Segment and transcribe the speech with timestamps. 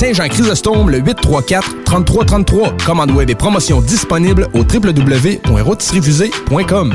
[0.00, 2.82] Saint-Jean-Chrysostome, le 834-3333.
[2.86, 6.94] Commande web et promotion disponible au www.rotisseriefusée.com.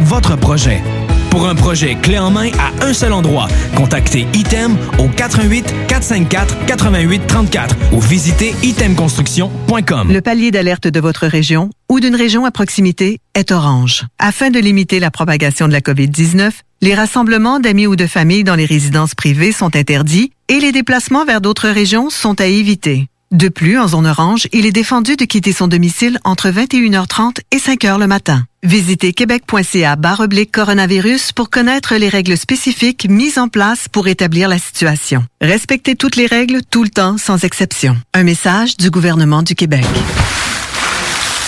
[0.00, 0.82] votre projet.
[1.30, 3.46] Pour un projet clé en main à un seul endroit,
[3.76, 10.12] contactez Item au 88 454 88 34 ou visitez itemconstruction.com.
[10.12, 14.06] Le palier d'alerte de votre région ou d'une région à proximité est orange.
[14.18, 16.50] Afin de limiter la propagation de la COVID-19,
[16.82, 21.24] les rassemblements d'amis ou de familles dans les résidences privées sont interdits et les déplacements
[21.24, 23.06] vers d'autres régions sont à éviter.
[23.32, 27.58] De plus, en zone orange, il est défendu de quitter son domicile entre 21h30 et
[27.58, 28.44] 5h le matin.
[28.64, 34.58] Visitez québec.ca oblique coronavirus pour connaître les règles spécifiques mises en place pour établir la
[34.58, 35.24] situation.
[35.40, 37.96] Respectez toutes les règles tout le temps sans exception.
[38.14, 39.86] Un message du gouvernement du Québec.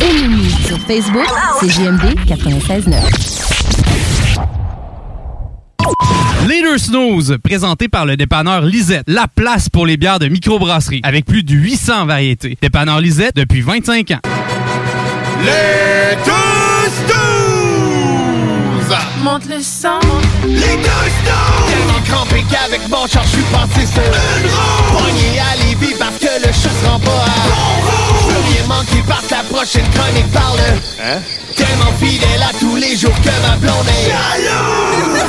[0.00, 1.26] Ennemi sur Facebook,
[1.60, 2.92] c'est JMD 96.9.
[6.46, 11.24] Leader Snooze, présenté par le dépanneur Lisette, la place pour les bières de microbrasserie, avec
[11.24, 12.58] plus de 800 variétés.
[12.60, 14.20] Dépanneur Lisette depuis 25 ans.
[15.44, 18.96] Les deux snooze!
[19.22, 19.98] Monte le sang.
[20.44, 21.68] Les deux snooze!
[21.68, 24.98] Tellement crampé qu'avec mon char, je suis passé sur une roue.
[24.98, 27.95] Pogné à Lévis parce que le chat se rend pas à bon
[28.68, 30.58] Manquer parce que la prochaine chronique parle.
[31.00, 31.20] Hein?
[31.54, 35.22] Tellement fidèle à tous les jours que ma blonde est jalouse.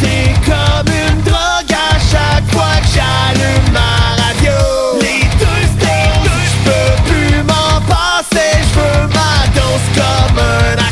[0.00, 4.52] C'est comme une drogue à chaque fois que j'allume ma radio.
[5.00, 5.64] Les deux!
[6.44, 10.83] Je peux plus m'en passer, je veux ma dose comme un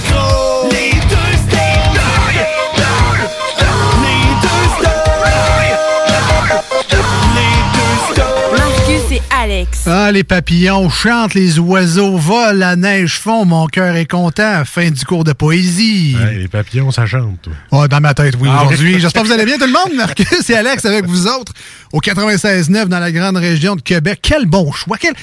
[9.62, 9.83] Alex.
[9.87, 14.65] Ah, les papillons chantent, les oiseaux volent, la neige fond, mon cœur est content.
[14.65, 16.17] Fin du cours de poésie.
[16.19, 17.53] Ouais, les papillons, ça chante, toi.
[17.71, 18.99] Oh, dans ma tête, oui, Ah, aujourd'hui.
[18.99, 19.97] J'espère que vous allez bien, tout le monde.
[19.97, 21.53] Marcus et Alex avec vous autres
[21.93, 24.19] au 96.9 dans la grande région de Québec.
[24.21, 24.97] Quel bon choix.
[24.99, 25.15] Quel...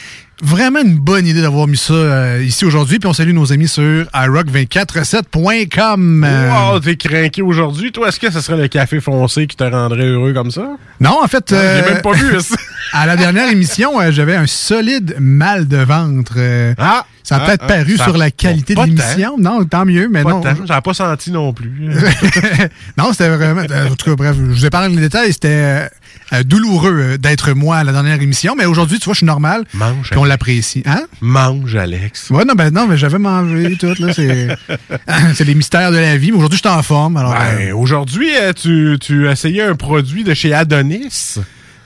[0.41, 2.99] Vraiment une bonne idée d'avoir mis ça euh, ici aujourd'hui.
[2.99, 6.23] Puis on salue nos amis sur iRock247.com.
[6.25, 7.91] Euh, Wow, t'es craqué aujourd'hui.
[7.91, 10.77] Toi, est-ce que ce serait le café foncé qui te rendrait heureux comme ça?
[10.99, 11.51] Non, en fait.
[11.51, 12.55] Non, je l'ai euh, même pas vu, ça.
[12.93, 16.33] à la dernière émission, euh, j'avais un solide mal de ventre.
[16.37, 17.05] euh, Ah!
[17.29, 19.37] Ça a Ah, peut-être ah, paru ça- sur la qualité de l'émission.
[19.37, 20.41] Non, tant mieux, mais Pas non.
[20.65, 21.71] J'en ai pas senti non plus.
[22.97, 23.61] non, c'était vraiment.
[23.61, 25.31] En tout cas, bref, je vous épargne les détails.
[25.33, 25.87] C'était euh,
[26.33, 29.27] euh, douloureux euh, d'être moi à la dernière émission, mais aujourd'hui, tu vois, je suis
[29.27, 29.63] normal.
[29.75, 30.09] Mange.
[30.09, 30.81] Puis on l'apprécie.
[30.87, 31.03] Hein?
[31.21, 32.31] Mange, Alex.
[32.31, 34.11] Ouais, non, ben non, mais j'avais mangé tout, là.
[35.35, 36.31] C'est les mystères de la vie.
[36.31, 37.17] Mais aujourd'hui, je suis en forme.
[37.17, 41.35] Alors, Ben, aujourd'hui, euh, tu, tu as essayé un produit de chez Adonis?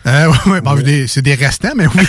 [0.07, 2.03] euh, ouais, ouais, bon, des- c'est des restants, mais oui.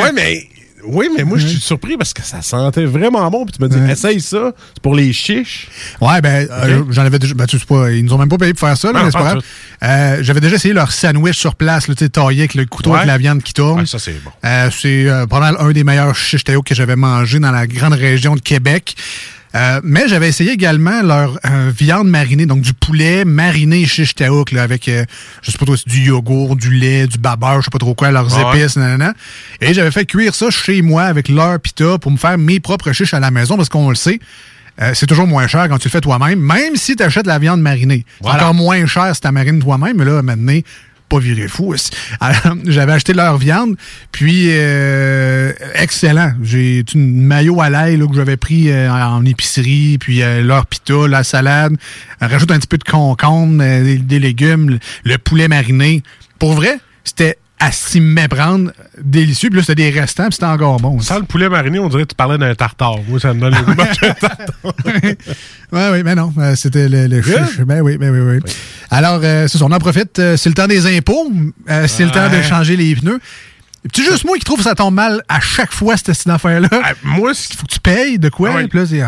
[0.00, 0.48] ouais, mais
[0.86, 3.44] Oui, mais moi, je suis surpris parce que ça sentait vraiment bon.
[3.46, 5.68] Puis tu m'as dit, essaye ça, c'est pour les chiches.
[6.00, 7.34] Ouais, ben, euh, j'en avais déjà.
[7.34, 9.04] Ben, tu sais pas, ils nous ont même pas payé pour faire ça, là, Non,
[9.06, 9.24] mais c'est pas?
[9.24, 9.42] grave.
[9.82, 12.90] Euh, J'avais déjà essayé leur sandwich sur place, là, tu sais, taillé avec le couteau
[12.90, 12.96] Ouais.
[12.98, 13.80] avec la viande qui tourne.
[13.80, 14.30] Ouais, ça, c'est bon.
[14.44, 17.94] Euh, c'est euh, mal un des meilleurs shish tao que j'avais mangé dans la grande
[17.94, 18.94] région de Québec.
[19.54, 24.50] Euh, mais j'avais essayé également leur euh, viande marinée, donc du poulet mariné shish taouk,
[24.50, 25.04] là, avec, euh,
[25.42, 27.94] je sais pas trop, c'est du yogourt, du lait, du babeur, je sais pas trop
[27.94, 28.58] quoi, leurs ouais.
[28.60, 29.14] épices, nanana.
[29.60, 32.90] Et j'avais fait cuire ça chez moi avec leur pita pour me faire mes propres
[32.92, 34.18] chiches à la maison, parce qu'on le sait,
[34.82, 37.38] euh, c'est toujours moins cher quand tu le fais toi-même, même si tu achètes la
[37.38, 38.04] viande marinée.
[38.18, 38.42] C'est Voilà.
[38.42, 40.58] encore moins cher si tu marines toi-même, mais là, maintenant,
[41.18, 41.74] viré fou.
[42.66, 43.76] J'avais acheté leur viande,
[44.12, 46.32] puis euh, excellent.
[46.42, 51.08] J'ai une maillot à l'ail que j'avais pris euh, en épicerie, puis euh, leur pita,
[51.08, 51.76] la salade,
[52.20, 56.02] rajoute un petit peu de concombre, des, légumes, le poulet mariné.
[56.38, 59.48] Pour vrai, c'était à s'y méprendre, délicieux.
[59.48, 61.00] Puis là, c'était des restants, puis c'était encore bon.
[61.00, 62.96] Sans le poulet mariné, on dirait que tu parlais d'un tartare.
[63.08, 64.46] Moi, ça me donne le goût de manger un tartare.
[65.72, 67.60] Oui, oui, mais non, euh, c'était le, le chiche.
[67.66, 68.52] Ben oui, ben oui, oui.
[68.90, 70.18] Alors, euh, c'est ça, on en profite.
[70.20, 71.32] Euh, c'est le temps des impôts.
[71.68, 73.18] Euh, c'est le temps de changer les pneus.
[73.92, 76.68] C'est juste moi qui trouve que ça tombe mal à chaque fois, cette, cette affaire-là.
[77.02, 78.50] moi, ce faut que tu payes de quoi?
[78.54, 79.02] Ah là, c'est-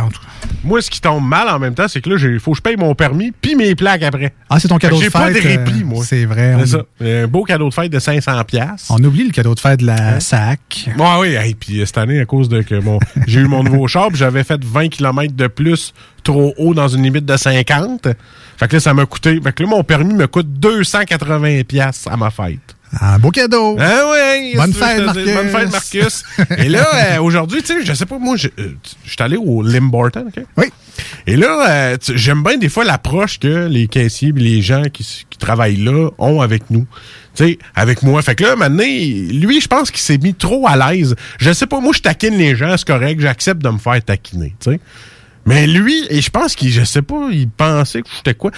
[0.62, 2.62] Moi, ce qui tombe mal en même temps, c'est que là, il faut que je
[2.62, 4.34] paye mon permis puis mes plaques après.
[4.50, 5.12] Ah, c'est ton cadeau de J'ai fête.
[5.23, 6.05] pas de répit, moi.
[6.05, 6.56] C'est vrai.
[6.61, 6.82] C'est ça.
[7.00, 8.44] Un beau cadeau de fête de 500$.
[8.44, 8.90] piastres.
[8.90, 10.90] On oublie le cadeau de fête de la SAC.
[10.99, 13.62] Ouais, oui, hey, puis euh, cette année, à cause de que mon, j'ai eu mon
[13.62, 18.08] nouveau char, j'avais fait 20 km de plus trop haut dans une limite de 50.
[18.58, 19.40] Fait que là, ça m'a coûté.
[19.43, 22.75] Fait que là, mon permis me coûte 280$ piastres à ma fête.
[23.00, 23.77] Un beau cadeau.
[23.79, 25.05] Ah ouais, Bonne fête?
[25.05, 25.35] Marcus.
[25.35, 26.23] Bonne fête, Marcus.
[26.59, 28.75] Et là, euh, aujourd'hui, tu sais, je sais pas, moi, je euh,
[29.05, 30.44] je suis allé au Limborton, OK?
[30.56, 30.67] Oui.
[31.27, 35.27] Et là, euh, j'aime bien des fois l'approche que les caissiers et les gens qui,
[35.29, 36.87] qui travaillent là ont avec nous.
[37.35, 38.23] Tu sais, avec moi.
[38.23, 41.15] Fait que là, maintenant, lui, je pense qu'il s'est mis trop à l'aise.
[41.38, 44.55] Je sais pas, moi, je taquine les gens, c'est correct, j'accepte de me faire taquiner,
[44.61, 44.81] tu sais.
[45.44, 48.50] Mais lui, et je pense qu'il, je sais pas, il pensait que j'étais quoi.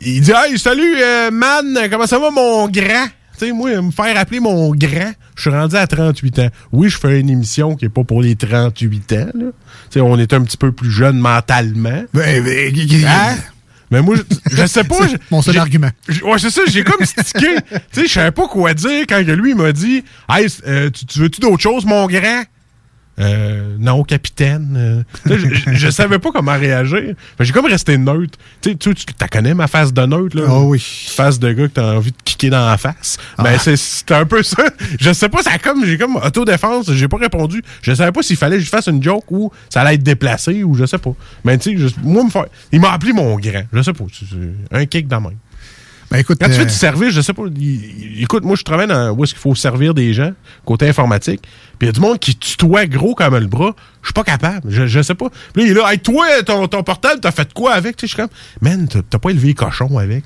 [0.00, 3.06] Il dit, hey, salut, euh, man, comment ça va, mon grand?
[3.38, 6.48] Tu sais, moi, me faire appeler mon grand, je suis rendu à 38 ans.
[6.72, 10.02] Oui, je fais une émission qui est pas pour les 38 ans, là.
[10.02, 12.04] On est un petit peu plus jeune mentalement.
[12.14, 12.74] Ben, ben,
[13.06, 13.36] Hein?
[13.90, 15.06] Mais moi, je, je sais pas.
[15.30, 15.90] Mon seul argument.
[16.24, 17.56] Ouais, c'est ça, j'ai comme stické.
[17.70, 21.20] tu sais, je savais pas quoi dire quand lui m'a dit Hey, euh, tu, tu
[21.20, 22.42] veux-tu d'autre chose, mon grand?
[23.18, 24.74] Euh, non, capitaine.
[24.76, 25.02] Euh,
[25.38, 27.14] tu je, je savais pas comment réagir.
[27.40, 28.38] J'ai comme resté neutre.
[28.60, 30.44] Tu sais, tu tu t'as connais ma face de neutre, là?
[30.48, 30.78] Ah oui.
[31.08, 33.16] Face de gars que t'as envie de kicker dans la face.
[33.38, 34.64] Ben, c'est- un peu ça.
[35.00, 37.62] Je sais pas, ça a comme, j'ai comme autodéfense, j'ai pas répondu.
[37.82, 40.62] Je savais pas s'il fallait que je fasse une joke ou ça allait être déplacé
[40.62, 41.12] ou je sais pas.
[41.44, 43.62] Mais tu sais, moi, me faire- il m'a appelé mon grand.
[43.72, 44.04] Je sais pas.
[44.72, 45.32] un kick de même.
[46.10, 47.42] Ben, écoute, Quand tu euh, fais du service, je sais pas.
[47.58, 50.32] il- écoute, moi, je travaille dans où est-ce qu'il faut servir des gens,
[50.64, 51.42] côté informatique.
[51.78, 53.74] Puis il y a du monde qui tutoie gros comme le bras.
[54.02, 54.70] Je suis pas capable.
[54.70, 55.28] Je, je sais pas.
[55.52, 57.96] Puis là, il est là, hey, toi, ton, ton portable, t'as fait quoi avec?
[57.96, 58.30] Tu sais, je suis comme,
[58.60, 60.24] man, t'as pas élevé les cochons avec.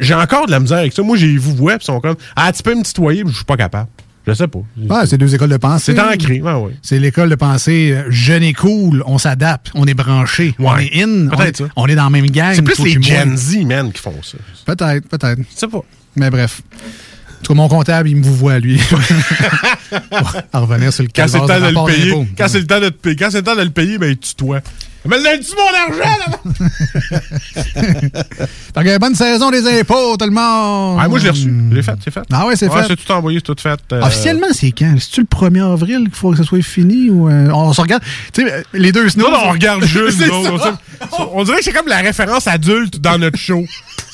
[0.00, 1.02] J'ai- encore de la misère avec ça.
[1.02, 3.36] Moi, j'ai vous vois, puis ils sont comme, ah, tu peux me tutoyer, mais je
[3.36, 3.88] suis pas capable.
[4.26, 4.60] Je sais pas.
[4.76, 5.94] ouais, c'est deux écoles de pensée.
[5.94, 6.72] C'est ancré, ouais.
[6.80, 11.02] C'est l'école de pensée euh, jeune et cool, on s'adapte, on est branché, on est
[11.02, 11.64] in, on est, ça.
[11.74, 12.54] on est dans la même gang.
[12.54, 13.02] C'est plus les.
[13.02, 14.38] Gen Z, man, qui font ça.
[14.64, 15.38] Peut-être, peut-être.
[15.38, 15.82] Je sais pas.
[16.14, 16.62] Mais bref.
[16.80, 18.80] En tout cas, mon comptable, il me vous voit, lui.
[20.52, 22.26] à revenir sur le Quand c'est le temps de le rapport payer, d'impôt.
[22.38, 24.14] quand c'est le temps de te payer, quand c'est le temps de le payer, ben,
[24.16, 24.34] tu
[25.02, 25.16] tutoies.
[25.18, 26.38] Mais donne-tu mon argent, là?
[28.74, 30.98] Fait que bonne saison des impôts, tout le monde!
[31.00, 31.52] Ah, moi, je l'ai reçu.
[31.70, 32.22] Je l'ai fait, c'est fait.
[32.32, 32.84] Ah ouais, c'est fait.
[32.88, 33.78] C'est tout envoyé, c'est tout fait.
[33.92, 34.94] euh, Officiellement, c'est quand?
[34.98, 38.02] C'est-tu le 1er avril qu'il faut que ça soit fini ou euh, on se regarde?
[38.32, 39.30] Tu sais, les deux snows.
[39.30, 40.20] Non, on regarde juste.
[40.26, 40.72] Nous autres,
[41.18, 43.64] on, on dirait que c'est comme la référence adulte dans notre show.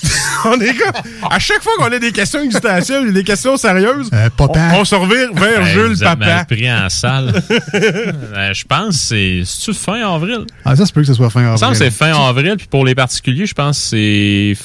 [0.45, 0.93] on est comme.
[1.31, 4.71] À chaque fois qu'on a des questions existentielles, des questions sérieuses, Euh, papa.
[4.75, 6.45] on, on se revire vers Hey, Jules vous Papa.
[6.45, 7.43] pris en salle.
[7.75, 9.43] Euh, je pense que c'est.
[9.45, 10.45] C'est-tu fin avril?
[10.65, 11.59] Ah, ça se peut que ce soit fin Il me avril.
[11.61, 14.59] semble que c'est fin avril, puis pour les particuliers, je pense que c'est f-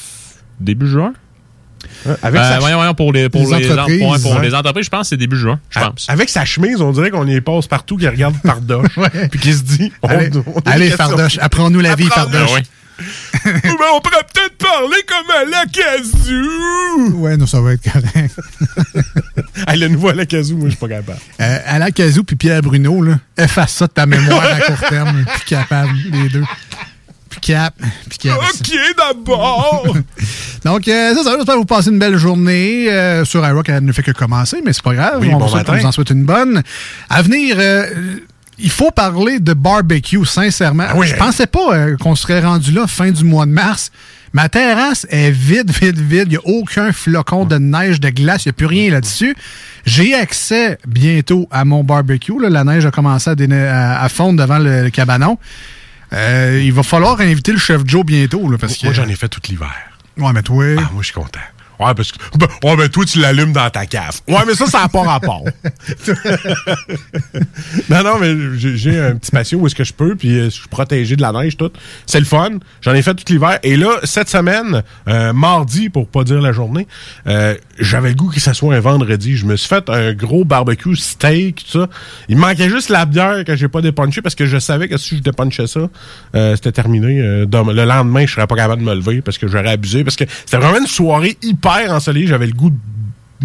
[0.59, 1.13] début juin.
[2.21, 4.41] Avec, Euh, sa, voyons, voyons, pour les, pour Les les, en- entreprises, ouais, pour hein.
[4.41, 6.05] les entreprises, je pense que c'est début juin, je pense.
[6.09, 8.87] avec sa chemise, on dirait qu'on y passe partout, qu'il regarde Fardoche.
[9.31, 9.91] Puis qu'il se dit.
[10.01, 10.89] on- Allez, on a des allez.
[10.91, 12.05] Fardoche, apprends-nous la vie.
[12.05, 12.53] Fardoche.
[12.53, 12.63] Ouais.
[13.45, 17.17] Ben, on pourrait peut-être parler comme à la casou.
[17.21, 18.35] Ouais, non, ça va être correct.
[19.67, 21.19] Hey, le nouveau à la casou, moi, je suis pas capable.
[21.39, 25.23] Euh, Alain Cazou puis Pierre Bruno, là, efface ça de ta mémoire à court terme.
[25.25, 26.43] Plus capable, les deux.
[27.29, 27.73] Plus cap,
[28.09, 28.37] plus cap.
[28.37, 29.85] Ok, d'abord.
[30.65, 31.31] Donc, euh, c'est ça.
[31.35, 32.91] J'espère que vous passez une belle journée.
[32.91, 35.19] Euh, sur iRock, elle ne fait que commencer, mais c'est pas grave.
[35.21, 35.73] Oui, on, bon vous souhaite- matin.
[35.77, 36.61] on vous en souhaite une bonne.
[37.09, 37.85] À venir, euh,
[38.59, 40.85] il faut parler de barbecue, sincèrement.
[40.89, 41.17] Ah oui, Je hein?
[41.19, 43.91] pensais pas euh, qu'on serait rendu là fin du mois de mars.
[44.33, 46.23] Ma terrasse est vide, vide, vide.
[46.27, 48.45] Il n'y a aucun flocon de neige, de glace.
[48.45, 49.35] Il n'y a plus rien là-dessus.
[49.85, 52.39] J'ai accès bientôt à mon barbecue.
[52.41, 52.49] là.
[52.49, 55.37] La neige a commencé à, déne- à- à fondre devant le, le cabanon.
[56.13, 58.49] Euh, il va falloir inviter le chef Joe bientôt.
[58.49, 58.95] Là, parce Moi, que...
[58.97, 59.71] j'en ai fait tout l'hiver.
[60.17, 60.63] Ouais, mais toi...
[60.77, 61.39] Ah, moi, je suis content.
[61.79, 62.17] Ouais, parce que.
[62.37, 64.19] ben, ouais, ben, toi, tu l'allumes dans ta cave.
[64.27, 65.43] Ouais, mais ça, ça n'a pas rapport.
[67.89, 70.49] non, non, mais j'ai- un petit patio où est-ce que je peux, puis euh, je
[70.49, 71.71] suis protégé de la neige, tout.
[72.05, 72.49] C'est le fun.
[72.81, 73.59] J'en ai fait tout l'hiver.
[73.63, 76.87] Et là, cette semaine, euh, mardi, pour pas dire la journée,
[77.27, 79.35] euh, j'avais le goût que ça soit un vendredi.
[79.35, 81.87] Je me suis fait un gros barbecue steak, tout ça.
[82.29, 85.17] Il manquait juste la bière que j'ai pas dépunché parce que je savais que si
[85.17, 85.89] je dépunchais ça,
[86.55, 87.45] c'était terminé.
[87.51, 90.03] Le lendemain, je serais pas capable de me lever parce que j'aurais abusé.
[90.03, 92.27] Parce que c'était vraiment une soirée hyper ensoleillée.
[92.27, 92.77] J'avais le goût de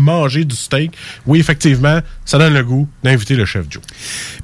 [0.00, 0.92] manger du steak.
[1.26, 3.82] Oui, effectivement, ça donne le goût d'inviter le chef Joe.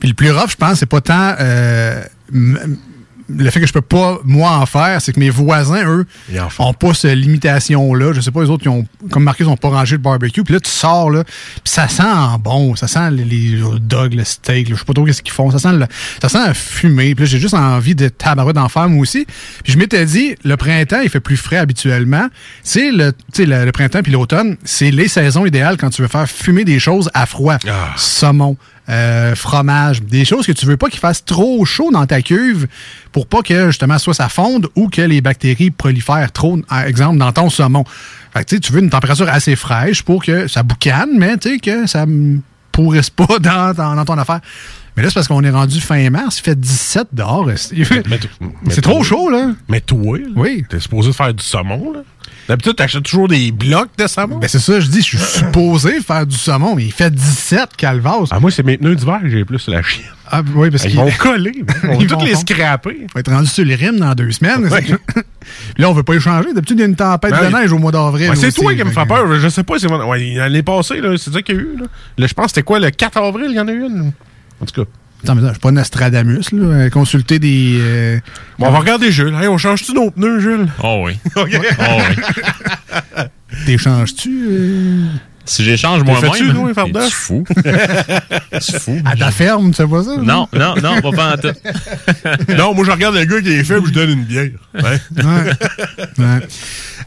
[0.01, 2.03] Puis le plus rough, je pense, c'est pas tant euh,
[3.29, 6.07] le fait que je peux pas, moi, en faire, c'est que mes voisins, eux,
[6.59, 8.13] ont pas cette limitation-là.
[8.13, 10.43] Je sais pas, les autres, ils ont, comme marqué, ils ont pas rangé le barbecue.
[10.43, 12.03] Puis là, tu sors, là, puis ça sent
[12.41, 12.77] bon.
[12.77, 15.51] Ça sent les, dogs, le steak, je sais pas trop qu'est-ce qu'ils font.
[15.51, 15.87] Ça sent, le,
[16.21, 17.15] ça sent la fumée.
[17.15, 19.27] Puis là, j'ai juste envie de tabarouette d'en faire, moi aussi.
[19.63, 22.29] Puis je m'étais dit, le printemps, il fait plus frais habituellement.
[22.63, 26.03] C'est le, tu sais, le, le printemps puis l'automne, c'est les saisons idéales quand tu
[26.03, 27.59] veux faire fumer des choses à froid.
[27.97, 28.57] Saumon,
[28.89, 32.67] euh, fromage, des choses que tu veux pas qu'il fasse trop chaud dans ta cuve
[33.13, 37.19] pour pas que justement soit ça fonde ou que les bactéries prolifèrent trop, par exemple,
[37.19, 37.85] dans ton saumon.
[38.35, 41.59] Fait que, tu veux une température assez fraîche pour que ça boucane, mais tu sais,
[41.59, 42.05] que ça
[42.73, 44.41] pourrisse pas dans, dans- dans ton affaire.
[44.97, 47.49] Mais là, c'est parce qu'on est rendu fin mars, il fait 17 dehors.
[47.57, 49.51] C'est trop chaud, là.
[49.69, 50.65] Mais toi, là, oui.
[50.69, 52.01] t'es supposé faire du saumon, là?
[52.49, 54.37] D'habitude, t'achètes toujours des blocs de saumon?
[54.39, 57.71] Ben c'est ça, je dis, je suis supposé faire du saumon, mais il fait 17
[57.77, 58.25] calvas.
[58.31, 60.05] Ah, moi, c'est mes pneus d'hiver que j'ai plus la chienne.
[60.31, 61.65] Ah, oui, parce Ils qu'ils vont coller.
[62.01, 62.99] Ils tous les scraper.
[63.03, 64.67] On va être rendu sur les rimes dans deux semaines.
[64.69, 64.85] Ouais.
[65.79, 66.53] Là, on veut pas échanger.
[66.53, 67.51] D'habitude, il y a une tempête Ouais.
[67.51, 68.31] de neige au mois d'avril.
[68.35, 69.39] C'est toi qui me que- peur.
[69.39, 69.79] Je sais pas.
[69.79, 71.77] c'est Ouais, L'année passée, là, c'est ça qu'il y a eu.
[71.79, 71.87] Là.
[72.19, 74.13] Là, je pense que c'était quoi, le 4 avril, il y en a eu une?
[74.61, 74.91] En tout cas.
[75.25, 76.63] Attends, mais attends, je suis pas Nostradamus, là.
[76.65, 77.79] euh, Consulter des.
[77.81, 78.19] euh,
[78.59, 79.35] Bon, on va regarder Jules.
[79.35, 80.69] Hey, on change-tu nos pneus, Jules?
[80.83, 81.19] Oh oui.
[81.37, 81.59] OK.
[81.81, 83.23] Oh oui.
[83.67, 84.47] T'échanges-tu?
[84.51, 85.07] euh,
[85.47, 87.45] Si j'échange moi-même, nous, es-tu fou?
[88.53, 88.99] Es-tu fou?
[89.05, 90.17] À ta ferme, tu sais pas ça?
[90.17, 91.53] Non, non, non, pas, pas en tout.
[92.57, 94.49] non, moi, je regarde le gars qui est faible, je donne une bière.
[94.75, 95.01] Ouais.
[96.19, 96.41] Ouais.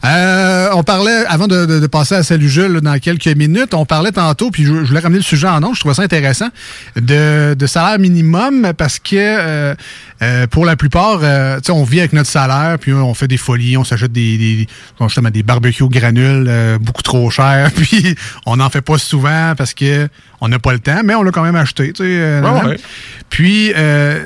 [0.04, 3.74] Euh, on parlait, avant de, de- de passer à Salut Jules là, dans quelques minutes,
[3.74, 6.02] on parlait tantôt, puis je, je voulais ramener le sujet en nom, je trouvais ça
[6.02, 6.48] intéressant,
[6.94, 9.74] de, de salaire minimum parce que euh,
[10.22, 13.26] euh, pour la plupart, euh, tu sais, on vit avec notre salaire, puis on fait
[13.26, 14.68] des folies, on s'achète des,
[15.00, 18.14] justement, des barbecues granules euh, beaucoup trop chers, puis
[18.46, 20.08] on n'en fait pas souvent parce que
[20.40, 21.92] on n'a pas le temps, mais on l'a quand même acheté.
[21.92, 22.66] tu sais, euh, Ouais, nan.
[22.68, 22.76] ouais.
[23.30, 24.24] Puis, euh,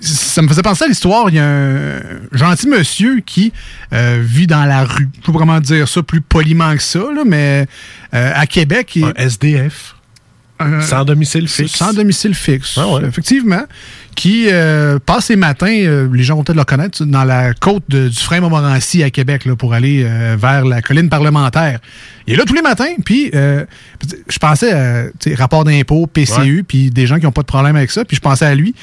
[0.00, 1.28] ça me faisait penser à l'histoire.
[1.28, 2.00] Il y a un
[2.32, 3.52] gentil monsieur qui
[3.92, 5.08] euh, vit dans la rue.
[5.20, 7.66] Je peux comment dire ça plus poliment que ça, là, mais
[8.14, 8.94] euh, à Québec.
[8.96, 9.94] il- Un SDF.
[10.80, 11.72] Sans domicile fixe.
[11.72, 13.04] Sans domicile fixe, Ah ouais.
[13.04, 13.64] effectivement.
[14.16, 17.84] Qui euh, passe les matins, euh, les gens vont peut-être le connaître, dans la côte
[17.88, 21.78] de- du frein Montmorency à Québec là, pour aller euh, vers la colline parlementaire.
[22.26, 23.64] Il est là tous les matins, puis euh,
[24.28, 25.04] je pensais à
[25.36, 28.22] rapport d'impôt, PCU, puis des gens qui n'ont pas de problème avec ça, puis je
[28.22, 28.74] pensais à lui.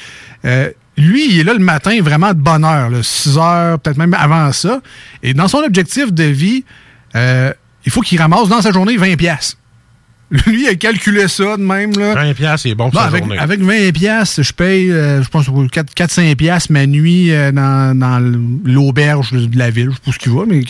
[0.45, 3.97] Euh, lui, il est là le matin vraiment de bonne heure, là, 6 heures, peut-être
[3.97, 4.81] même avant ça.
[5.23, 6.63] Et dans son objectif de vie,
[7.15, 7.51] euh,
[7.87, 9.57] il faut qu'il ramasse dans sa journée 20 pièces.
[10.33, 11.91] Lui, il a calculé ça de même.
[11.91, 12.15] Là.
[12.15, 13.37] 20 piastres, c'est bon pour sa avec, journée.
[13.37, 18.19] avec 20 pièces, je paye, euh, je pense, 4-5 pièces ma nuit euh, dans, dans
[18.65, 19.91] l'auberge de la ville.
[19.91, 20.61] Je sais pas ce qu'il va, mais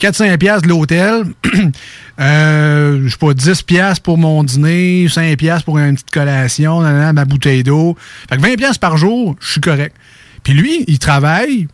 [0.00, 1.24] 4-5 pièces de l'hôtel.
[2.20, 6.80] euh, je sais pas, 10 pièces pour mon dîner, 5 pièces pour une petite collation,
[6.80, 7.96] ma bouteille d'eau.
[8.30, 9.96] Fait que 20 pièces par jour, je suis correct.
[10.44, 11.66] Puis lui, il travaille.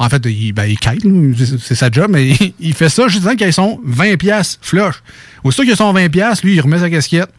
[0.00, 3.20] En fait, il, ben, il c'est c'est sa job, mais il, il fait ça juste
[3.22, 4.96] disant qu'ils sont 20 pièces flush.
[5.44, 7.30] Aussitôt qu'ils sont 20 pièces, lui, il remet sa casquette.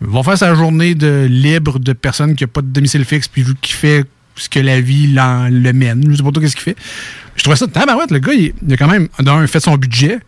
[0.00, 3.28] Il va faire sa journée de libre de personne qui n'a pas de domicile fixe
[3.28, 4.04] puis qui fait
[4.34, 6.04] ce que la vie le mène.
[6.10, 6.76] Je sais pas trop qu'est-ce qu'il fait.
[7.36, 8.10] Je trouvais ça tabarouette.
[8.10, 10.18] Le gars, il, il a quand même, d'un, fait son budget.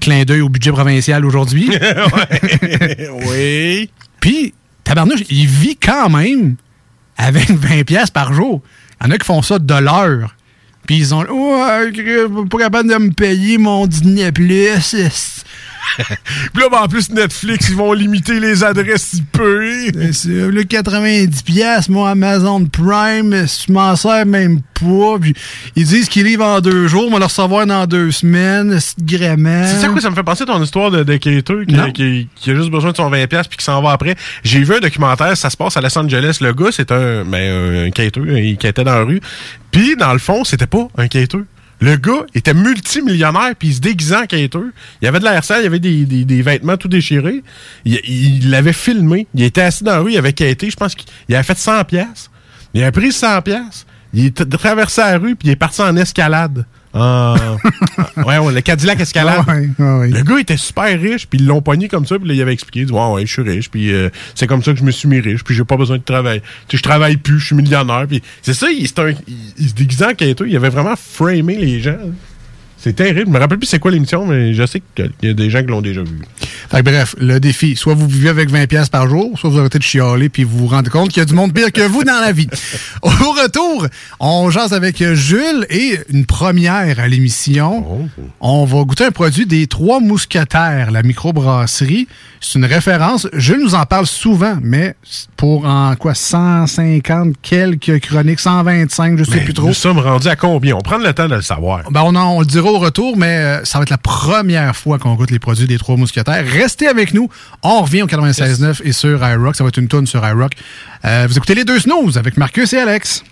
[0.00, 1.70] Clin d'œil au budget provincial aujourd'hui.
[3.28, 3.90] oui.
[4.20, 6.56] Puis, tabarnouche, il vit quand même
[7.16, 8.62] avec 20 pièces par jour.
[9.00, 10.34] Il y en a qui font ça de l'heure.
[10.86, 15.04] Puis ils ont ouais, Chris, pas capable de me payer mon dîner plus.
[15.96, 19.62] Puis là, ben, en plus, Netflix, ils vont limiter les adresses si peu.
[20.12, 25.18] C'est le 90 pièces mon Amazon Prime, si tu m'en sers même pas.
[25.20, 25.34] Puis
[25.76, 29.04] ils disent qu'ils livrent en deux jours, on va le recevoir dans deux semaines, c'est
[29.04, 29.64] gréement.
[29.66, 31.42] C'est ça quoi ça me fait penser ton histoire de, de qui,
[31.94, 34.16] qui, qui a juste besoin de son 20$ puis qui s'en va après.
[34.44, 36.38] J'ai vu un documentaire, ça se passe à Los Angeles.
[36.40, 39.20] Le gars, c'est un, ben, un Cater, il était dans la rue.
[39.70, 41.38] Puis, dans le fond, c'était pas un Cater.
[41.82, 44.72] Le gars était multimillionnaire, puis il se déguisait en quêteux.
[45.00, 47.42] Il avait de l'air sale, il avait des, vêtements tout déchirés.
[47.84, 49.26] Il il l'avait filmé.
[49.34, 50.70] Il était assis dans la rue, il avait quêté.
[50.70, 52.30] Je pense qu'il avait fait 100 pièces.
[52.72, 53.84] Il a pris 100 pièces.
[54.14, 56.66] Il est traversé la rue, puis il est parti en escalade.
[56.94, 57.34] En-
[58.26, 59.44] ouais, ouais, le Cadillac escalade.
[59.48, 60.08] Ouais, ouais, ouais.
[60.10, 62.52] Le gars était super riche, puis ils l'ont pogné comme ça, puis là, il avait
[62.52, 64.84] expliqué, il dit, ouais, ouais, je suis riche, puis euh, c'est comme ça que je
[64.84, 66.40] me suis mis riche, puis j'ai pas besoin de travailler.
[66.68, 69.16] Tu sais, je travaille plus, je suis millionnaire, puis c'est ça, il, un, il,
[69.58, 71.96] il se déguisait en quêteux, il avait vraiment framé les gens.
[72.76, 73.26] C'est terrible.
[73.28, 75.60] Je me rappelle plus c'est quoi l'émission, mais je sais qu'il y a des gens
[75.60, 76.18] qui l'ont déjà vu.
[76.70, 79.58] Fait que bref, le défi, soit vous vivez avec 20 pièces par jour, soit vous
[79.58, 81.82] arrêtez de chialer puis vous vous rendez compte qu'il y a du monde pire que
[81.82, 82.48] vous dans la vie.
[83.02, 83.86] Au retour,
[84.20, 88.08] on jase avec Jules et une première à l'émission.
[88.40, 92.08] On va goûter un produit des Trois Mousquetaires, la microbrasserie.
[92.40, 93.28] C'est une référence.
[93.34, 94.94] Jules nous en parle souvent, mais
[95.36, 99.68] pour en quoi 150 quelques chroniques, 125, je sais Mais plus trop.
[99.68, 100.74] Nous sommes rendus à combien?
[100.76, 101.82] On prend le temps de le savoir.
[101.90, 104.74] Ben, on, en- on le dira au retour, mais euh, ça va être la première
[104.74, 106.44] fois qu'on goûte les produits des Trois Mousquetaires.
[106.52, 107.28] Restez avec nous.
[107.62, 109.56] On revient au 96.9 et sur iRock.
[109.56, 110.52] Ça va être une tonne sur iRock.
[111.04, 113.24] Euh, vous écoutez les deux snooze avec Marcus et Alex.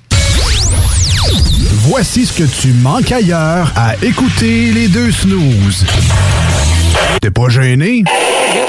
[1.89, 5.85] Voici ce que tu manques ailleurs à écouter les deux snooze.
[7.21, 8.05] T'es pas gêné?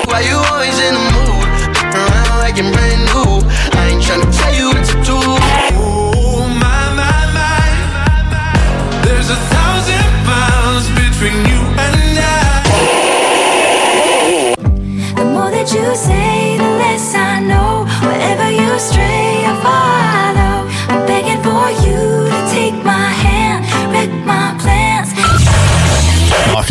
[0.07, 1.47] Why you always in the mood?
[1.93, 3.41] Around like I'm brand new.
[3.73, 5.20] I ain't tryna tell you what to do.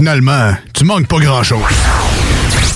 [0.01, 1.61] Finalement, tu manques pas grand-chose.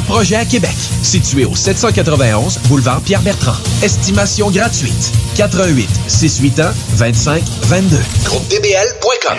[0.00, 0.74] projets à Québec.
[1.02, 3.56] Situé au 791 boulevard Pierre-Bertrand.
[3.82, 5.12] Estimation gratuite.
[5.36, 7.96] 88 681 25 22.
[8.24, 9.36] GroupeDBL.com.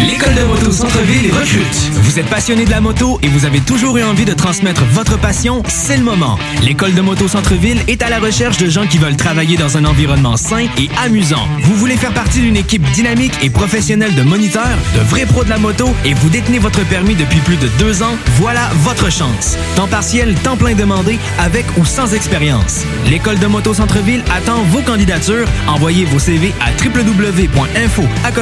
[0.00, 1.90] L'école de moto Centre-ville recrute.
[1.92, 5.18] Vous êtes passionné de la moto et vous avez toujours eu envie de transmettre votre
[5.18, 6.38] passion, c'est le moment.
[6.62, 9.86] L'école de moto Centre-ville est à la recherche de gens qui veulent travailler dans un
[9.86, 11.48] environnement sain et amusant.
[11.62, 15.50] Vous voulez faire partie d'une équipe dynamique et professionnelle de moniteurs, de vrais pros de
[15.50, 19.55] la moto et vous détenez votre permis depuis plus de deux ans, voilà votre chance.
[19.74, 22.84] Temps partiel, temps plein demandé, avec ou sans expérience.
[23.10, 25.46] L'école de moto Centre-ville attend vos candidatures.
[25.68, 28.32] Envoyez vos CV à www.info à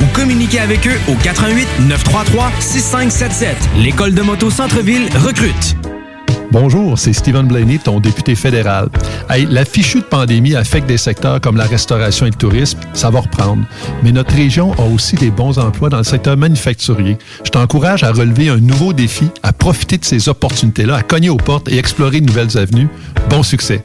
[0.00, 3.56] ou communiquez avec eux au 88 933 6577.
[3.76, 5.76] L'école de moto Centre-ville recrute.
[6.52, 8.88] Bonjour, c'est Stephen Blaney, ton député fédéral.
[9.28, 13.08] Hey, la fichue de pandémie affecte des secteurs comme la restauration et le tourisme, ça
[13.08, 13.64] va reprendre.
[14.02, 17.18] Mais notre région a aussi des bons emplois dans le secteur manufacturier.
[17.44, 21.36] Je t'encourage à relever un nouveau défi, à profiter de ces opportunités-là, à cogner aux
[21.36, 22.88] portes et explorer de nouvelles avenues.
[23.28, 23.84] Bon succès!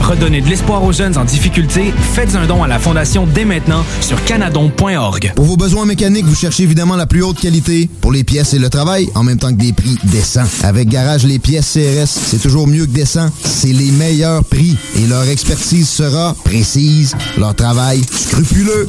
[0.00, 1.92] Redonnez de l'espoir aux jeunes en difficulté.
[2.14, 5.32] Faites un don à la Fondation dès maintenant sur canadon.org.
[5.34, 8.58] Pour vos besoins mécaniques, vous cherchez évidemment la plus haute qualité pour les pièces et
[8.58, 10.46] le travail, en même temps que des prix décents.
[10.62, 13.30] Avec Garage Les Pièces CRS, c'est toujours mieux que décent.
[13.44, 18.88] C'est les meilleurs prix et leur expertise sera précise, leur travail scrupuleux.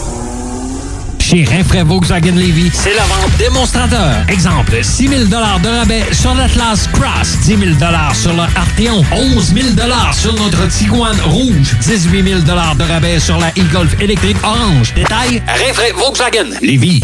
[1.31, 1.31] 681 4476.
[1.31, 4.25] Chez Rinfraie Volkswagen Levy, c'est la vente démonstrateur.
[4.27, 7.71] Exemple, 6 000 de rabais sur l'Atlas Cross, 10 000
[8.13, 9.67] sur le Arteon, 11 000
[10.11, 14.93] sur notre Tiguan Rouge, 18 000 de rabais sur la e-Golf électrique orange.
[14.93, 16.99] Détail, Rinfraie Volkswagen Levy.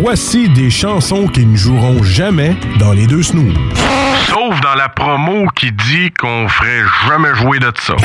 [0.00, 3.54] Voici des chansons qui ne joueront jamais dans les deux snooze.
[4.28, 7.96] Sauf dans la promo qui dit qu'on ferait jamais jouer de ça.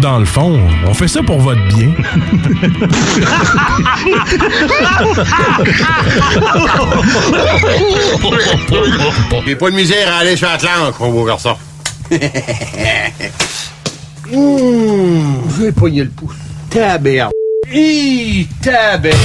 [0.00, 1.92] Dans le fond, on fait ça pour votre bien.
[9.46, 11.56] J'ai pas de misère à aller sur Atlantique, mon beau garçon.
[14.32, 16.34] Mmh, j'ai pogné le pouce.
[16.70, 17.32] Taberde.
[17.72, 19.16] Hi, taberde.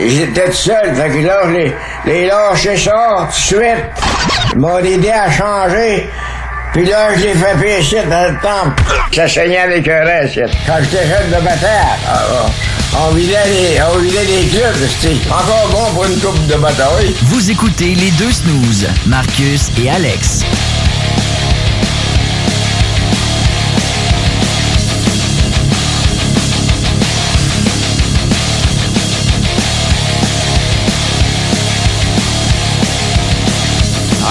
[0.00, 1.72] J'étais tout seul, fait que là, je les,
[2.06, 3.84] les lâché ça tout de suite.
[4.52, 6.08] Ils m'ont aidé à changer.
[6.74, 8.82] Puis là, je l'ai fait pécher dans le temple.
[9.12, 10.40] Ça saignait avec un reste.
[10.66, 11.70] Quand j'étais jeune de bataille,
[12.08, 16.56] ah, ah, on vidait les, on vidait les clubs, encore bon pour une coupe de
[16.56, 17.14] bataille.
[17.26, 20.44] Vous écoutez les deux snooze, Marcus et Alex.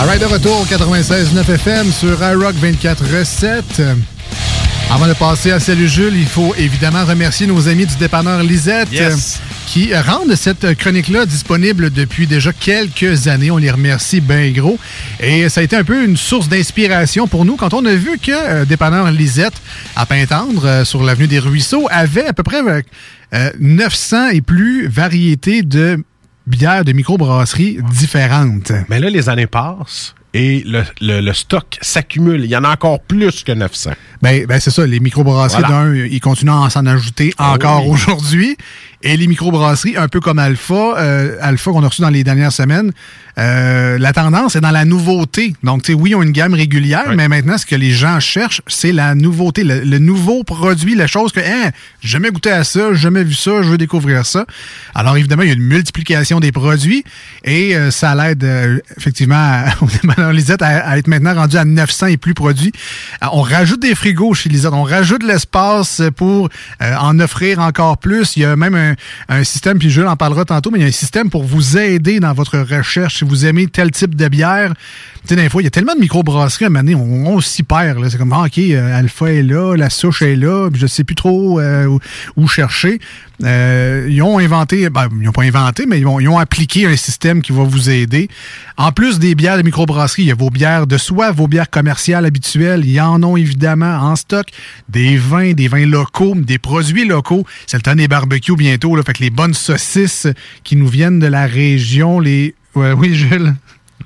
[0.04, 3.96] All right, de retour 96.9 FM sur iRock 24.7.
[4.92, 8.92] Avant de passer à Salut Jules, il faut évidemment remercier nos amis du dépanneur Lisette
[8.92, 9.40] Yes.
[9.40, 13.50] euh, qui rendent cette chronique-là disponible depuis déjà quelques années.
[13.50, 14.78] On les remercie bien gros.
[15.22, 18.20] Et ça a été un peu une source d'inspiration pour nous quand on a vu
[18.20, 19.54] que euh, dépanneur Lisette
[19.96, 22.60] à Pintendre, euh, sur l'avenue des Ruisseaux, avait à peu près
[23.34, 26.04] euh, 900 et plus variétés de
[26.48, 28.72] bières de microbrasserie différentes.
[28.90, 32.44] Mais là, les années passent et le, le- le stock s'accumule.
[32.44, 33.92] Il y en a encore plus que 900.
[34.22, 35.86] Ben, ben c'est ça, les microbrasseries Voilà.
[35.86, 37.92] d'un, ils continuent à s'en ajouter Ah encore oui.
[37.94, 38.58] aujourd'hui.
[39.06, 42.54] Et les microbrasseries, un peu comme Alpha, euh, Alpha qu'on a reçu dans les dernières
[42.54, 42.92] semaines,
[43.38, 45.56] euh, la tendance est dans la nouveauté.
[45.64, 48.20] Donc, tu sais, oui, ils ont une gamme régulière, mais maintenant, ce que les gens
[48.20, 52.64] cherchent, c'est la nouveauté, le, le nouveau produit, la chose que, hein, jamais goûté à
[52.64, 54.46] ça, jamais vu ça, je veux découvrir ça.
[54.96, 57.04] Alors, évidemment, il y a une multiplication des produits
[57.44, 59.36] et euh, ça l'aide, euh, effectivement,
[60.18, 62.72] à- Lisette à, à être maintenant rendu à 900 et plus produits.
[63.24, 66.50] Euh, On rajoute des frigos chez Lisette, on rajoute l'espace pour
[66.82, 68.38] euh, en offrir encore plus.
[68.38, 68.93] Il y a même un,
[69.30, 71.78] un système, puis Jules en parlera tantôt, mais il y a un système pour vous
[71.78, 74.74] aider dans votre recherche si vous aimez tel type de bière.
[75.28, 78.06] Tu sais, il y a tellement de microbrasseries à un on, on s'y perd.
[78.10, 81.04] C'est comme, ah, OK, euh, Alpha est là, la souche est là, puis je sais
[81.04, 81.98] plus trop euh,
[82.36, 83.00] où chercher.
[83.44, 86.96] Euh, ils ont inventé, ben, ils n'ont pas inventé, mais ils ont, ils appliqué un
[86.96, 88.30] système qui va vous aider.
[88.78, 91.70] En plus des bières de microbrasserie, il y a vos bières de soie, vos bières
[91.70, 92.82] commerciales habituelles.
[92.84, 94.48] Il y en ont évidemment en stock.
[94.90, 97.46] Des vins, des vins locaux, des produits locaux.
[97.68, 98.96] C'est le temps des barbecues bientôt.
[98.96, 100.28] Là, fait que les bonnes saucisses
[100.64, 102.56] qui nous viennent de la région, les...
[102.76, 103.54] Ouais, oui, Jules?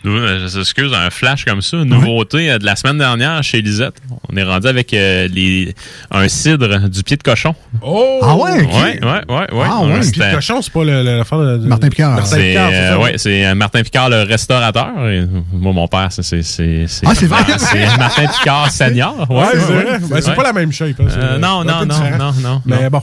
[0.10, 3.96] Euh, m'excuse, un flash comme ça, une nouveauté euh, de la semaine dernière chez Lisette.
[4.32, 5.74] On est rendu avec euh, les,
[6.12, 7.54] un cidre du pied de cochon.
[7.82, 8.20] Oh!
[8.22, 8.74] Ah ouais, ok.
[8.74, 9.54] Ouais, ouais, ouais.
[9.54, 9.66] ouais.
[9.70, 12.12] Ah ouais, Euh, pied de cochon, c'est pas le- le- l'affaire de, de- Martin Picard.
[12.16, 15.10] Martin C'est Picard, c'est euh, ouais, c'est euh, Martin Picard, le restaurateur.
[15.10, 16.42] Et moi, mon père, c'est c'est
[16.88, 17.44] c'est Ah, c'est vrai?
[17.58, 19.26] c'est Martin Picard senior.
[19.30, 20.00] Ouais, c'est ouais, vrai.
[20.10, 20.36] Ben, c'est ouais.
[20.36, 21.00] pas la même shape.
[21.00, 23.02] hein, c'est Euh, non, non, non, non, non, Mais bon.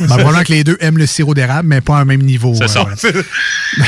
[0.00, 2.54] Ben, probablement que les deux aiment le sirop d'érable, mais pas à un même niveau.
[2.54, 2.84] C'est Euh, ça.
[2.84, 3.12] ouais.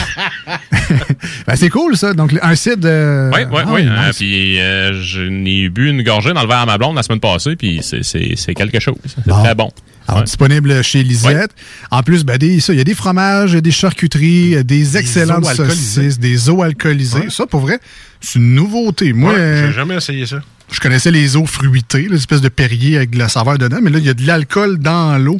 [1.47, 2.13] Ben, c'est cool, ça.
[2.13, 3.31] Donc, un site de...
[3.33, 3.83] Oui, oui, Ah, oui.
[3.87, 4.17] Euh, nice.
[4.17, 7.21] puis euh, je n'ai bu une gorgée dans le verre à ma blonde la semaine
[7.21, 8.97] passée, puis c'est- c'est c'est quelque chose.
[9.07, 9.43] C'est Bon.
[9.43, 9.71] très bon.
[10.09, 11.51] Alors, disponible chez Lisette.
[11.91, 16.19] En plus, ben, des, ça, il y a des fromages, des charcuteries, des excellentes saucisses,
[16.19, 17.29] des eaux alcoolisées.
[17.31, 17.81] Ça, pour vrai,
[18.21, 19.13] c'est une nouveauté.
[19.13, 20.39] Moi, Ouais, euh, J'ai jamais essayé ça.
[20.73, 23.99] Je connaissais les eaux fruitées, l'espèce de Perrier avec de la saveur dedans, mais là,
[23.99, 25.39] il y a de l'alcool dans l'eau.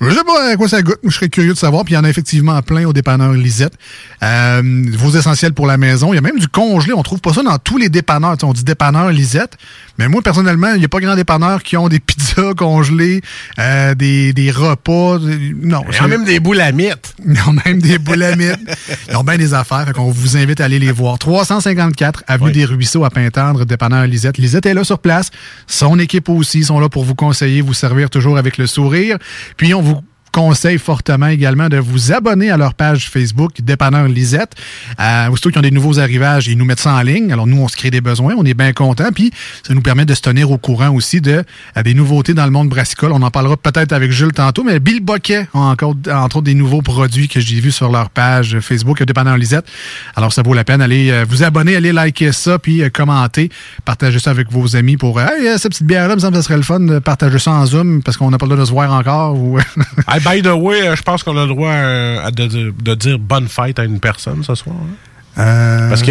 [0.00, 1.84] Je sais pas à quoi ça goûte, mais je serais curieux de savoir.
[1.84, 3.72] Puis il y en a effectivement plein au dépanneur Lisette.
[4.22, 6.12] Euh, vos essentiels pour la maison.
[6.12, 6.92] Il y a même du congelé.
[6.92, 8.36] On trouve pas ça dans tous les dépanneurs.
[8.36, 9.56] Tu sais, on dit dépanneur Lisette.
[9.98, 13.20] Mais moi, personnellement, il n'y a pas grand dépanneurs qui ont des pizzas congelées,
[13.58, 15.18] euh, des, des repas.
[15.18, 15.82] des- Non.
[15.92, 17.14] Ils ont même des mythe.
[17.26, 18.58] Ils ont même des mythe.
[19.10, 19.86] Ils ont bien des affaires.
[19.86, 21.18] Fait qu'on vous invite à aller les voir.
[21.18, 24.38] 354 Avenue des Ruisseaux à Pintendre, dépanneur Lisette.
[24.38, 25.30] Lisette est là sur place.
[25.66, 29.18] Son équipe aussi sont là pour vous conseiller, vous servir toujours avec le sourire.
[29.56, 30.00] Puis on vous
[30.38, 34.52] conseille fortement également de vous abonner à leur page Facebook Dépanneur Lisette.
[35.00, 37.32] Euh, aussitôt qu'ils ont des nouveaux arrivages, ils nous mettent ça en ligne.
[37.32, 39.10] Alors nous, on se crée des besoins, on est bien contents.
[39.12, 39.32] Puis
[39.66, 41.42] ça nous permet de se tenir au courant aussi de
[41.76, 43.10] euh, des nouveautés dans le monde brassicole.
[43.10, 46.54] On en parlera peut-être avec Jules tantôt, mais Bill Boquet a encore, entre autres, des
[46.54, 49.66] nouveaux produits que j'ai vus sur leur page Facebook Dépanneur Lisette.
[50.14, 50.80] Alors ça vaut la peine.
[50.80, 53.50] Allez euh, vous abonner, allez liker ça, puis euh, commenter,
[53.84, 56.58] partager ça avec vos amis pour Hey, cette petite bière-là, me semble que ça serait
[56.58, 58.70] le fun de partager ça en Zoom parce qu'on n'a pas le droit de se
[58.70, 59.36] voir encore.
[60.30, 62.94] by the way, euh, je pense qu'on a le droit euh, à de, de- de
[62.94, 64.76] dire bonne fête à une personne ce soir.
[64.78, 64.94] hein.
[65.40, 66.10] Euh, Parce que,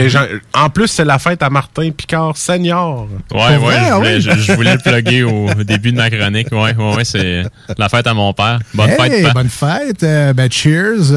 [0.57, 3.09] en plus, c'est la fête à Martin Picard Senior.
[3.33, 6.47] Ouais, ouais, je voulais, je, je voulais le plugger au début de ma chronique.
[6.53, 7.43] Ouais, ouais, ouais, c'est
[7.77, 8.59] la fête à mon père.
[8.73, 9.33] Bonne Hey, fête, Pat.
[9.33, 10.03] bonne fête.
[10.03, 11.11] Euh, ben, cheers.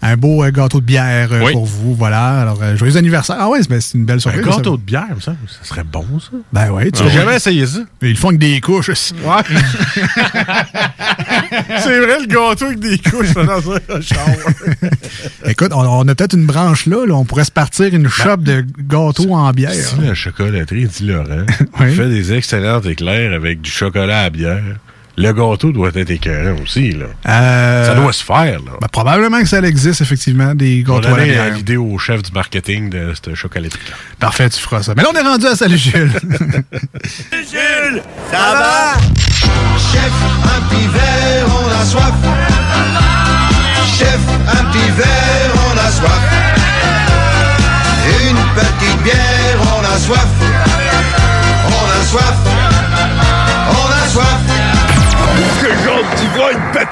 [0.00, 1.52] Un beau euh, gâteau de bière euh, Oui.
[1.52, 1.92] pour vous.
[1.94, 2.42] Voilà.
[2.42, 3.36] Alors, euh, joyeux anniversaire.
[3.40, 4.44] Ah ouais, c'est ben, c'est une belle Un surprise.
[4.44, 4.76] gâteau ça.
[4.76, 6.30] de bière, ça, ça serait bon, ça.
[6.52, 6.90] Ben ouais.
[6.94, 7.80] J'ai jamais essayé ça.
[8.00, 8.90] Mais ils le font avec des couches.
[8.90, 9.12] aussi.
[9.24, 9.42] Ouais.
[11.78, 14.24] c'est vrai, le gâteau avec des couches ça, dans un char.
[15.46, 17.14] Écoute, on, on a peut-être une branche là, là.
[17.14, 19.72] On pourrait se partir une shop de gâteaux en bière.
[19.72, 21.44] Si la chocolaterie dit Laurent
[21.80, 21.92] Oui.
[21.94, 24.62] fait des excellents éclairs avec du chocolat à bière,
[25.20, 26.92] le gâteau doit être écœurant aussi.
[26.92, 27.06] Là.
[27.28, 28.60] Euh, Ça doit se faire.
[28.60, 28.72] Là.
[28.80, 31.54] ben, probablement que ça existe, effectivement, des On gâteaux à la donner bière.
[31.54, 33.96] l'idée au chef du marketing de cette chocolaterie-là.
[34.20, 34.94] Parfait, tu feras ça.
[34.96, 36.12] Mais là, on est rendu à Salut Jules.
[37.32, 38.94] Jules, ça va?
[39.92, 40.12] Chef,
[40.44, 42.14] un petit verre, on a soif.
[43.98, 46.47] Chef, un petit verre, on a soif.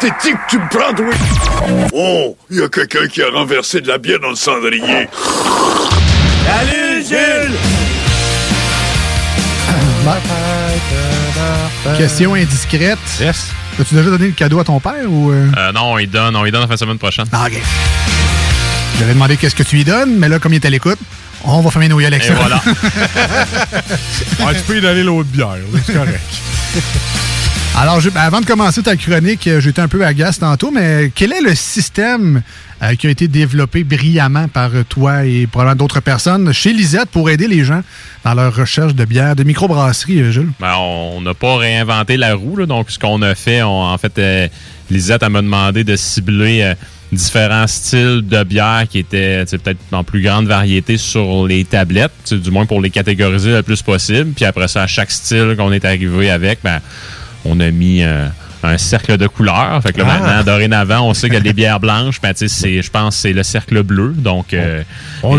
[0.00, 1.06] Pathétique tu me prends, toi?
[1.92, 5.08] Oh, il y a quelqu'un qui a renversé de la bière dans le cendrier.
[6.46, 7.56] Salut, Jules!
[11.98, 12.98] Question indiscrète.
[13.20, 13.46] Yes.
[13.80, 15.30] As-tu déjà donné le cadeau à ton père ou.
[15.32, 15.48] euh?
[15.56, 17.26] Euh, non, on y donne, on y donne la fin de semaine prochaine.
[17.32, 17.60] Ah, ok.
[18.98, 20.98] J'avais demandé qu'est-ce que tu lui donnes, mais là, comme il est à l'écoute,
[21.44, 22.34] on va fermer nos yeux avec Et ça.
[22.34, 22.62] voilà.
[24.40, 26.20] Ah, tu peux lui donner l'autre bière, là, c'est correct.
[27.78, 31.32] Alors, je- avant de commencer ta chronique, euh, j'étais un peu agace tantôt, mais quel
[31.32, 32.42] est le système
[32.82, 37.10] euh, qui a été développé brillamment par euh, toi et probablement d'autres personnes chez Lisette
[37.10, 37.82] pour aider les gens
[38.24, 40.50] dans leur recherche de bière, de microbrasserie, Jules?
[40.58, 42.56] Ben, on n'a pas réinventé la roue.
[42.56, 42.64] là.
[42.66, 44.50] donc, ce qu'on a fait, on- en fait,
[44.90, 46.72] Lisette elle m'a demandé de cibler
[47.12, 52.50] différents styles de bière qui étaient peut-être en plus grande variété sur les tablettes, du
[52.50, 54.32] moins pour les catégoriser le plus possible.
[54.34, 56.80] Puis après ça, à chaque style qu'on est arrivé avec, ben,
[57.48, 58.26] on a mis euh,
[58.62, 59.80] un cercle de couleurs.
[59.82, 60.18] Fait que là, Ah.
[60.18, 62.20] maintenant, dorénavant, on sait qu'il y a des bières blanches.
[62.20, 64.12] Ben, tu je pense que c'est le cercle bleu.
[64.16, 64.82] Donc, euh,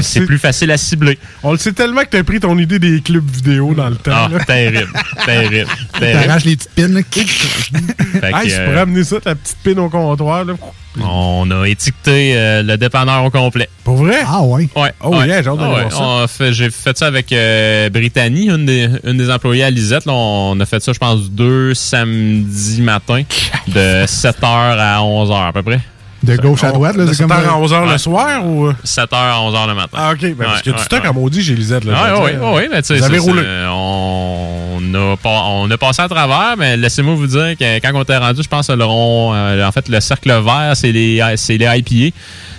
[0.02, 1.18] c'est plus facile à cibler.
[1.44, 4.12] On le sait tellement que t'as pris ton idée des clubs vidéo dans le temps.
[4.14, 4.44] Ah, là.
[4.46, 4.92] terrible,
[5.26, 6.24] terrible, terrible.
[6.26, 6.94] T'arraches les petites pines.
[6.94, 7.00] là.
[7.02, 10.46] Hey, que, je euh, pourrais amener ça, ta petite pine au comptoir.
[10.46, 10.54] Là.
[11.04, 13.70] On a étiqueté euh, le dépanneur au complet.
[13.84, 14.18] Pour vrai?
[14.26, 14.68] Ah ouais?
[14.76, 14.92] Ouais.
[15.04, 15.28] Oh ouais.
[15.28, 15.80] yeah, j'ai hâte Ah ouais.
[15.82, 16.02] voir ça.
[16.02, 19.70] On a fait- J'ai fait ça avec euh, Brittany, une des, une des employées à
[19.70, 20.06] Lisette.
[20.06, 20.14] là.
[20.14, 23.24] on a fait ça, je pense, deux samedis matin,
[23.68, 25.80] de 7h à 11h à peu près.
[26.24, 27.32] De gauche à droite, là, De c'est comme.
[27.32, 28.70] 7h à euh, 11h le soir ou?
[28.84, 29.98] 7h à 11h le matin.
[30.02, 30.20] Ah, ok.
[30.22, 31.02] Ben, parce que Ouais, du ouais, temps, ouais.
[31.04, 31.86] comme on dit, j'ai Lisette.
[31.86, 33.42] Là, Oui, je veux oui, oui, mais tu sais, Vous avez ça, roulé.
[33.44, 34.57] c'est- on,
[34.98, 38.18] a pas, on a passé à travers, mais laissez-moi vous dire que quand on était
[38.18, 41.58] rendu, je pense que le rond, euh, en fait, le cercle vert, c'est les, c'est
[41.58, 42.16] les IPA.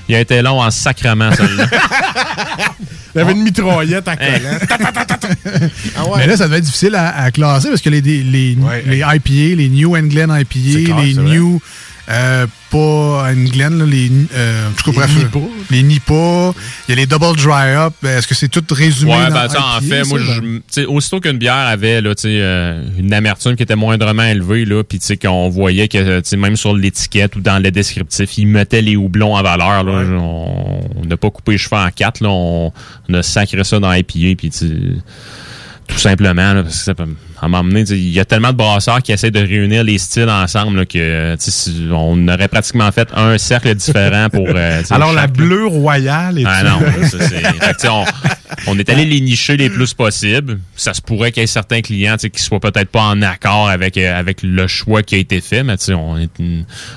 [0.09, 1.67] Il a été long en sacrement, celui-là.
[3.15, 4.59] Il y avait une mitraillette à collant.
[5.97, 6.19] ah ouais.
[6.19, 8.99] Mais là, ça devait être difficile à, à classer parce que les, les, les, les
[8.99, 11.59] IPA, les New England IPA, clair, les vrai.
[12.11, 14.11] Euh, pas England, là, les.
[14.35, 15.39] Euh, en tout cas, Les bref, Nipa.
[15.71, 16.53] Les Nipa.
[16.89, 17.93] Il y a les Double Dry Up.
[18.03, 19.13] Est-ce que c'est tout résumé?
[19.13, 23.13] Ouais, dans ben, ça, en fait, moi, je, aussitôt qu'une bière avait là, euh, une
[23.13, 27.37] amertume qui était moindrement élevée, là, puis tu sais, qu'on voyait que même sur l'étiquette
[27.37, 29.85] ou dans le descriptif, ils mettaient les houblons en valeur.
[29.85, 32.73] Là, on on n'a pas coupé les cheveux en quatre, là, on,
[33.09, 37.07] on a sacré ça dans IPA, puis tout simplement, là, parce que ça peut
[37.47, 37.85] m'emmener.
[37.85, 40.79] tu sais, Il y a tellement de brasseurs qui essaient de réunir les styles ensemble
[40.79, 41.37] là, que
[41.93, 44.49] on aurait pratiquement fait un cercle différent pour.
[44.49, 47.43] euh, Alors, la bleue royale est ah non, ça, c'est.
[48.67, 50.59] On, est allé les nicher les plus possible.
[50.77, 53.21] Ça se pourrait qu'il y ait certains clients tu sais, qui soient peut-être pas en
[53.23, 56.31] accord avec, euh, avec le choix qui a été fait, mais tu sais, on est,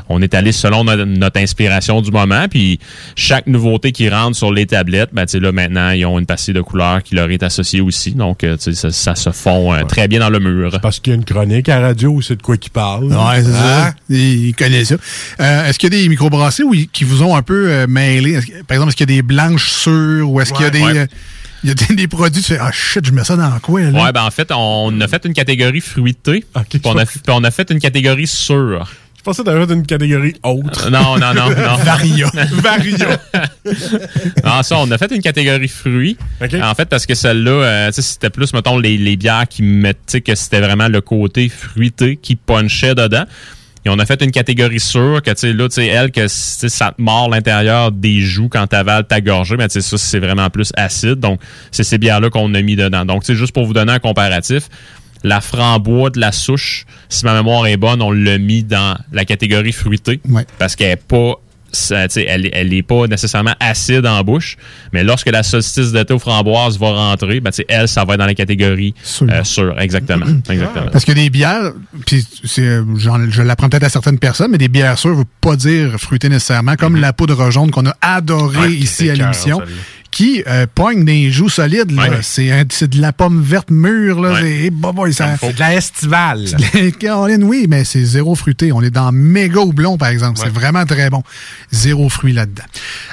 [0.10, 2.48] on est allé selon no- notre inspiration du moment.
[2.50, 2.80] Puis
[3.16, 6.26] chaque nouveauté qui rentre sur les tablettes, ben, tu sais, là, maintenant, ils ont une
[6.26, 8.12] pastille de couleur qui leur est associée aussi.
[8.12, 10.80] Donc, euh, tu sais, ça, ça se fond euh, très bien dans le mur.
[10.82, 13.06] Parce qu'il y a une chronique à la radio, c'est de quoi qu'il parle.
[13.06, 13.88] Ouais, c'est ça.
[13.88, 13.94] Hein?
[14.10, 14.96] Il, il connaît ça.
[15.40, 17.88] Euh, est-ce qu'il y a des microbrassés où ils- qui vous ont un peu euh,
[17.88, 18.34] mêlé?
[18.68, 20.82] Par exemple, est-ce qu'il y a des blanches sûres ou est-ce qu'il y a des.
[20.82, 21.08] Ouais.
[21.64, 23.82] Il y a des, des produits, tu fais, ah shit, je mets ça dans quoi,
[23.82, 24.04] là?
[24.04, 26.46] Ouais, ben en fait, on a fait une catégorie fruitée.
[26.70, 28.90] puis on, a, puis on a fait une catégorie sûre.
[29.22, 30.88] Je pensais d'ailleurs d'une catégorie autre.
[30.88, 31.76] Euh, non, non, non, non.
[31.84, 32.32] Varia.
[32.54, 33.20] Varia.
[34.44, 36.18] Non, ça, on a fait une catégorie fruits.
[36.42, 39.62] En fait, parce que celle-là, euh, tu sais, c'était plus, mettons, les, les bières qui
[39.62, 43.26] mettaient que c'était vraiment le côté fruité qui punchait dedans.
[43.84, 46.28] Et on a fait une catégorie sûre que, tu sais, là, tu sais, elle, que
[46.28, 50.20] ça te mord l'intérieur des joues quand t'avales ta gorgée, mais tu sais, ça, c'est
[50.20, 51.16] vraiment plus acide.
[51.16, 51.40] Donc,
[51.72, 53.06] c'est ces bières-là qu'on a mis dedans.
[53.06, 54.70] Donc, tu sais, juste pour vous donner un comparatif,
[55.24, 59.26] la framboise de la souche, si ma mémoire est bonne, on l'a mis dans la
[59.26, 60.20] catégorie fruitée.
[60.60, 61.36] Parce qu'elle est pas.
[61.72, 64.58] Ça, elle, elle est pas nécessairement acide en bouche,
[64.94, 68.26] mais lorsque la solstice d'été aux framboises va rentrer, ben, elle, ça va être dans
[68.26, 69.80] la catégorie euh, sûre.
[69.80, 70.26] Exactement.
[70.50, 70.88] exactement.
[70.92, 71.74] Parce que des bières,
[72.06, 76.00] puis je l'apprends peut-être à certaines personnes, mais des bières sûres ne veut pas dire
[76.00, 79.62] fruité nécessairement, comme la poudre jaune qu'on a adoré Ouais, ici à l'émission.
[80.12, 81.92] Qui euh, pogne des joues solides.
[81.92, 82.10] là.
[82.10, 82.18] Ouais.
[82.22, 84.22] C'est, un- c'est de la pomme verte mûre.
[84.22, 84.34] Là.
[84.34, 84.42] Ouais.
[84.64, 86.46] C'est, bah, boy, ça, C'est de la estivale.
[87.00, 88.72] Caroline, oui, mais c'est zéro fruité.
[88.72, 90.40] On est dans méga houblon, par exemple.
[90.44, 91.24] C'est vraiment très bon.
[91.72, 92.64] Zéro fruit là-dedans.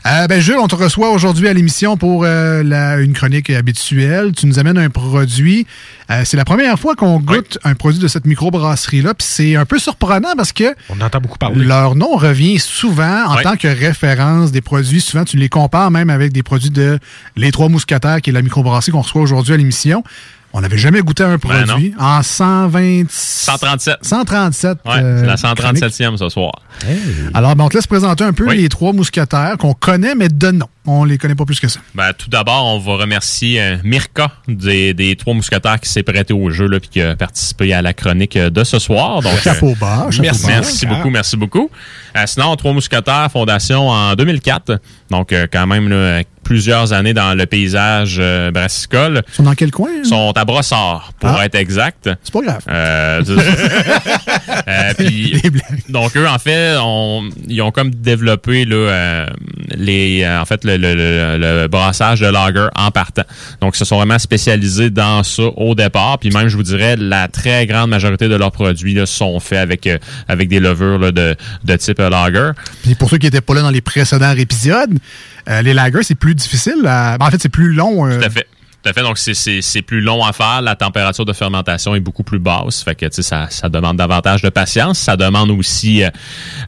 [0.07, 4.33] Euh, ben, Jules, on te reçoit aujourd'hui à l'émission pour euh, la- une chronique habituelle.
[4.37, 5.67] Tu nous amènes un produit.
[6.11, 9.13] Euh, c'est la première fois qu'on goûte un produit de cette microbrasserie-là.
[9.15, 11.63] Puis c'est un peu surprenant parce que On entend beaucoup parler.
[11.65, 15.01] leur nom revient souvent en tant que référence des produits.
[15.03, 16.99] Souvent, tu les compares même avec des produits de
[17.37, 20.03] Les Trois Mousquetaires, qui est la microbrasserie qu'on reçoit aujourd'hui à l'émission.
[20.53, 23.05] On n'avait jamais goûté un Ben produit en 120...
[23.11, 23.97] 137.
[24.03, 24.79] 137.
[24.87, 25.85] Ouais, euh, c'est la chroniques.
[25.85, 26.53] 137e ce soir.
[27.35, 30.67] Alors, on te laisse présenter un peu les trois mousquetaires qu'on connaît, mais de nom.
[30.87, 31.81] On les connaît pas plus que ça.
[31.95, 36.33] Ben, tout d'abord, on va remercier euh, Mirka des, des Trois Mousquetaires qui s'est prêté
[36.33, 39.21] au jeu et qui a participé à la chronique euh, de ce soir.
[39.21, 40.49] Donc, Chapeau bas, merci, bas.
[40.49, 40.95] merci Ah.
[40.95, 41.71] beaucoup, merci beaucoup.
[42.17, 44.81] Euh, sinon, Trois Mousquetaires, fondation en 2004.
[45.11, 49.21] Donc, euh, quand même, là, plusieurs années dans le paysage euh, brassicole.
[49.29, 49.91] Ils sont dans quel coin?
[50.03, 51.45] Ils sont à Brossard, pour Ah.
[51.45, 52.09] être exact.
[52.23, 52.63] C'est pas grave.
[52.71, 53.23] Euh,
[54.69, 55.43] euh, puis-
[55.91, 59.27] donc eux en fait on- ils ont comme développé là, euh,
[59.77, 63.25] les euh, en fait le, le- le- le brassage de lager en partant.
[63.61, 66.19] Donc ils se sont vraiment spécialisés dans ça au départ.
[66.19, 69.59] Puis même je vous dirais la très grande majorité de leurs produits là, sont faits
[69.59, 69.87] avec
[70.29, 72.53] avec des levures là, de, de type lager.
[72.83, 74.99] Puis pour ceux qui n'étaient pas là dans les précédents épisodes,
[75.49, 76.85] euh, les lagers, c'est plus difficile.
[76.87, 78.07] à- ben, en fait, c'est plus long.
[78.07, 78.47] euh, Tout à fait.
[78.83, 79.03] Tout à fait.
[79.03, 80.63] Donc, c'est- plus long à faire.
[80.63, 82.83] La température de fermentation est beaucoup plus basse.
[82.85, 84.99] Fait que, tu sais, ça, ça demande davantage de patience.
[85.01, 86.11] Ça demande aussi euh,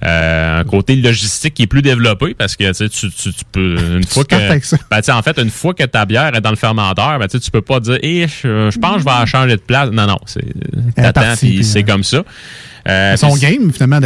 [0.04, 4.04] euh, un côté logistique qui est plus développé parce que, tu sais, tu, peux, une
[4.06, 4.34] fois que,
[4.90, 7.62] ben, en fait, une fois que ta bière est dans le fermenteur, ben, tu peux
[7.62, 9.90] pas dire, eh, je, je pense que je vais changer de place.
[9.90, 10.44] Non, non, c'est,
[10.96, 12.24] t'attends, puis c'est comme ça.
[12.88, 14.00] Euh, puis- game, finalement,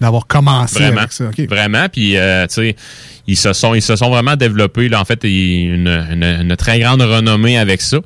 [0.00, 0.98] d'avoir commencé Vraiment.
[1.00, 1.24] avec ça.
[1.48, 1.86] Vraiment.
[1.90, 2.76] Puis, euh, tu sais,
[3.26, 4.88] ils se sont, ils se sont vraiment développés.
[4.88, 7.98] Là, en fait, ils- une, une, une très grande renommée avec ça.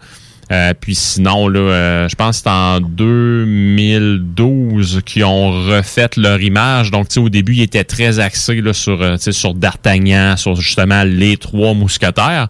[0.53, 6.41] Euh, puis sinon, là, euh, je pense que c'est en 2012 qu'ils ont refait leur
[6.41, 6.91] image.
[6.91, 9.55] Donc, tu sais, au début, ils étaient très axés là, sur, euh, tu sais, sur
[9.55, 12.49] D'Artagnan, sur justement les trois mousquetaires.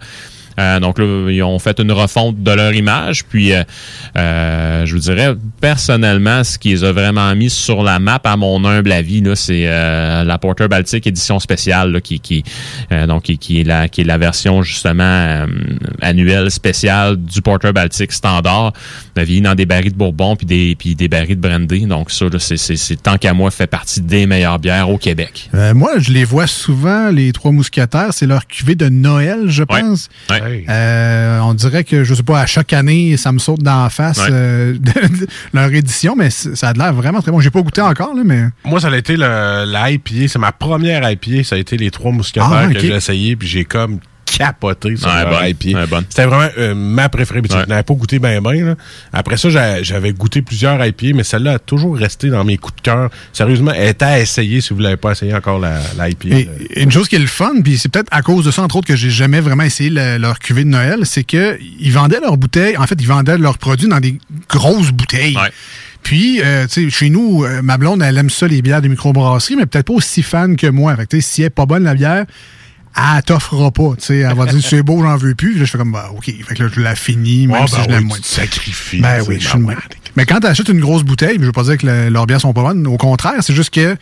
[0.59, 3.25] Euh, donc là, ils ont fait une refonte de leur image.
[3.25, 3.63] Puis, euh,
[4.17, 8.37] euh, je vous dirais, personnellement, ce qui les a vraiment mis sur la map, à
[8.37, 12.45] mon humble avis, là, c'est euh, la Porter Baltic édition spéciale, là, qui, qui,
[12.93, 15.47] euh, donc, qui, qui est la, qui est la version justement
[16.01, 18.73] annuelle spéciale du Porter Baltic standard,
[19.17, 21.87] vieilli dans des barils de Bourbon puis des, puis des barils de brandy.
[21.87, 24.99] Donc ça, là, c'est, c'est, c'est tant qu'à moi fait partie des meilleures bières au
[24.99, 25.51] Québec.
[25.75, 28.13] Moi, je les vois souvent, les trois mousquetaires.
[28.13, 30.09] C'est leur cuvée de Noël, je pense.
[30.31, 30.41] Ouais.
[30.69, 33.91] Euh, on dirait que, je sais pas, à chaque année, ça me saute dans la
[33.91, 34.29] face Ouais.
[34.31, 34.79] euh, de,
[35.19, 37.41] de leur édition, mais ça a l'air vraiment très bon.
[37.41, 38.45] J'ai pas goûté encore, là, mais.
[38.65, 40.29] Moi, ça a été le, la IPA.
[40.29, 41.45] C'est ma première IPA.
[41.45, 43.37] Ça a été les trois mousquetaires Ah, que j'ai essayé.
[43.37, 43.99] Puis j'ai comme
[44.39, 45.49] capoté sur bonne.
[45.49, 45.79] IPA.
[45.81, 46.05] Ouais, bonne.
[46.09, 47.41] C'était vraiment euh, ma préférée.
[47.41, 47.47] Ouais.
[47.51, 48.77] Je n'avais pas goûté bien, bien.
[49.13, 52.77] Après ça, j'a- j'avais goûté plusieurs IPA, mais celle-là a toujours resté dans mes coups
[52.77, 53.11] de cœur.
[53.33, 56.29] Sérieusement, elle est à essayer si vous l'avez pas essayé encore, la, la IPA.
[56.37, 58.63] Et, et une chose qui est le fun, puis c'est peut-être à cause de ça,
[58.63, 61.93] entre autres, que j'ai jamais vraiment essayé le- leur cuvée de Noël, c'est que ils
[61.93, 64.19] vendaient leurs bouteilles, en fait, ils vendaient leurs produits dans des
[64.49, 65.37] grosses bouteilles.
[66.03, 68.89] Puis, euh, tu sais, chez nous, euh, ma blonde, elle aime ça, les bières de
[68.89, 70.95] microbrasserie, mais peut-être pas aussi fan que moi.
[70.97, 72.27] Fait que, tu sais, si elle est pas bonne, la bière,
[72.97, 73.93] elle t'offrira pas.
[73.99, 75.51] Tu sais, elle va dire c'est beau, j'en veux plus.
[75.53, 76.25] Puis là, je fais comme bah, OK.
[76.27, 78.17] Fait que là, je la finis, même Ah, si ben je l'aime oui, moins.
[78.19, 79.01] tu sacrifies.
[79.01, 79.59] Ben oui, je suis.
[80.17, 82.41] Mais quand tu achètes une grosse bouteille, je veux pas dire que le- leurs bières
[82.41, 82.87] sont pas bonnes.
[82.87, 83.97] Au contraire, c'est juste que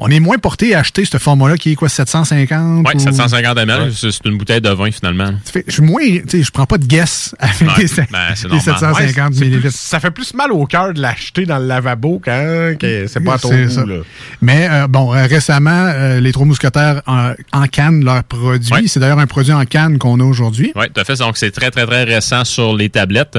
[0.00, 2.86] on est moins porté à acheter ce format-là qui est quoi, 750?
[2.86, 5.30] Oui, ou- 750 ml, c'est c'est une bouteille de vin finalement.
[5.44, 8.18] Fait- Je suis moins, tu sais, je prends pas de guess avec Ouais, les, ben,
[8.34, 8.60] c'est les normal.
[8.60, 12.74] 750 Ouais, plus- ça fait plus mal au cœur de l'acheter dans le lavabo quand
[12.78, 13.86] que c'est pas à ton goût.
[13.86, 13.96] Là.
[14.40, 18.88] Mais euh, bon, euh, récemment, euh, les Trois Mousquetaires en, en canne leur produit.
[18.88, 20.72] C'est d'ailleurs un produit en canne qu'on a aujourd'hui.
[20.76, 21.16] Oui, tout à fait.
[21.18, 23.38] Donc, c'est très, très, très récent sur les tablettes.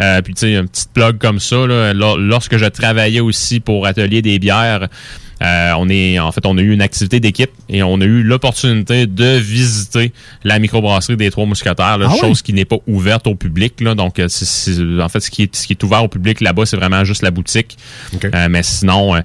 [0.00, 3.60] Euh, puis, tu sais, une petite plug comme ça, là, lor- lorsque je travaillais aussi
[3.60, 4.88] pour Atelier des bières,
[5.42, 8.22] euh, on est, en fait, on a eu une activité d'équipe et on a eu
[8.22, 10.12] l'opportunité de visiter
[10.44, 13.80] la microbrasserie des Trois Mousquetaires, là, Ah chose qui n'est pas ouverte au public.
[13.80, 16.08] Là, donc, euh, c'est- c'est- en fait, ce qui, est, ce qui est ouvert au
[16.08, 17.76] public là-bas, c'est vraiment juste la boutique.
[18.34, 19.20] Euh, mais sinon, euh,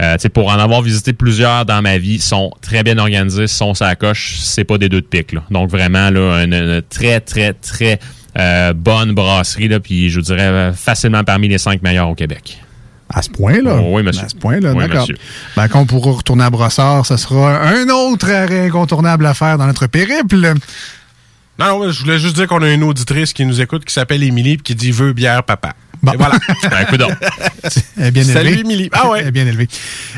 [0.00, 3.94] euh, pour en avoir visité plusieurs dans ma vie, sont très bien organisés, sont sa
[3.96, 5.32] coche, c'est pas des deux de pique.
[5.32, 5.42] Là.
[5.50, 7.98] Donc, vraiment, là, une, une très, très, très
[8.38, 12.58] euh, bonne brasserie, là, puis je dirais euh, facilement parmi les cinq meilleurs au Québec.
[13.12, 13.78] À ce point-là.
[13.80, 14.24] Oh, oui, monsieur.
[14.24, 15.06] À ce point-là, Oui, d'accord.
[15.56, 19.56] Ben, quand on pourra retourner à Brossard, ça sera un autre arrêt incontournable à faire
[19.56, 20.54] dans notre périple.
[21.58, 24.22] Non, non, je voulais juste dire qu'on a une auditrice qui nous écoute qui s'appelle
[24.22, 25.74] Émilie et qui dit veut bière papa.
[26.14, 26.38] Et voilà.
[27.96, 28.58] Elle est bien Salut.
[28.60, 28.90] Émilie.
[28.92, 29.30] Ah ouais.
[29.30, 29.68] Bien élevée.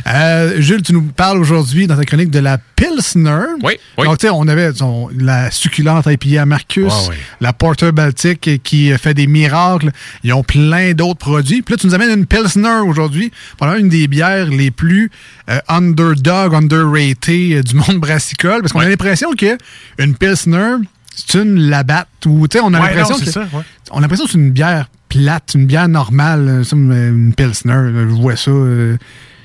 [0.06, 3.44] Euh, Jules, tu nous parles aujourd'hui dans ta chronique de la Pilsner.
[3.62, 4.06] Oui, oui.
[4.06, 4.70] Donc, tu sais, on avait
[5.18, 7.16] la succulente IPA Marcus, ouais.
[7.40, 9.90] la Porter Baltic qui fait des miracles.
[10.24, 11.62] Ils ont plein d'autres produits.
[11.62, 15.10] Puis là, tu nous amènes une Pilsner aujourd'hui, probablement une des bières les plus
[15.48, 18.60] euh, underdog, underrated euh, du monde brassicole.
[18.62, 19.58] Parce qu'on a l'impression que
[19.98, 20.76] une Pilsner,
[21.14, 22.08] c'est une labatte.
[22.26, 26.48] Ou, tu sais, on a Ouais, l'impression que c'est une bière plate, une bière normale,
[26.48, 27.72] euh, une, Pilsner.
[27.74, 28.50] là, Je vois ça.
[28.50, 28.96] euh,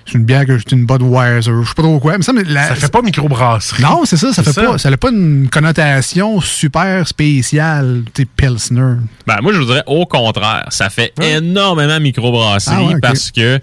[0.07, 1.51] c'est une bière que c'est une Budweiser.
[1.63, 2.15] Je sais pas trop quoi.
[2.17, 3.81] Mais ça, mais la- Ça fait pas microbrasserie.
[3.81, 4.31] non, c'est ça.
[4.33, 4.61] Ça fait ça.
[4.63, 4.77] pas.
[4.77, 8.03] Ça n'a pas une connotation super spéciale.
[8.13, 8.97] Tu sais, Pilsner.
[9.25, 10.67] Ben, moi, je vous dirais au contraire.
[10.69, 13.59] Ça fait énormément microbrasserie Ah ouais, parce que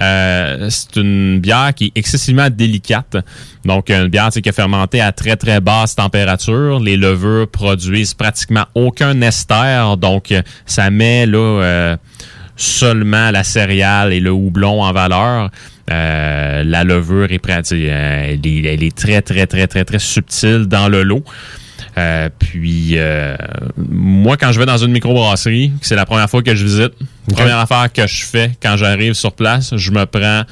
[0.00, 3.16] euh, c'est une bière qui est excessivement délicate.
[3.64, 6.80] Donc, une bière qui est fermentée à très, très basse température.
[6.80, 9.96] Les levures produisent pratiquement aucun ester.
[9.98, 10.34] Donc,
[10.66, 11.96] ça met là euh,
[12.56, 15.50] seulement la céréale et le houblon en valeur.
[15.90, 21.24] Euh, la levure est, elle est très, très, très, très, très subtile dans le lot.
[21.96, 23.36] Euh, puis, euh,
[23.76, 26.92] moi, quand je vais dans une microbrasserie, c'est la première fois que je visite,
[27.32, 30.44] première affaire que je fais quand j'arrive sur place, je me prends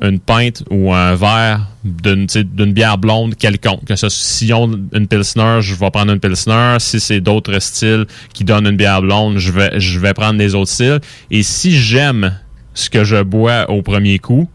[0.00, 3.84] une pinte ou un verre d'une d'une bière blonde quelconque.
[3.84, 6.76] Que ce, si on une pilsner, je vais prendre une pilsner.
[6.80, 10.54] Si c'est d'autres styles qui donnent une bière blonde, je vais je vais prendre les
[10.56, 11.00] autres styles.
[11.30, 12.36] Et si j'aime
[12.74, 14.48] ce que je bois au premier coup,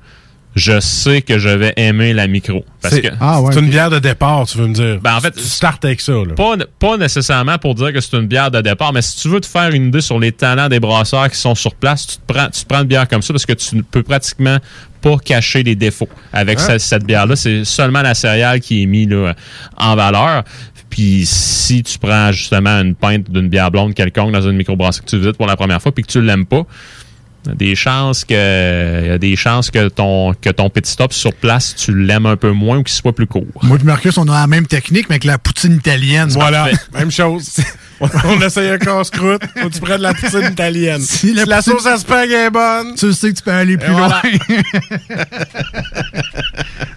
[0.57, 2.65] je sais que je vais aimer la micro.
[2.81, 4.99] Parce C'est que Ah c'est une bière de départ, tu veux me dire.
[5.01, 6.13] Ben, en fait, tu startes avec ça.
[6.13, 6.33] Là.
[6.35, 9.39] pas, pas nécessairement pour dire que c'est une bière de départ, mais si tu veux
[9.39, 12.33] te faire une idée sur les talents des brasseurs qui sont sur place, tu te
[12.33, 14.57] prends, tu te prends une bière comme ça parce que tu ne peux pratiquement
[15.01, 16.63] pas cacher les défauts avec Hein?
[16.65, 17.35] cette, cette bière-là.
[17.35, 19.35] C'est seulement la céréale qui est mise là,
[19.77, 20.43] en valeur.
[20.89, 25.09] Puis si tu prends justement une pinte d'une bière blonde quelconque dans une microbrasserie que
[25.09, 26.65] tu visites pour la première fois puis que tu l'aimes pas,
[27.55, 31.33] des chances que il y a des chances que ton que ton petit stop sur
[31.33, 33.45] place tu l'aimes un peu moins ou qu'il soit plus court.
[33.63, 36.29] Moi et Marcus, on a la même technique, mais avec la poutine italienne.
[36.29, 37.57] Voilà, même chose.
[38.25, 41.01] on essaye un casse-croûte, faut que tu prennes la poutine italienne.
[41.01, 42.93] Si Si la sauce à spag est bonne.
[42.95, 44.07] Tu sais que tu peux aller plus loin.
[44.07, 44.21] voilà.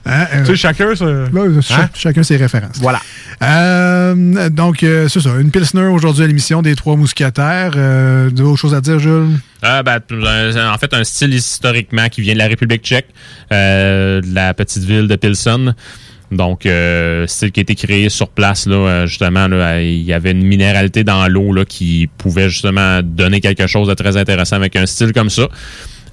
[0.07, 1.05] Hein, euh, Tu sais, chacun, ça.
[1.05, 1.89] là, cha- Hein?
[1.95, 2.79] Chacun ses références.
[2.81, 3.01] Voilà.
[3.43, 5.31] Euh, donc, euh, c'est ça.
[5.39, 7.73] Une Pilsner aujourd'hui à l'émission des Trois Mousquetaires.
[7.77, 9.39] Euh, D'autres choses à dire, Jules?
[9.63, 13.07] Ah, ben, euh, en fait, un style historiquement qui vient de la République tchèque,
[13.53, 15.75] euh, de la petite ville de Pilsen.
[16.31, 19.47] Donc, euh, style qui a été créé sur place, là, euh, justement,
[19.79, 24.17] il y avait une minéralité dans l'eau qui pouvait justement donner quelque chose de très
[24.17, 25.49] intéressant avec un style comme ça.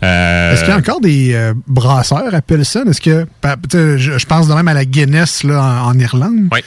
[0.03, 2.87] Euh, Est-ce qu'il y a encore des euh, brasseurs à Pilsen?
[2.89, 3.25] Est-ce que,
[3.97, 6.59] je, je pense de même à la Guinness là, en, en Irlande, Oui.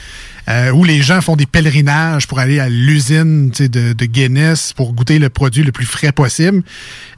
[0.49, 4.93] euh, où les gens font des pèlerinages pour aller à l'usine de, de Guinness pour
[4.93, 6.61] goûter le produit le plus frais possible.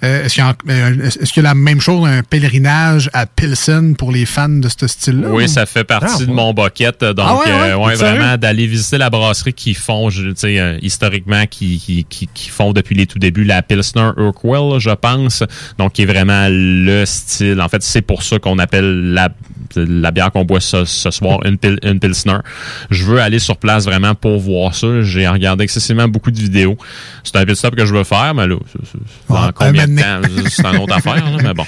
[0.03, 4.25] Euh, est-ce qu'il y, a y la même chose, un pèlerinage à Pilsen pour les
[4.25, 5.29] fans de ce style-là?
[5.31, 5.47] Oui, ou?
[5.47, 6.33] ça fait partie Ah, de ouais.
[6.33, 6.99] mon bucket.
[7.03, 7.51] Donc, Ah ouais, ouais?
[7.71, 8.17] euh, ouais, Sérieux?
[8.19, 12.95] vraiment, d'aller visiter la brasserie qui font, euh, historiquement, qui, qui, qui, qui font depuis
[12.95, 15.43] les tout débuts la Pilsner Urquell, je pense.
[15.77, 17.61] Donc, qui est vraiment le style.
[17.61, 19.29] En fait, c'est pour ça qu'on appelle la,
[19.75, 22.37] la bière qu'on boit ce, ce soir une, pil- une Pilsner.
[22.89, 25.01] Je veux aller sur place vraiment pour voir ça.
[25.01, 26.77] J'ai regardé excessivement beaucoup de vidéos.
[27.23, 29.87] C'est un pit stop que je veux faire, mais là, c'est- c'est- dans Ouais, combien
[29.87, 30.21] de temps?
[30.49, 31.65] C'est une autre affaire, là, mais bon.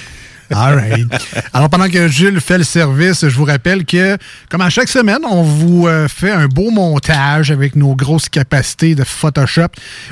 [0.54, 1.06] All right.
[1.52, 4.16] Alors, pendant que Jules fait le service, je vous rappelle que,
[4.48, 8.94] comme à chaque semaine, on vous euh, fait un beau montage avec nos grosses capacités
[8.94, 9.68] de Photoshop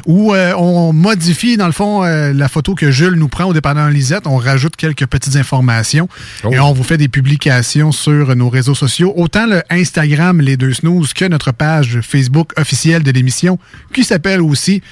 [0.06, 3.52] où euh, on modifie, dans le fond, euh, la photo que Jules nous prend au
[3.52, 4.26] dépendant Lisette.
[4.26, 6.08] On rajoute quelques petites informations
[6.50, 10.74] et on vous fait des publications sur nos réseaux sociaux, autant le Instagram Les Deux
[10.74, 13.58] Snooze que notre page Facebook officielle de l'émission
[13.92, 14.82] qui s'appelle aussi,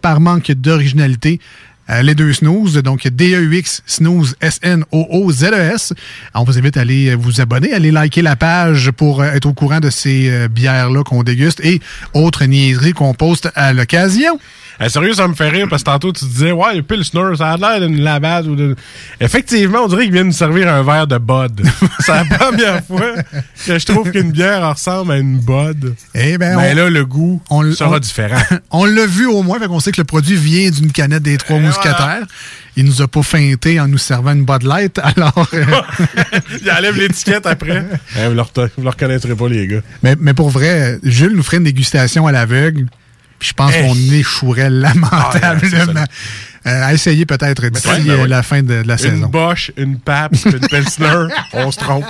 [0.00, 1.40] par manque d'originalité,
[1.90, 5.94] euh, les deux snooze, donc D-E-U-X, snooze, S-N-O-O-Z-E-S.
[6.34, 9.46] On vous invite à aller vous abonner, à aller liker la page pour euh, être
[9.46, 11.80] au courant de ces euh, bières-là qu'on déguste et
[12.14, 14.38] autres niaiseries qu'on poste à l'occasion.
[14.80, 17.50] Eh, sérieux, ça me fait rire parce que tantôt tu disais, ouais, le Pilsner, ça
[17.52, 18.76] a l'air d'une lavade ou de.
[19.20, 21.62] Effectivement, on dirait qu'il vient nous servir un verre de Bud.
[22.00, 23.12] C'est la première fois
[23.66, 25.94] que je trouve qu'une bière ressemble à une Bud.
[26.14, 28.40] Eh ben, Mais on- là, le goût on- sera on- différent.
[28.70, 31.36] On l'a vu au moins, fait qu'on sait que le produit vient d'une canette des
[31.38, 32.24] Trois Mousquetaires.
[32.76, 35.48] Il nous a pas feinté en nous servant une Bud Light, alors...
[35.54, 35.64] euh,
[36.62, 37.84] Il enlève l'étiquette après.
[38.16, 38.34] Eh, vous,
[38.76, 39.80] vous le reconnaîtrez pas, les gars.
[40.04, 42.86] mais, mais pour vrai, Jules nous ferait une dégustation à l'aveugle,
[43.38, 43.86] puis je pense Hey.
[43.86, 46.04] qu'on échouerait lamentablement.
[46.66, 48.28] Euh, à essayer peut-être d'ici ouais, ben euh, oui.
[48.28, 49.26] la fin de, de la Une saison.
[49.28, 52.04] Bosch, une Pabst, une Pilsner, on se trompe.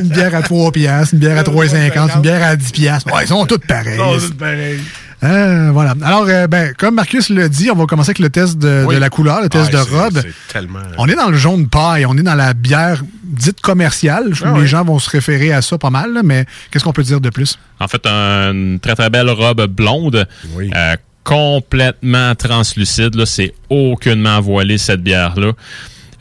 [0.00, 3.14] une bière à 3 piastres, une bière à 3,50, une bière à 10 piastres.
[3.14, 3.96] Ouais, ils sont toutes pareilles.
[3.96, 4.80] Non, c'est pareil.
[5.24, 5.94] Euh, voilà.
[6.02, 8.96] Alors, euh, ben, comme Marcus l'a dit, on va commencer avec le test de, Oui.
[8.96, 10.20] de la couleur, le test Ah, de robe.
[10.20, 14.30] c'est tellement- On est dans le jaune paille, on est dans la bière dite commerciale.
[14.32, 16.92] Je Ah les gens vont se référer à ça pas mal, là, mais qu'est-ce qu'on
[16.92, 17.58] peut dire de plus?
[17.80, 20.26] En fait, une très très belle robe blonde,
[20.58, 23.14] euh, complètement translucide.
[23.14, 25.52] Là, c'est aucunement voilé cette bière-là.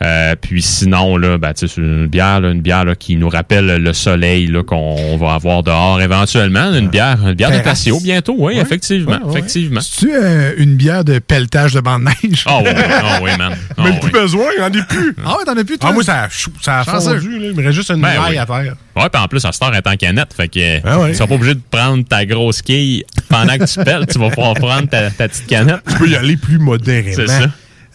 [0.04, 3.18] Euh, puis sinon, là, ben, tu sais, c'est une bière, là, une bière là, qui
[3.18, 6.74] nous rappelle le soleil là, qu'on va avoir dehors éventuellement.
[6.74, 9.20] Une bière, une bière de patio bientôt, oui, effectivement.
[9.30, 9.80] Effectivement.
[10.00, 12.44] Tu euh, une bière de pelletage de bande neige?
[12.48, 12.70] Ah oui,
[13.04, 13.54] ah oui, man.
[13.78, 14.00] Ah Même oui.
[14.10, 15.16] plus besoin, il en est plus.
[15.24, 15.90] Ah ouais, t'en as plus, toi?
[15.92, 17.38] Ah, moi, ça a, chou- ça a fondu.
[17.40, 17.48] Là.
[17.50, 18.38] Il me reste juste une Ben maille oui.
[18.38, 18.76] à terre.
[18.96, 20.34] Ouais, puis en plus, à elle est en canette.
[20.36, 21.10] Fait que Ah ouais.
[21.10, 24.06] tu seras pas obligé de prendre ta grosse quille pendant que tu pelles.
[24.08, 25.82] Tu vas pouvoir prendre ta, ta petite canette.
[25.88, 27.14] Tu peux y aller plus modérément.
[27.16, 27.46] C'est ça.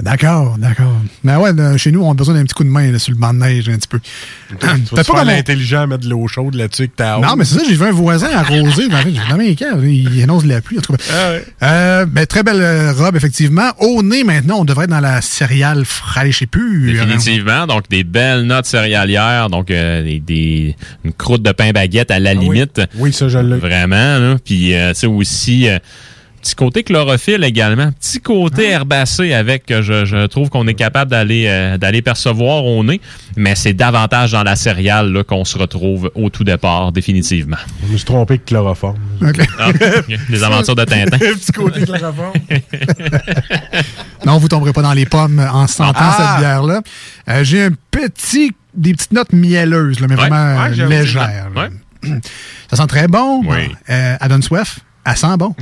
[0.02, 0.92] D'accord, d'accord.
[1.24, 3.12] Mais ouais, là, chez nous, on a besoin d'un petit coup de main là, sur
[3.12, 3.98] le banc de neige, un petit peu.
[4.50, 7.44] Tu vas pas comme l'intelligent à mettre de l'eau chaude là-dessus que t'as Non, mais
[7.46, 8.88] c'est ça, j'ai vu un voisin arrosé.
[8.88, 8.98] dans,
[9.30, 10.78] dans mes caves, il annonce de la pluie.
[10.78, 11.02] En tout cas.
[11.62, 13.70] Euh, ben, très belle euh, robe, effectivement.
[13.78, 16.92] Au nez, maintenant, on devrait être dans la céréale fraîche et pure.
[16.92, 17.66] Définitivement.
[17.66, 19.48] Donc, des belles notes céréalières.
[19.48, 22.82] Donc, euh, des, des- une croûte de pain baguette à la limite.
[22.96, 23.56] Oui, ça, je l'ai.
[23.56, 24.36] Vraiment, là.
[24.44, 25.78] Puis, euh, tu sais, aussi, euh,
[26.46, 27.90] petit côté chlorophylle également.
[27.92, 32.64] Petit côté herbacé avec que je, je trouve qu'on est capable d'aller euh, d'aller percevoir
[32.64, 33.00] au nez.
[33.36, 37.56] Mais c'est davantage dans la céréale là, qu'on se retrouve au tout départ, définitivement.
[37.86, 38.96] Je me suis trompé de chloroforme.
[39.58, 40.18] Ah, ok.
[40.28, 41.16] Les aventures de Tintin.
[41.16, 42.32] Un petit côté chloroforme.
[44.24, 46.16] Non, vous tomberez pas dans les pommes en sentant Ah!
[46.18, 46.80] cette bière-là.
[47.28, 50.28] Euh, j'ai un petit, des petites notes mielleuses, là, mais Ouais.
[50.28, 51.48] vraiment Ouais, euh, légères.
[51.54, 51.68] Ouais.
[52.68, 53.42] Ça sent très bon.
[53.46, 53.68] Oui.
[53.90, 54.80] Euh, elle donne soif.
[55.06, 55.54] Elle sent bon.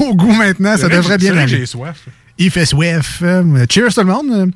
[0.00, 1.64] Au goût maintenant, ça devrait bien aller.
[2.38, 3.20] Il fait soif.
[3.22, 4.52] Euh, cheers tout le monde.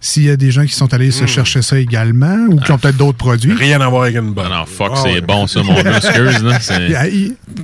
[0.00, 2.78] S'il y a des gens qui sont allés se chercher ça également ou qui ont
[2.78, 3.52] peut-être d'autres produits.
[3.52, 4.46] Rien à voir avec une bonne.
[4.48, 5.20] Ah non, fuck, Ah c'est ouais.
[5.20, 6.00] bon ça, mon gars.
[6.00, 7.04] C'est- Ah,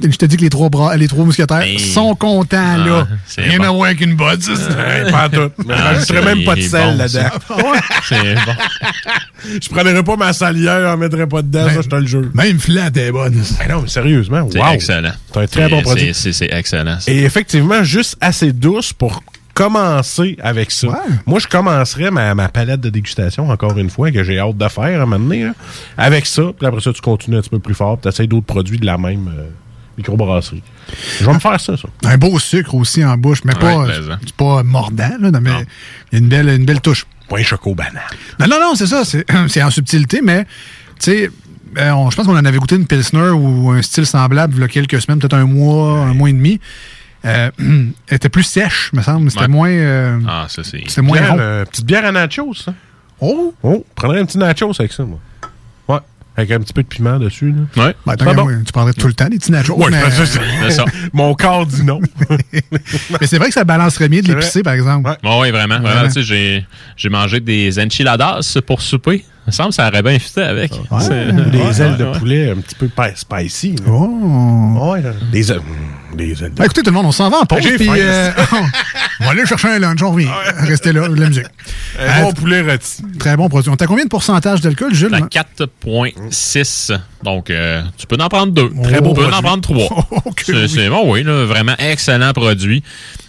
[0.03, 1.79] Je te dis que les trois, bras, les trois mousquetaires Hey.
[1.79, 3.07] sont contents, Ah, là.
[3.25, 3.65] c'est Rien bon.
[3.65, 4.53] à voir avec une botte, ça.
[4.53, 5.51] Ouais, pas tout.
[5.71, 7.31] Ah, je c'est- même pas de sel bon, là-dedans.
[8.09, 8.53] C'est bon.
[9.63, 12.31] Je prendrais pas ma salière, j'en mettrais pas dedans, ça, je te le jure.
[12.35, 13.35] Même flat est bonne.
[13.61, 15.13] Ben non, mais sérieusement, C'est excellent.
[15.33, 16.07] C'est un très C'est- bon produit.
[16.15, 16.99] c'est- C'est c'est excellent.
[17.07, 19.23] Et effectivement, juste assez douce pour
[19.55, 20.89] commencer avec ça.
[21.27, 24.69] Moi, je commencerais ma, ma palette de dégustation, encore une fois, que j'ai hâte de
[24.69, 25.53] faire à un moment donné, là,
[25.97, 26.43] avec ça.
[26.59, 28.79] Puis après ça, tu continues un petit peu plus fort, puis tu essaies d'autres produits
[28.79, 29.45] de la même euh,
[29.97, 30.63] microbrasserie.
[31.21, 31.89] Je vais me faire ça, ça.
[32.05, 33.93] Un beau sucre aussi en bouche, mais pas, Ouais,
[34.27, 35.51] c'est pas mordant, là, mais
[36.13, 37.07] il y a une belle, une belle touche.
[37.29, 38.03] Pas un choco banane.
[38.39, 39.05] Non, non, non, c'est ça.
[39.05, 40.51] C'est c'est en subtilité, mais, tu
[40.99, 41.31] sais,
[41.79, 44.65] euh, je pense qu'on en avait goûté une Pilsner ou un style semblable il y
[44.65, 46.61] a quelques semaines, peut-être un mois, un mois et demi.
[47.25, 49.31] Euh, elle était plus sèche, me semble.
[49.31, 49.49] C'était Ouais.
[49.49, 49.71] moins.
[49.71, 50.83] euh, Ah, ça, c'est.
[50.87, 51.37] C'était moins Bière, rond.
[51.41, 52.75] euh, petite bière à nachos, ça.
[53.21, 53.55] Oh!
[53.63, 55.19] Oh, prendrais un petit nachos avec ça, moi.
[55.89, 55.99] Ouais.
[56.37, 57.85] Avec un petit peu de piment dessus, là.
[57.87, 57.95] Ouais.
[58.05, 58.45] Ben, bon.
[58.45, 59.77] moi, tu parlerais tout le temps des petits nachos.
[59.77, 60.85] Ouais, mais, c'est ça.
[61.13, 62.01] Mon corps dit non.
[63.21, 65.17] mais c'est vrai que ça balancerait bien de l'épicé, par exemple.
[65.23, 65.77] Bon, oui, vraiment.
[65.79, 66.09] vraiment Vraiment.
[66.09, 66.67] tu sais, j'ai,
[66.97, 69.25] j'ai mangé des enchiladas pour souper.
[69.47, 70.73] Il me semble que ça aurait bien fité avec.
[70.73, 72.19] Des Ouais, ailes ouais, de ouais.
[72.19, 73.77] poulet un petit peu spicy.
[73.87, 74.95] Oh!
[75.33, 75.61] Des ailes.
[76.17, 77.61] Des ailes de Ben, écoutez, tout le monde, on s'en va en pause.
[77.77, 78.31] Puis, euh,
[79.21, 80.29] on va aller chercher un lunch, on revient.
[80.61, 81.45] Restez là, de la musique.
[81.99, 83.03] Un bon Euh, poulet rôti.
[83.19, 83.69] Très bon produit.
[83.71, 85.11] On t'a combien de pourcentage d'alcool, Jules?
[85.11, 86.93] La 4.6.
[87.23, 88.71] Donc, euh, tu peux en prendre deux.
[88.83, 89.39] Très tu beau peux produit.
[89.39, 90.07] en prendre trois.
[90.25, 90.69] Ok, c'est, oui.
[90.69, 92.83] c'est bon, oui, là, vraiment excellent produit.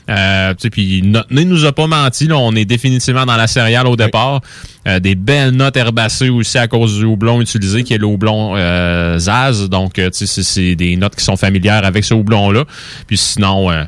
[0.09, 2.27] Euh, tu sais, puis notre nez nous a pas menti.
[2.27, 4.41] Là, on est définitivement dans la céréale au départ.
[4.87, 8.53] Euh, des belles notes herbacées aussi à cause du houblon utilisé, qui est le houblon
[8.55, 9.67] euh, Zaz.
[9.67, 12.65] Donc, euh, tu sais, c'est- des notes qui sont familières avec ce houblon-là.
[13.07, 13.83] Puis sinon, euh,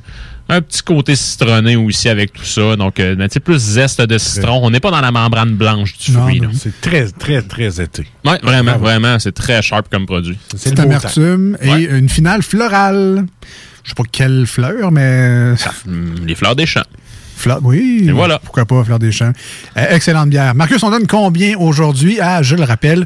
[0.50, 2.76] un petit côté citronné aussi avec tout ça.
[2.78, 4.62] Donc, euh, tu sais, plus zeste de citron.
[4.64, 6.42] On n'est pas dans la membrane blanche du fruit.
[6.54, 8.08] C'est très, très, très été.
[8.26, 8.82] Ouais, vraiment, Ah ouais.
[8.82, 9.20] vraiment.
[9.20, 10.38] C'est très sharp comme produit.
[10.56, 13.26] C'est Petite amertume et une finale florale.
[13.88, 15.54] Je sais pas quelle fleur, mais.
[16.26, 16.84] Les fleurs des champs.
[17.38, 18.04] Fleur, oui.
[18.06, 18.38] Et voilà.
[18.38, 19.32] Pourquoi pas, fleur des champs.
[19.78, 20.54] Euh, excellente bière.
[20.56, 23.06] Marcus, on donne combien aujourd'hui à, je le rappelle,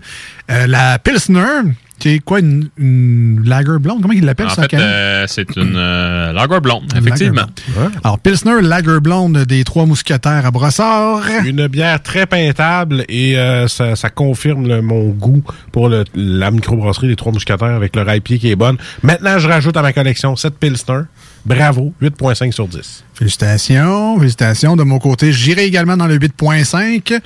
[0.49, 1.69] euh, la Pilsner,
[2.01, 4.01] qui est quoi, une, une lager blonde?
[4.01, 7.43] Comment il l'appelle, En ça, euh, c'est une euh, lager blonde, Une effectivement.
[7.77, 11.21] lager Alors, Pilsner, lager blonde des Trois Mousquetaires à Brossard.
[11.45, 16.51] Une bière très peintable et euh, ça, ça confirme le- mon goût pour le- la
[16.51, 18.77] microbrasserie des Trois Mousquetaires avec le rail pied qui est bonne.
[19.03, 21.01] Maintenant, je rajoute à ma collection cette Pilsner.
[21.45, 23.03] Bravo, 8.5 sur 10.
[23.15, 24.75] Félicitations, félicitations.
[24.75, 27.19] De mon côté, j'irai également dans le 8.5.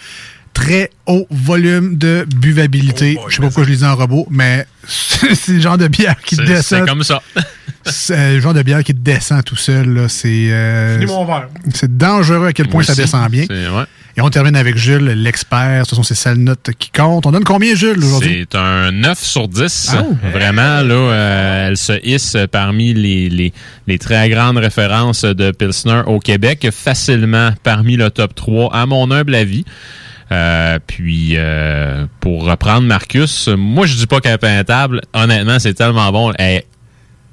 [0.56, 3.20] Très haut volume de buvabilité.
[3.28, 6.16] je sais pas pourquoi je l'ai dit en robot, mais c'est le genre de bière
[6.26, 6.80] qui descend.
[6.80, 7.22] c'est comme ça.
[7.86, 10.06] c'est le genre de bière qui descend tout seul.
[10.10, 11.50] C'est euh, Fini mon verre.
[11.74, 13.02] c'est dangereux à quel point Moi ça aussi.
[13.02, 13.44] descend bien.
[13.50, 13.84] Ouais.
[14.18, 15.84] Et on termine avec Jules, l'expert.
[15.88, 17.26] Ce sont ces sales notes qui comptent.
[17.26, 18.48] On donne combien, Jules, aujourd'hui?
[18.50, 19.90] C'est un 9 sur 10.
[19.92, 20.16] Ah, oh.
[20.32, 23.52] Vraiment, là, euh, elle se hisse parmi les, les,
[23.88, 29.12] les très grandes références de Pilsner au Québec, facilement parmi le top 3, à mon
[29.12, 29.66] humble avis.
[30.32, 35.02] Euh, puis, euh, pour reprendre Marcus, moi, je dis pas qu'elle est peintable.
[35.14, 36.34] Honnêtement, c'est tellement bon.
[36.40, 36.66] Elle est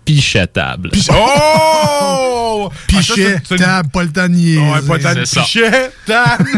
[0.04, 0.90] pichettable.
[1.10, 2.70] Oh!
[2.86, 4.58] Pichet, table, pas le temps de niaiser.
[4.58, 6.50] Ouais, pas de pichet, table.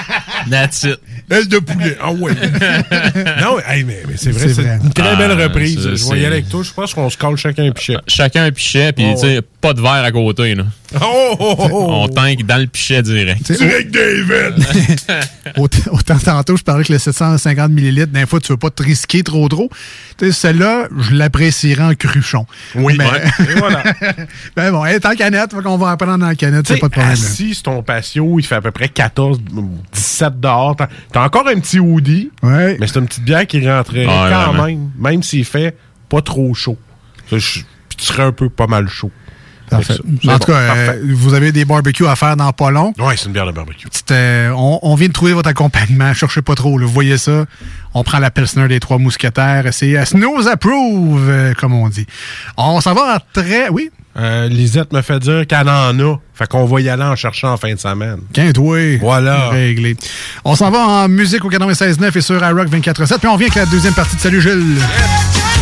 [0.50, 0.98] That's it.
[1.30, 1.96] Aile de poulet.
[2.02, 2.32] Ah ouais.
[3.40, 5.78] non, hey, mais, mais c'est vrai, C'est une très Ah, belle reprise.
[5.82, 6.62] c'est- Je vais y aller avec toi.
[6.62, 7.96] Je pense qu'on se colle chacun un pichet.
[8.08, 10.54] Chacun un pichet, puis Oh, tu sais, pas de verre à côté.
[10.54, 10.64] Là.
[11.00, 11.86] Oh, oh, oh, oh.
[12.02, 13.46] On tank dans le pichet direct.
[13.46, 14.66] Tu sais, Direct David.
[15.56, 18.82] Autant, autant tantôt, je parlais que le 750 ml, d'un fois, tu veux pas te
[18.82, 19.70] risquer trop trop.
[20.18, 22.46] Tu sais, celle-là, je l'apprécierais en cruchon.
[22.74, 23.22] Oui, Mais- ouais.
[23.40, 23.82] Et voilà.
[24.56, 26.92] ben bon, elle est en canette, qu'on va en prendre en canette, c'est pas de
[26.92, 27.16] problème.
[27.16, 29.40] sur ton patio, il fait à peu près 14,
[29.92, 30.76] 17 dehors.
[30.76, 32.76] T'as t'as encore un petit hoodie, Ouais.
[32.80, 35.76] mais c'est une petite bière qui rentrerait Ouais, quand même, même s'il fait
[36.08, 36.76] pas trop chaud.
[37.30, 39.10] Ça, je- puis tu serais un peu pas mal chaud.
[39.70, 39.94] Parfait.
[40.28, 40.98] En tout cas, parfait.
[41.02, 42.92] euh, vous avez des barbecues à faire dans pas long.
[42.98, 43.86] Ouais, c'est une bière de barbecue.
[44.10, 46.12] Euh, on, on vient de trouver votre accompagnement.
[46.14, 46.76] Cherchez pas trop.
[46.78, 46.86] là.
[46.86, 47.46] Vous voyez ça?
[47.94, 49.64] On prend la Pilsner des Trois Mousquetaires.
[49.72, 52.06] C'est euh, Snows Approve, euh, comme on dit.
[52.56, 53.68] On s'en va en très...
[53.70, 53.90] Oui?
[54.50, 56.20] Lisette me fait dire qu'elle en a.
[56.34, 58.18] Fait qu'on va y aller en cherchant en fin de semaine.
[58.34, 58.98] Quinte, oui.
[58.98, 59.48] Voilà.
[59.48, 59.96] Réglé.
[60.44, 63.18] On s'en va en musique au 96.9 et sur iRock 24.7.
[63.20, 64.42] Puis on vient avec la deuxième partie de Salut.
[64.44, 65.61] We're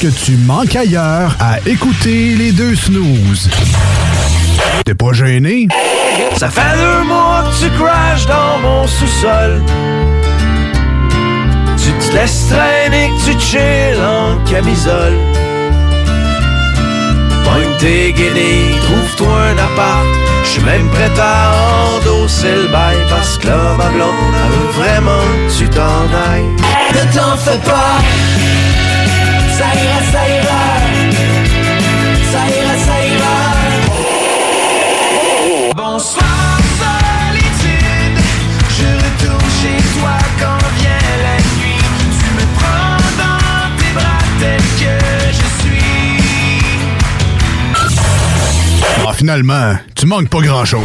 [0.00, 3.50] que tu manques ailleurs à écouter les deux snooze.
[4.84, 5.66] T'es pas gêné?
[6.36, 9.60] Ça fait deux mois que tu crashes dans mon sous-sol.
[11.82, 15.18] Tu te laisses traîner, que tu chill en camisole.
[17.44, 20.06] Pogne tes guenilles, trouve-toi un appart.
[20.44, 21.52] Je même prêt à
[21.96, 26.54] endosser le bail parce que là, ma blonde, elle veut vraiment que tu t'en ailles.
[26.94, 27.98] Ne t'en fais pas,
[29.82, 30.62] ira, ça ira.
[32.32, 33.36] Ça ira, ça ira.
[35.74, 38.18] Bonsoir, solitude.
[38.76, 41.84] Je retourne chez toi quand vient la nuit.
[42.18, 44.94] Tu me prends dans tes bras tel que
[45.38, 46.62] je suis.
[49.06, 50.82] Ah, finalement, tu manques pas grand-chose.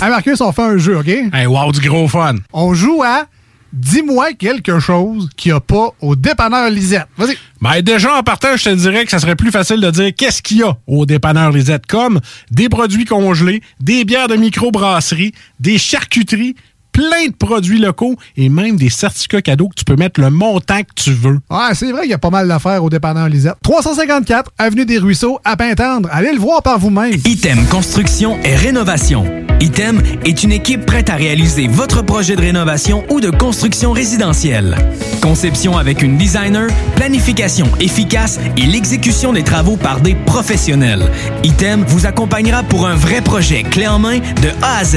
[0.00, 1.08] Hey Marcus, on fait un jeu, OK?
[1.08, 2.36] Hey, wow, du gros fun.
[2.52, 3.26] On joue à
[3.72, 7.06] Dis-moi quelque chose qu'il n'y a pas au dépanneur Lisette.
[7.16, 7.38] Vas-y.
[7.62, 10.42] Ben déjà, en partant, je te dirais que ça serait plus facile de dire qu'est-ce
[10.42, 15.78] qu'il y a au dépanneur Lisette, comme des produits congelés, des bières de microbrasserie, des
[15.78, 16.56] charcuteries,
[16.92, 20.80] plein de produits locaux et même des certificats cadeaux que tu peux mettre le montant
[20.80, 21.40] que tu veux.
[21.50, 23.56] Ouais, c'est vrai qu'il y a pas mal d'affaires au dépanneur Lisette.
[23.62, 26.08] 354 Avenue des Ruisseaux, à Pintendre.
[26.12, 27.14] Allez le voir par vous-même.
[27.24, 29.24] Item Construction et Rénovation.
[29.60, 34.76] Item est une équipe prête à réaliser votre projet de rénovation ou de construction résidentielle.
[35.22, 41.08] Conception avec une designer, planification efficace et l'exécution des travaux par des professionnels.
[41.44, 44.96] Item vous accompagnera pour un vrai projet clé en main de A à Z.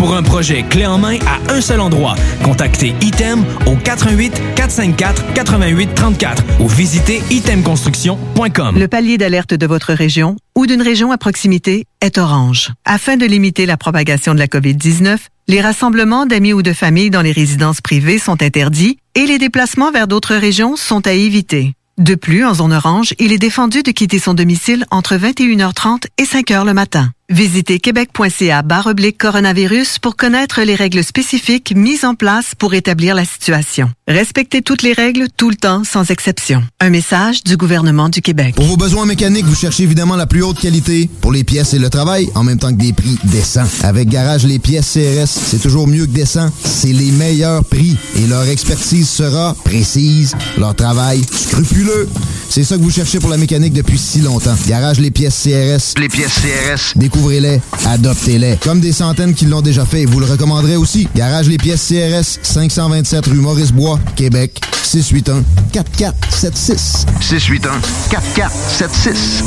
[0.00, 5.34] Pour un projet clé en main à un seul endroit, contactez Item au 88 454
[5.34, 8.78] 88 34 ou visitez itemconstruction.com.
[8.78, 12.70] Le palier d'alerte de votre région ou d'une région à proximité est orange.
[12.86, 17.20] Afin de limiter la propagation de la COVID-19, les rassemblements d'amis ou de familles dans
[17.20, 21.74] les résidences privées sont interdits et les déplacements vers d'autres régions sont à éviter.
[21.98, 26.24] De plus, en zone orange, il est défendu de quitter son domicile entre 21h30 et
[26.24, 27.10] 5h le matin.
[27.30, 33.24] Visitez québec.ca oblique coronavirus pour connaître les règles spécifiques mises en place pour établir la
[33.24, 33.88] situation.
[34.08, 36.64] Respectez toutes les règles tout le temps, sans exception.
[36.80, 38.56] Un message du gouvernement du Québec.
[38.56, 41.78] Pour vos besoins mécaniques, vous cherchez évidemment la plus haute qualité pour les pièces et
[41.78, 43.68] le travail, en même temps que des prix décents.
[43.84, 46.50] Avec Garage Les Pièces CRS, c'est toujours mieux que décent.
[46.64, 52.08] C'est les meilleurs prix et leur expertise sera précise, leur travail scrupuleux.
[52.48, 54.56] C'est ça que vous cherchez pour la mécanique depuis si longtemps.
[54.66, 56.00] Garage Les Pièces CRS.
[56.00, 56.98] Les pièces CRS.
[57.20, 58.56] Découvrez-les, adoptez-les.
[58.62, 61.06] Comme des centaines qui l'ont déjà fait, vous le recommanderez aussi.
[61.14, 67.04] Garage Les Pièces CRS, 527 rue Maurice-Bois, Québec, 681 4476.
[67.20, 67.72] 681
[68.08, 69.44] 4476.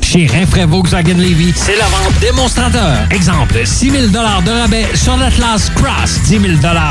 [0.00, 2.98] Chez Rinfraie Volkswagen Levy, c'est la vente démonstrateur.
[3.10, 6.42] Exemple, 6 000 de rabais sur l'Atlas Cross, 10 000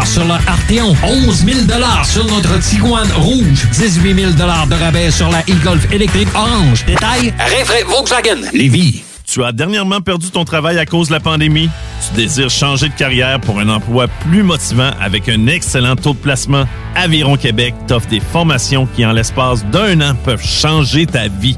[0.04, 1.60] sur le Arteon, 11 000
[2.04, 6.84] sur notre Tiguan Rouge, 18 000 de rabais sur la e-Golf électrique orange.
[6.86, 9.05] Détail, Rinfraie Volkswagen Levy.
[9.36, 11.70] Tu as dernièrement perdu ton travail à cause de la pandémie?
[12.08, 16.20] Tu désires changer de carrière pour un emploi plus motivant avec un excellent taux de
[16.20, 16.64] placement?
[16.96, 21.58] Aviron Québec t'offre des formations qui, en l'espace d'un an, peuvent changer ta vie.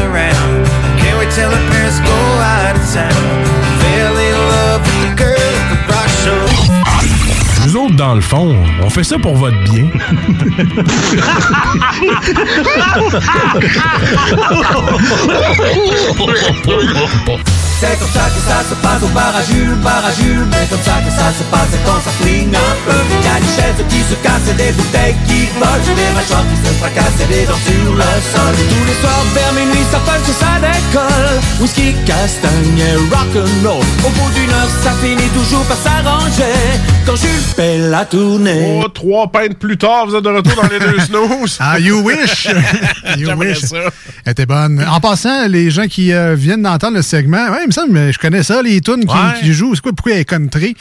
[0.00, 0.66] around.
[0.98, 3.12] Can we tell her parents go out of town?
[3.80, 6.42] Fell in love with the girl at the rock show.
[7.66, 9.86] Nous autres, dans le fond, on fait ça pour votre bien.
[17.80, 20.66] C'est comme ça que ça se passe au bar à Jules, bar à Jules Mais
[20.68, 24.00] comme ça que ça se passe quand ça flingue un peu Y'a des chaises qui
[24.04, 27.64] se cassent et des bouteilles qui volent Des mâchoires qui se fracassent et des dents
[27.64, 32.78] sur le sol Tous les soirs vers minuit ça punch et ça décolle Whisky, castagne
[32.84, 36.60] et rock'n'roll Au bout d'une heure ça finit toujours par s'arranger
[37.06, 40.68] Quand Jules fait la tournée Oh, trois peintes plus tard, vous êtes de retour dans
[40.68, 41.56] les deux snooze.
[41.60, 42.46] Ah, you wish!
[43.16, 43.60] you wish.
[43.60, 43.76] ça.
[44.24, 44.84] Elle était bonne.
[44.88, 48.18] En passant, les gens qui euh, viennent d'entendre le segment, ouais, me semble, mais je
[48.18, 49.40] connais ça, les tunes qui, Ouais.
[49.40, 49.74] qui jouent.
[49.74, 50.76] C'est quoi, pourquoi elle est country?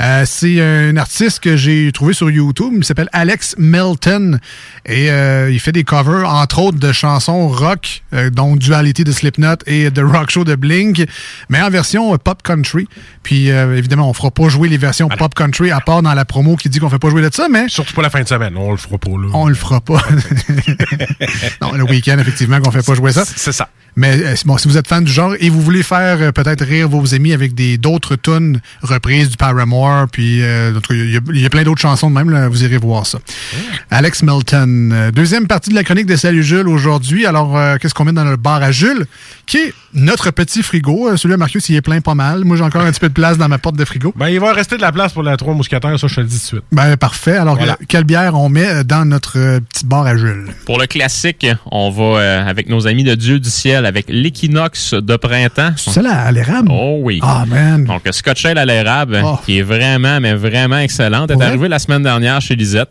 [0.00, 2.72] Euh, c'est un artiste que j'ai trouvé sur YouTube.
[2.76, 4.38] Il s'appelle Alex Melton.
[4.86, 9.12] Et euh, il fait des covers, entre autres, de chansons rock, euh, dont Duality de
[9.12, 11.04] Slipknot et The Rock Show de Blink,
[11.48, 12.88] mais en version pop country.
[13.22, 16.56] Puis, évidemment, on fera pas jouer les versions pop country, à part dans la promo
[16.56, 17.68] qui dit qu'on fait pas jouer de ça, mais...
[17.68, 19.28] Surtout pas la fin de semaine, on le fera pas là.
[19.34, 20.00] On le fera pas.
[21.60, 23.24] non, le week-end, effectivement, qu'on fait pas jouer ça.
[23.24, 23.68] C'est ça.
[23.96, 26.64] Mais euh, bon, si vous êtes fan du genre et vous voulez faire euh, peut-être
[26.64, 31.20] rire vos amis avec des d'autres tunes reprises du Paramore, puis euh, il y, a-
[31.32, 33.18] il y a plein d'autres chansons de même, là, vous irez voir ça.
[33.90, 34.90] Alex Melton.
[34.92, 37.26] Euh, Deuxième partie de la chronique de Salut Jules aujourd'hui.
[37.26, 39.06] Alors, euh, qu'est-ce qu'on met dans le bar à Jules?
[39.46, 41.08] Qui est notre petit frigo?
[41.08, 42.44] Euh, Celui-là, Marcus, il est plein pas mal.
[42.44, 44.12] Moi, j'ai encore un petit peu de place dans ma porte de frigo.
[44.16, 46.26] Ben, il va rester de la place pour la trois mousquetaires, ça, je te le
[46.26, 46.62] dis tout de suite.
[46.72, 47.36] Ben, parfait.
[47.36, 47.76] Alors, Voilà.
[47.88, 50.46] quelle bière on met dans notre euh, petit bar à Jules?
[50.66, 54.94] Pour le classique, on va euh, avec nos amis de Dieu du ciel, avec l'équinoxe
[54.94, 55.72] de printemps.
[55.76, 56.68] Celle-là à l'érable?
[56.70, 57.20] Oh oui.
[57.22, 57.84] Ah, man.
[57.84, 59.38] Donc, Scotch Ale à l'érable, Oh.
[59.44, 61.30] qui est vraiment, mais vraiment excellente.
[61.30, 62.90] Est arrivée la semaine dernière chez Lisette.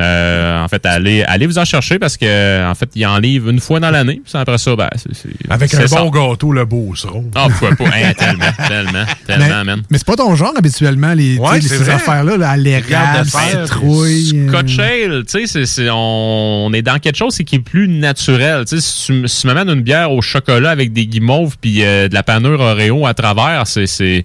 [0.00, 3.50] Euh, en fait, allez, allez vous en chercher parce que en fait, il en livre
[3.50, 4.20] une fois dans l'année.
[4.24, 6.00] Puis Après ça, ben, c'est, c'est- Avec c'est un ça.
[6.00, 7.18] bon gâteau, le beau sera.
[7.34, 7.86] Ah, pourquoi pas?
[7.96, 11.90] Hein, tellement, tellement, tellement, mais, mais c'est pas ton genre habituellement, les, Ouais, c'est ces
[11.90, 14.32] affaires-là, là, l'érable, citrouille.
[14.34, 17.60] euh, Scotch Ale, tu sais, c'est- c'est- on est dans quelque chose c'est qui est
[17.60, 18.64] plus naturel.
[18.66, 21.82] Tu sais, si tu, si tu m'amènes une bière au chocolat avec des guimauves puis
[21.82, 24.24] euh, de la panure Oreo à travers, c'est c'est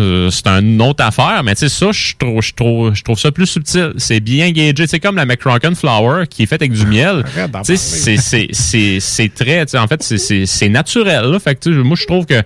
[0.00, 1.42] euh, c'est une autre affaire.
[1.44, 3.92] Mais tu sais, ça, je trouve, je trouve, je trouve ça plus subtil.
[3.96, 4.86] C'est bien gagé.
[4.86, 7.24] C'est comme la McRocken Flower qui est faite avec du miel.
[7.64, 11.24] Tu sais, c'est c'est c'est c'est très, tu sais, en fait, c'est c'est c'est naturel.
[11.30, 11.38] Là.
[11.38, 12.42] Fait que moi, je trouve que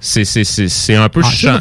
[0.00, 1.58] c'est c'est c'est c'est un peu Ah,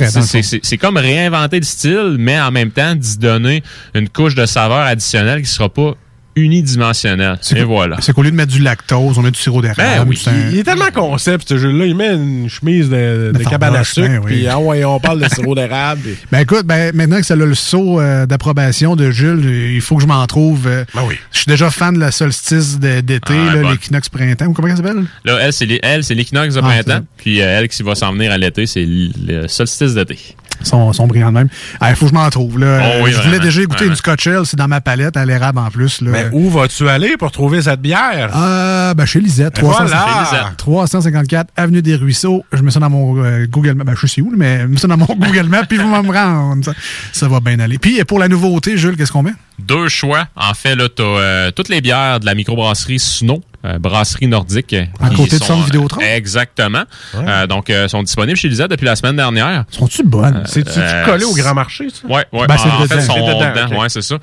[0.63, 3.63] c'est comme réinventer le style, mais en même temps d'y donner
[3.93, 5.95] une couche de saveur additionnelle qui sera pas
[6.39, 7.37] unidimensionnelle.
[7.55, 7.97] Et voilà.
[8.01, 9.81] C'est qu'au lieu de mettre du lactose, on met du sirop d'érable.
[9.81, 11.85] Ben oui, c'est un- il, il est tellement concept, ce jeu-là.
[11.85, 14.31] Il met une chemise de, de De cabane à sucre, ben oui.
[14.33, 16.01] puis ah ouais, on parle de sirop d'érable.
[16.31, 19.95] Ben écoute, ben, maintenant que ça a le saut euh, d'approbation de Jules, il faut
[19.97, 20.67] que je m'en trouve.
[20.67, 20.83] euh,
[21.31, 23.69] Je suis déjà fan de la solstice de- d'été, Ah, bon.
[23.71, 25.03] l'équinoxe printemps, comment ça s'appelle?
[25.25, 27.05] Là, elle, c'est l'é- elle, c'est l'équinoxe de Ah, printemps.
[27.17, 30.17] Puis euh, elle qui va s'en venir à l'été, c'est le solstice d'été.
[30.63, 31.49] Sont, sont brillants de même.
[31.81, 32.59] Il faut que je m'en trouve.
[32.59, 32.81] Là.
[32.81, 33.91] Oh oui, je voulais vraiment, déjà écouter vraiment.
[33.91, 36.01] une Scotch Ale, c'est dans ma palette, à l'érable en plus.
[36.01, 36.11] Là.
[36.11, 38.31] Mais où vas-tu aller pour trouver cette bière?
[38.35, 40.05] Euh, ben chez Lisette, Et 300 voilà.
[40.05, 40.57] Chez Lisette.
[40.57, 42.43] 354 Avenue des Ruisseaux.
[42.51, 43.83] Je mets ça dans mon euh, Google Maps.
[43.85, 45.87] Ben, je sais où, là, mais je mets ça dans mon Google Maps, puis vous
[45.87, 46.63] me rendre.
[46.65, 46.73] Ça,
[47.11, 47.77] ça va bien aller.
[47.77, 49.33] Puis pour la nouveauté, Jules, qu'est-ce qu'on met?
[49.59, 50.27] Deux choix.
[50.35, 54.73] En fait, là, t'as euh, toutes les bières de la microbrasserie Snow, euh, brasserie nordique.
[55.01, 56.01] À qui côté de sont, Centre Vidéotron?
[56.01, 56.83] euh, Exactement.
[57.15, 59.65] Euh, donc, euh, sont disponibles chez Lisette depuis la semaine dernière.
[59.69, 60.43] Sont-tu bonnes?
[60.45, 62.07] C'est-tu collé au Grand Marché, ça?
[62.07, 62.47] Ouais, ouais.
[62.47, 63.75] Ben, en, c'est en fait, sont C'est dedans, dedans.
[63.75, 63.81] ok.
[63.81, 64.17] Ouais, c'est ça.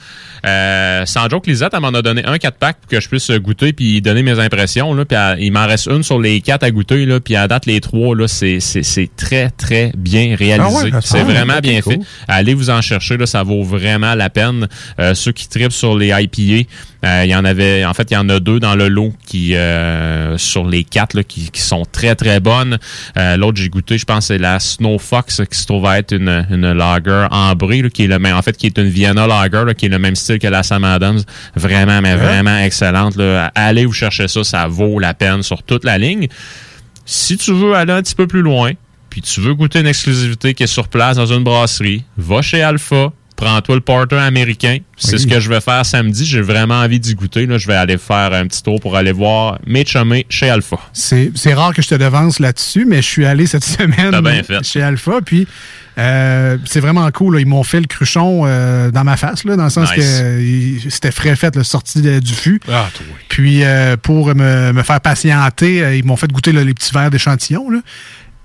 [0.47, 3.73] Euh, sans joke, Lisette, elle m'en a donné un 4-pack pour que je puisse goûter
[3.73, 4.95] puis donner mes impressions.
[4.95, 7.05] Là, puis elle- il m'en reste une sur les quatre à goûter.
[7.07, 8.59] Là, puis à date, les trois, là, c'est,
[9.17, 10.57] très, très bien réalisé.
[10.81, 11.33] Ah ouais, ça c'est semble.
[11.33, 11.95] vraiment bien cool.
[11.95, 12.01] fait.
[12.29, 14.67] Allez vous en chercher, là, ça vaut vraiment la peine.
[15.01, 16.69] Euh, ceux qui tripent sur les IPA,
[17.05, 19.13] euh, il y en avait, en fait, il y en a deux dans le lot
[19.27, 22.79] qui, euh, sur les quatre, là, qui, qui sont très, très bonnes.
[23.17, 26.47] Euh, l'autre, j'ai goûté, je pense, c'est la Snow Fox, qui se trouve être une,
[26.51, 29.65] une lager ambrée, là, qui est le même, en fait, qui est une Vienna Lager,
[29.67, 31.21] là, qui est le même style que la Sam Adams.
[31.55, 33.53] Vraiment, mais vraiment excellente, là.
[33.55, 36.29] Allez vous chercher ça, ça vaut la peine sur toute la ligne.
[37.05, 38.73] Si tu veux aller un petit peu plus loin,
[39.11, 42.63] puis tu veux goûter une exclusivité qui est sur place dans une brasserie, va chez
[42.63, 44.79] Alpha, prends-toi le porter américain.
[44.97, 45.21] C'est Oui.
[45.21, 46.25] ce que je vais faire samedi.
[46.25, 47.45] J'ai vraiment envie d'y goûter.
[47.47, 47.59] Là.
[47.59, 50.79] Je vais aller faire un petit tour pour aller voir mes chummés chez Alpha.
[50.93, 54.43] C'est rare que je te devance là-dessus, mais je suis allé cette semaine T'as bien
[54.43, 54.65] fait.
[54.65, 55.47] chez Alpha, puis
[55.99, 57.35] euh, c'est vraiment cool.
[57.35, 57.41] là.
[57.41, 60.05] Ils m'ont fait le cruchon euh, dans ma face, là, dans le sens Nice.
[60.83, 62.61] que c'était frais fait, le sorti de- du fût.
[62.71, 63.05] Ah, toi.
[63.29, 67.11] Puis euh, pour me, me faire patienter, ils m'ont fait goûter là, les petits verres
[67.11, 67.69] d'échantillon.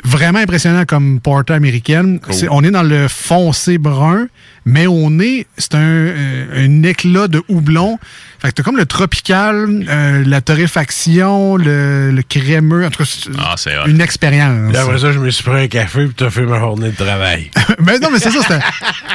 [0.03, 2.19] Vraiment impressionnant comme porter américaine.
[2.49, 4.27] On est dans le foncé brun,
[4.65, 7.99] mais au nez, c'est un, euh, un éclat de houblon.
[8.41, 12.85] Fait que t'as comme le tropical, euh, la torréfaction, le, le crémeux.
[12.85, 13.09] En tout cas,
[13.55, 14.69] c'est Ah, une expérience.
[14.71, 16.95] Puis après ça, je me suis pris un café puis t'as fait ma journée de
[16.95, 17.51] travail.
[17.79, 18.41] mais non, mais c'est ça.
[18.41, 18.59] c'était-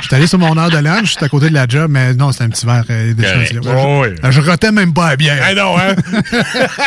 [0.03, 2.31] J'étais allé sur mon heure de lunch, j'étais à côté de la job, mais non,
[2.31, 3.35] c'était un petit verre euh, de là.
[3.77, 4.17] Oh, je, oui.
[4.33, 5.43] je rotais même pas à bière.
[5.45, 5.95] Ah non, hein?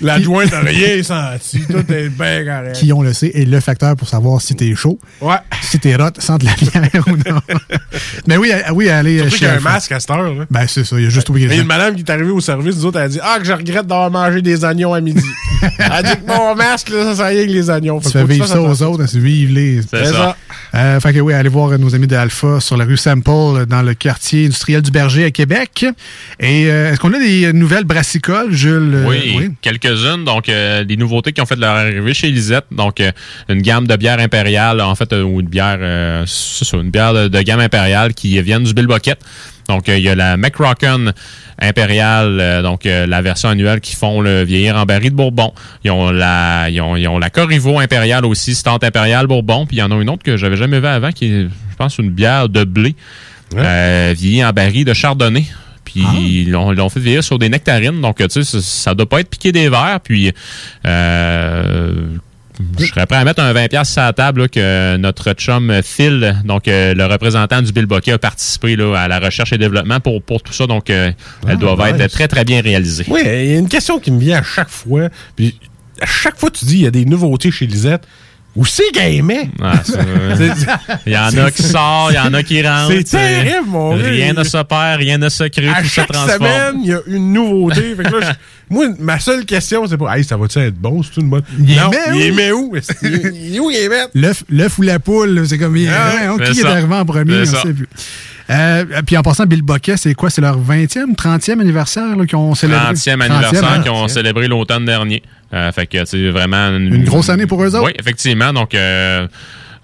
[0.00, 1.60] L'adjoint n'a rien senti.
[1.66, 2.72] Tout est bien correct.
[2.76, 4.98] qui, on le sait, est le facteur pour savoir si t'es chaud.
[5.20, 5.36] Ouais.
[5.62, 7.40] Si t'es sans de la bière ou non.
[8.26, 10.34] Mais oui, euh, oui, allez Surtout chez qu'il y a un masque à cette heure.
[10.34, 10.44] Là.
[10.50, 12.10] Ben, c'est ça, il y a juste oublié Il y a une madame qui est
[12.10, 14.64] arrivée au service, nous autres, elle a dit Ah, que je regrette d'avoir mangé des
[14.64, 15.22] oignons à midi.
[15.78, 18.00] elle a dit que mon masque, là, ça sert à rien que les oignons.
[18.00, 19.80] Tu Fait fais que faut vivre que ça aux autres, c'est vivre les.
[19.82, 20.36] C'est ça.
[20.74, 23.30] Euh, fait que oui, allez voir euh, nos amis de Alpha sur la rue Sample,
[23.30, 25.84] euh, dans le quartier industriel du Berger à Québec.
[26.40, 28.92] Et euh, est-ce qu'on a des nouvelles brassicoles, Jules?
[28.94, 30.24] Euh, Oui, quelques-unes.
[30.24, 32.64] Donc, euh, des nouveautés qui ont fait leur arrivée chez Lisette.
[32.70, 33.12] Donc, euh,
[33.50, 36.90] une gamme de bières impériales, en fait, euh, ou une bière, euh, c'est ça, une
[36.90, 39.18] bière de, de gamme impériale qui viennent du Bill Bucket.
[39.68, 41.12] Donc, euh, il y a la McRocken
[41.58, 45.52] impériale, euh, donc euh, la version annuelle qui font le vieillir en baril de Bourbon.
[45.84, 49.66] Ils ont la, ils ont, ils ont la Corriveau impériale aussi, Stante impériale Bourbon.
[49.66, 51.76] Puis il y en a une autre que j'avais jamais vu avant qui est, je
[51.76, 52.94] pense, une bière de blé
[53.54, 55.44] euh, vieillie en baril de chardonnay.
[55.84, 58.00] Puis ils l'ont ils l'ont fait vieillir sur des nectarines.
[58.00, 60.00] Donc, tu sais, ça, ça doit pas être piqué des verres.
[60.02, 60.32] Puis,
[60.86, 61.92] euh,
[62.78, 66.36] je serais prêt à mettre un 20$ sur la table là, que notre chum Phil,
[66.44, 70.00] donc euh, le représentant du Bill Bucket, a participé là, à la recherche et développement
[70.00, 70.66] pour, pour tout ça.
[70.66, 71.12] Donc, euh,
[71.48, 72.00] elles doivent nice.
[72.00, 73.04] être très, très bien réalisées.
[73.08, 75.08] Oui, il y a une question qui me vient à chaque fois.
[75.36, 75.58] Puis
[76.00, 78.06] à chaque fois, tu dis il y a des nouveautés chez Lisette.
[78.54, 79.48] Où c'est qu'elle aimait?
[79.62, 80.50] Ah, vrai.
[81.06, 82.92] Il y en a qui sortent, il y en a qui rentrent.
[82.92, 84.04] C'est terrible, mon gars.
[84.04, 86.38] Rien ne se perd, rien ne se crée, tout se chaque transforme.
[86.38, 87.94] semaine, il y a une nouveauté.
[87.96, 88.34] Fait que là,
[88.68, 91.02] moi, ma seule question, c'est pas, hey, ça va-tu être bon?
[91.02, 91.42] C'est une bonne.
[91.58, 92.14] Il non, aimait où?
[92.14, 92.76] il aimait où?
[93.02, 94.06] Il est où, il aimait?
[94.50, 95.76] L'œuf ou la poule, c'est comme.
[95.88, 96.72] Ah, hein, qui est ça.
[96.72, 97.88] arrivé en premier, on sait plus.
[98.50, 100.28] Euh, puis en passant, Bill Bucket, c'est quoi?
[100.28, 102.92] C'est leur 20e, 30e anniversaire qu'ils ont célébré?
[102.92, 103.80] 30e anniversaire hein?
[103.82, 105.22] qu'ils ont célébré l'automne dernier.
[105.54, 107.84] Euh, fait que c'est vraiment une, Une grosse année pour eux autres?
[107.84, 108.52] Oui, effectivement.
[108.52, 109.26] Donc euh,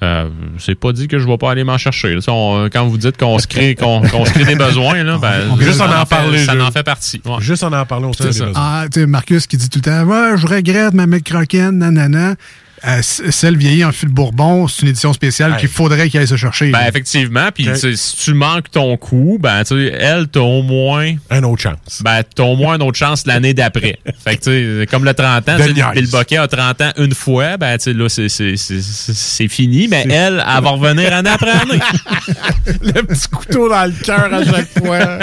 [0.03, 2.15] euh, c'est pas dit que je vais pas aller m'en chercher.
[2.15, 2.21] là.
[2.21, 5.19] Ça, on- quand vous dites qu'on se crée qu'on qu'on se crée des besoins, là,
[5.21, 7.21] ben, On- juste ça en en fait- parler, ça en fait partie.
[7.25, 7.35] Ouais.
[7.41, 8.47] Juste en en parlant, on C'est ça.
[8.55, 12.35] Ah, tu sais, Marcus qui dit tout le temps, ouais, je regrette ma McCrocken, nanana.
[12.87, 16.37] Euh, celle vieillie en fil Bourbon, c'est une édition spéciale qu'il faudrait qu'il aille se
[16.37, 16.71] chercher.
[16.71, 16.89] Ben là.
[16.89, 17.75] effectivement, puis Ok.
[17.75, 21.45] tu sais, si tu manques ton coup, ben tu sais, elle t'as au moins une
[21.45, 22.03] autre chance.
[22.05, 23.99] Ben t'as au moins une autre chance l'année d'après.
[24.25, 25.87] fait que tu sais, comme le 30 ans, De tu sais, niaise.
[25.95, 30.45] Bill Bucket a 30 ans une fois, ben tu sais là c'est fini, mais elle,
[30.47, 31.81] elle va revenir année après année.
[32.83, 34.99] le petit couteau dans le cœur à chaque fois.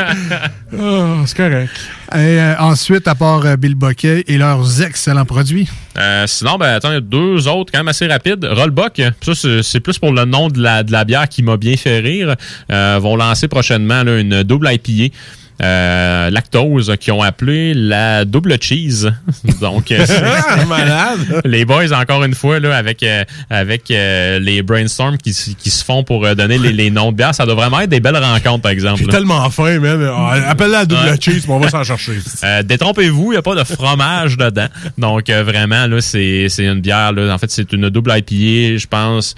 [0.77, 1.71] Oh, c'est correct.
[2.13, 5.67] Et euh, ensuite, à part euh, Bill Bucket et leurs excellents produits.
[5.97, 8.45] Euh, sinon, ben attends, il y a deux autres quand même assez rapides.
[8.45, 11.57] Rollbuck, ça c'est- c'est plus pour le nom de la, de la bière qui m'a
[11.57, 12.35] bien fait rire.
[12.71, 15.15] Euh, vont lancer prochainement là, une double IPA.
[15.61, 19.09] Euh, lactose qui ont appelé la double cheese.
[19.61, 20.05] Donc euh,
[20.49, 21.41] Ah, malade.
[21.45, 25.81] les boys encore une fois là avec euh, avec euh, les brainstorms qui, qui se
[25.85, 28.17] font pour euh, donner les, les noms de bières, ça doit vraiment être des belles
[28.17, 28.99] rencontres par exemple.
[28.99, 30.05] J'ai tellement faim, man.
[30.13, 31.17] Ah, Appelle-la à double Ouais.
[31.21, 32.13] cheese, mais on va s'en chercher.
[32.43, 34.67] Euh, détrompez-vous, il n'y a pas de fromage dedans.
[34.97, 37.13] Donc, euh, vraiment, là, c'est c'est une bière.
[37.13, 39.35] Là, en fait, c'est une double IPA, je pense.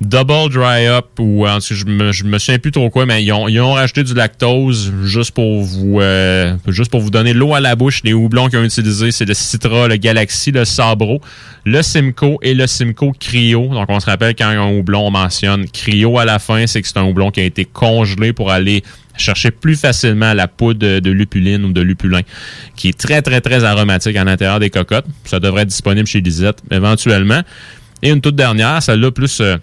[0.00, 3.22] Double dry up ou en cas, je me, je me souviens plus trop quoi, mais
[3.22, 7.34] ils ont, ils ont rajouté du lactose juste pour vous euh, juste pour vous donner
[7.34, 8.00] l'eau à la bouche.
[8.02, 11.20] Les houblons qu'ils ont utilisés, c'est le Citra, le Galaxy, le Sabro,
[11.66, 13.68] le Simcoe et le Simcoe Cryo.
[13.68, 16.88] Donc on se rappelle quand un houblon on mentionne Cryo à la fin, c'est que
[16.88, 18.82] c'est un houblon qui a été congelé pour aller
[19.18, 22.22] chercher plus facilement la poudre de, de lupuline ou de lupulin,
[22.74, 25.04] qui est très très très aromatique à l'intérieur des cocottes.
[25.26, 27.42] Ça devrait être disponible chez Lisette éventuellement.
[28.02, 29.58] Et une toute dernière, celle-là plus euh,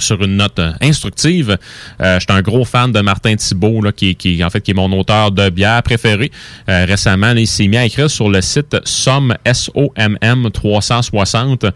[0.00, 1.58] sur une note euh, instructive.
[2.00, 4.72] Euh, je suis un gros fan de Martin Thibault, là, qui, qui en fait qui
[4.72, 6.30] est mon auteur de bière préféré.
[6.68, 11.66] Euh, récemment, là, il s'est mis à écrire sur le site SOM S-O-M-M 360.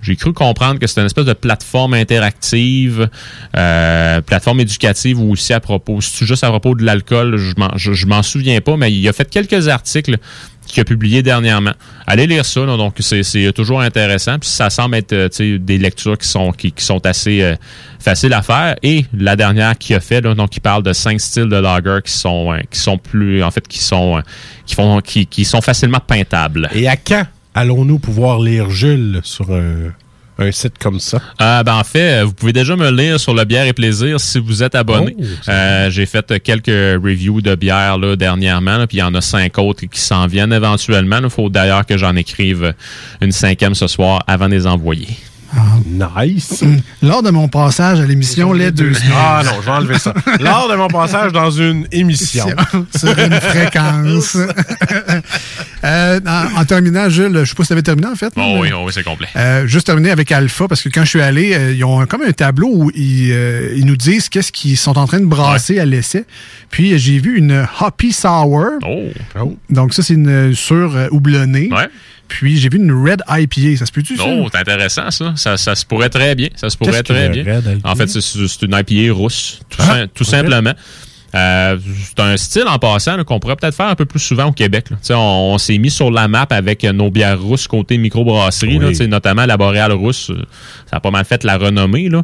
[0.00, 3.08] J'ai cru comprendre que c'était une espèce de plateforme interactive,
[3.56, 8.06] euh, plateforme éducative ou aussi à propos, juste à propos de l'alcool, je m'en, je
[8.06, 10.16] m'en souviens pas, mais il a fait quelques articles
[10.72, 11.72] qu'il a publiés dernièrement.
[12.06, 14.38] Allez lire ça, donc c'est, c'est toujours intéressant.
[14.38, 17.54] Puis ça semble être euh, des lectures qui sont qui, qui sont assez euh,
[17.98, 18.76] faciles à faire.
[18.82, 22.00] Et la dernière qu'il a fait, là, donc il parle de cinq styles de lager
[22.04, 24.20] qui sont euh, qui sont plus en fait qui sont euh,
[24.66, 26.68] qui font qui, qui sont facilement pintables.
[26.74, 29.48] Et à quand allons-nous pouvoir lire Jules sur
[30.38, 31.20] un site comme ça?
[31.38, 34.20] Ah, ben en fait, euh, vous pouvez déjà me lire sur le bière et plaisir
[34.20, 35.16] si vous êtes abonné.
[35.18, 39.02] Oh, Euh, J'ai fait euh, quelques reviews de bière là, dernièrement, là, puis il y
[39.02, 41.18] en a cinq autres qui s'en viennent éventuellement.
[41.22, 42.72] Il faut d'ailleurs que j'en écrive
[43.20, 45.08] une cinquième ce soir avant de les envoyer.
[45.86, 46.62] Nice.
[47.02, 48.92] Lors de mon passage à l'émission Les Deux.
[49.14, 50.12] Ah non, je vais enlever ça.
[50.40, 52.46] Lors de mon passage dans une émission.
[52.96, 54.36] sur une fréquence.
[55.84, 58.32] Euh, en, en terminant, Jules, je sais pas si tu avais terminé en fait.
[58.34, 59.28] Bon, mais- oui, oh, oui, c'est complet.
[59.36, 62.22] Euh, juste terminer avec Alpha, parce que quand je suis allé, euh, ils ont comme
[62.22, 65.78] un tableau où ils, euh, ils nous disent qu'est-ce qu'ils sont en train de brasser
[65.78, 66.24] à l'essai.
[66.70, 68.64] Puis j'ai vu une Hoppy Sour.
[68.84, 69.56] Oh.
[69.70, 71.70] Donc ça, c'est une sur houblonnée.
[72.28, 73.76] Puis j'ai vu une Red IPA.
[73.78, 74.16] Ça se peut-tu?
[74.20, 75.32] Oh, c'est intéressant ça.
[75.36, 75.56] ça.
[75.56, 76.48] Ça se pourrait très bien.
[76.56, 77.60] Ça se pourrait très bien.
[77.84, 80.30] En fait, c'est- une IPA rousse, tout, Ah, sim- tout ok.
[80.30, 80.74] simplement.
[81.34, 84.46] Euh, c'est un style en passant là, qu'on pourrait peut-être faire un peu plus souvent
[84.46, 84.86] au Québec.
[85.10, 88.94] On, on s'est mis sur la map avec euh, nos bières rousses côté microbrasserie, Oui.
[88.98, 90.30] là, notamment la boréale rousse.
[90.30, 90.42] euh,
[90.90, 92.08] Ça a pas mal fait la renommée.
[92.08, 92.22] là.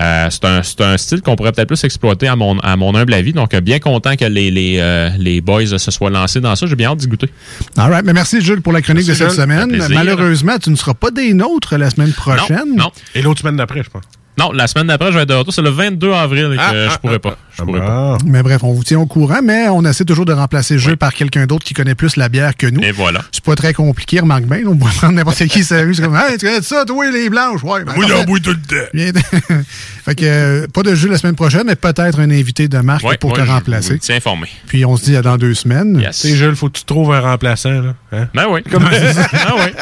[0.00, 2.94] Euh, c'est un, c'est un style qu'on pourrait peut-être plus exploiter à mon, à mon
[2.94, 3.32] humble avis.
[3.32, 6.66] Donc, bien content que les, les, euh, les boys se soient lancés dans ça.
[6.66, 7.30] J'ai bien hâte d'y goûter.
[7.78, 8.04] All right.
[8.04, 9.42] Mais merci, Jules, pour la chronique Merci, de cette Jules.
[9.42, 9.82] Semaine.
[9.94, 12.76] Malheureusement, tu ne seras pas des nôtres la semaine prochaine.
[12.76, 12.90] Non.
[13.14, 14.02] Et l'autre semaine d'après, je pense.
[14.36, 15.54] Non, la semaine d'après, je vais être de retour.
[15.54, 17.36] C'est le 22 avril que Ah, je pourrais pas.
[17.56, 18.18] Je pourrais pas.
[18.26, 21.14] Mais bref, on vous tient au courant, mais on essaie toujours de remplacer Jules par
[21.14, 22.82] quelqu'un d'autre qui connaît plus la bière que nous.
[22.82, 23.20] Et voilà.
[23.30, 24.62] C'est pas très compliqué, remarque bien.
[24.66, 25.94] On pourrait prendre n'importe qui sérieux.
[25.94, 27.62] C'est comme, hey, tu connais ça, toi, les blanches?
[27.62, 29.54] Ouais, ben, j'en bois tout le temps.
[30.04, 33.00] Fait que, euh, pas de Jules la semaine prochaine, mais peut-être un invité de marque
[33.18, 33.98] pour ouais, te remplacer.
[33.98, 34.48] tiens informé.
[34.66, 35.98] Puis on se dit à dans deux semaines.
[35.98, 36.20] Yes.
[36.20, 37.94] Tu sais, Jules, faut que tu trouves un remplaçant, là.
[38.12, 38.28] Hein?
[38.34, 38.62] Ben oui.
[38.70, 38.84] Comme
[39.32, 39.72] Ah oui.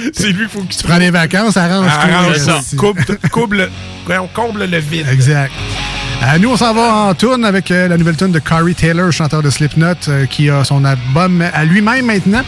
[0.12, 2.40] C'est lui qu'il faut que Tu prends des vacances, arrange Arrange tout.
[2.44, 2.58] ça.
[2.58, 2.76] Esti.
[2.76, 2.98] Coupe,
[3.30, 3.68] coupe le,
[4.08, 5.06] on comble le vide.
[5.10, 5.52] Exact.
[6.22, 9.10] Euh, nous, on s'en va en tourne avec euh, la nouvelle tune de Corey Taylor,
[9.10, 12.42] chanteur de Slipknot, euh, qui a son album à lui-même maintenant.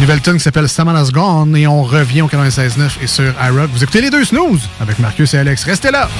[0.00, 3.70] Nouvelle tune qui s'appelle Samana's Gone et on revient au 96.9 et sur iRock.
[3.72, 5.64] Vous écoutez les deux snooze avec Marcus et Alex.
[5.64, 6.10] Restez là!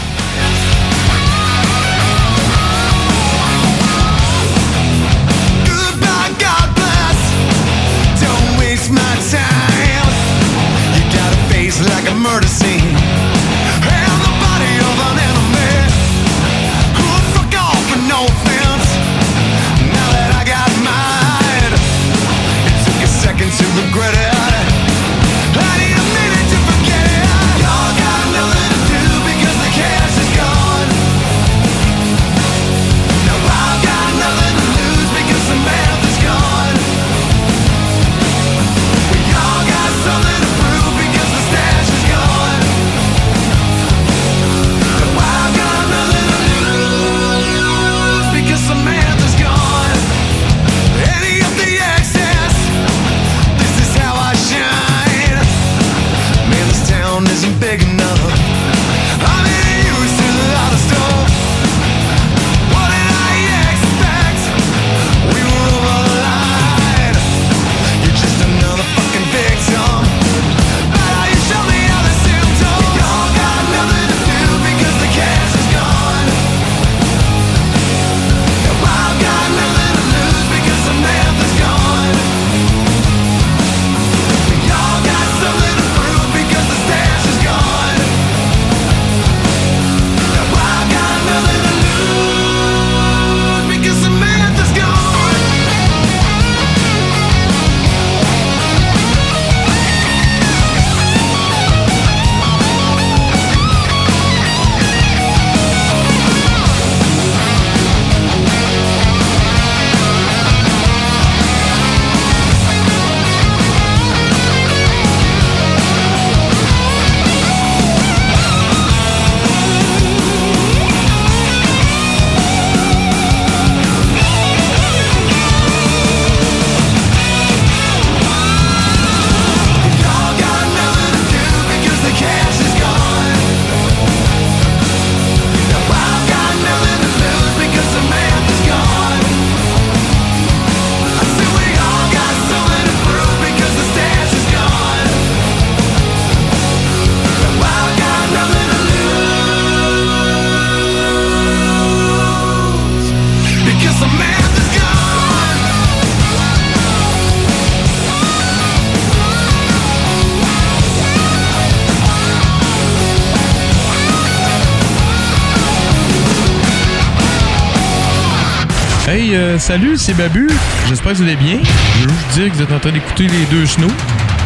[169.37, 170.49] Euh, salut, c'est Babu.
[170.89, 171.59] J'espère que vous allez bien.
[171.63, 173.87] Je veux juste dire que vous êtes en train d'écouter les deux snows.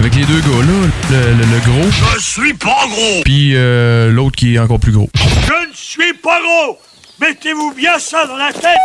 [0.00, 3.22] Avec les deux gars, là, le, le- le gros, Je suis pas gros.
[3.24, 5.10] puis euh, l'autre qui est encore plus gros.
[5.16, 6.78] Je ne suis pas gros.
[7.20, 8.78] Mettez-vous bien ça dans la tête.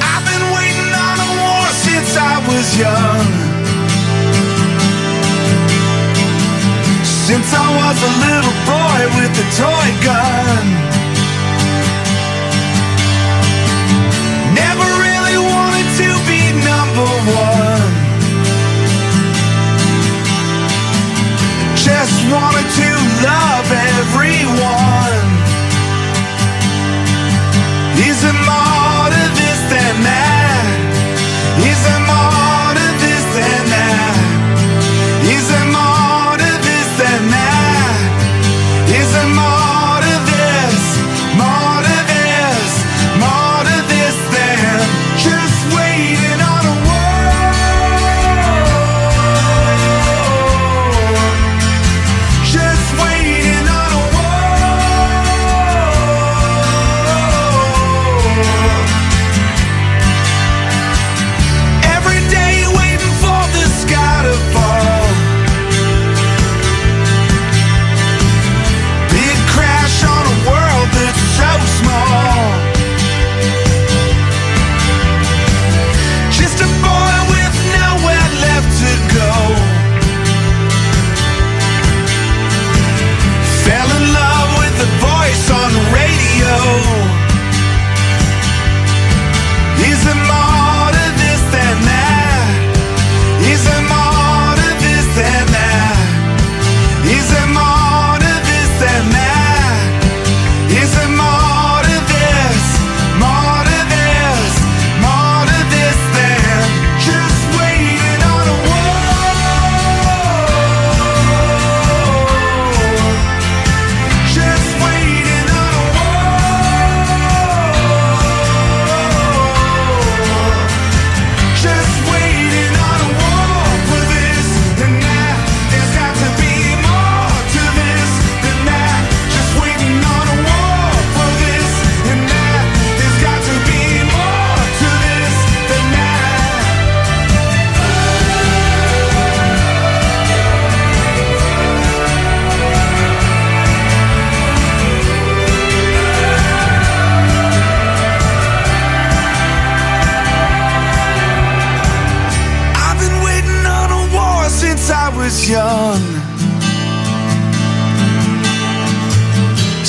[0.00, 3.26] I've been waiting on a war since I was young.
[7.04, 10.97] Since I was a little boy with a toy gun.
[21.88, 22.88] Just wanted to
[23.24, 23.66] love
[23.96, 25.28] everyone.
[28.08, 30.27] Is there more to this than that?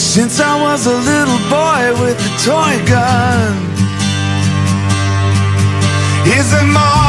[0.09, 3.53] Since I was a little boy with a toy gun.
[6.25, 7.08] Is there more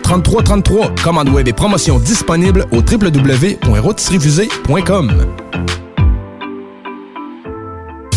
[0.19, 0.95] 3333.
[1.03, 5.40] Commande web et promotion disponible au www.rôtisseriefusée.com.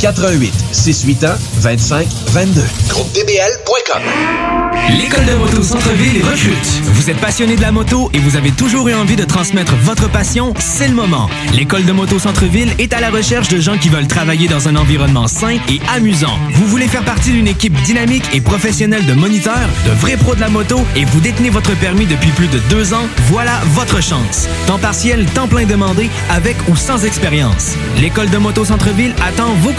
[0.00, 2.62] 88 681 25 22.
[2.88, 4.02] GroupeDBL.com.
[4.98, 6.82] L'école de moto Centre-ville recrute.
[6.94, 10.08] Vous êtes passionné de la moto et vous avez toujours eu envie de transmettre votre
[10.10, 11.28] passion, c'est le moment.
[11.54, 14.76] L'école de moto Centre-ville est à la recherche de gens qui veulent travailler dans un
[14.76, 16.36] environnement sain et amusant.
[16.52, 20.40] Vous voulez faire partie d'une équipe dynamique et professionnelle de moniteurs, de vrais pros de
[20.40, 24.48] la moto et vous détenez votre permis depuis plus de deux ans, voilà votre chance.
[24.66, 27.74] Temps partiel, temps plein demandé, avec ou sans expérience.
[28.00, 29.72] L'école de moto Centre-ville attend vos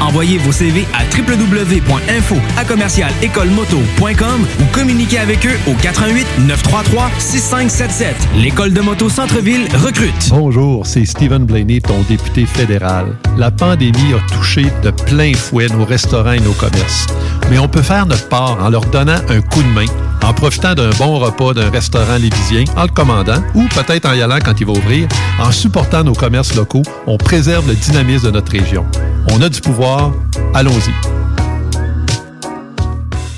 [0.00, 7.10] Envoyez vos CV à www.info à commercial écolemoto.com ou communiquez avec eux au 88 933
[7.18, 8.16] 6577.
[8.36, 10.28] L'école de moto Centre-ville recrute.
[10.30, 13.16] Bonjour, c'est Stephen Blaney, ton député fédéral.
[13.38, 17.06] La pandémie a touché de plein fouet nos restaurants et nos commerces.
[17.50, 19.86] Mais on peut faire notre part en leur donnant un coup de main,
[20.22, 24.22] en profitant d'un bon repas d'un restaurant lévisien, en le commandant, ou peut-être en y
[24.22, 25.08] allant quand il va ouvrir.
[25.40, 28.84] En supportant nos commerces locaux, on préserve le dynamisme de notre région.
[29.30, 30.12] On a du pouvoir,
[30.54, 31.31] allons-y.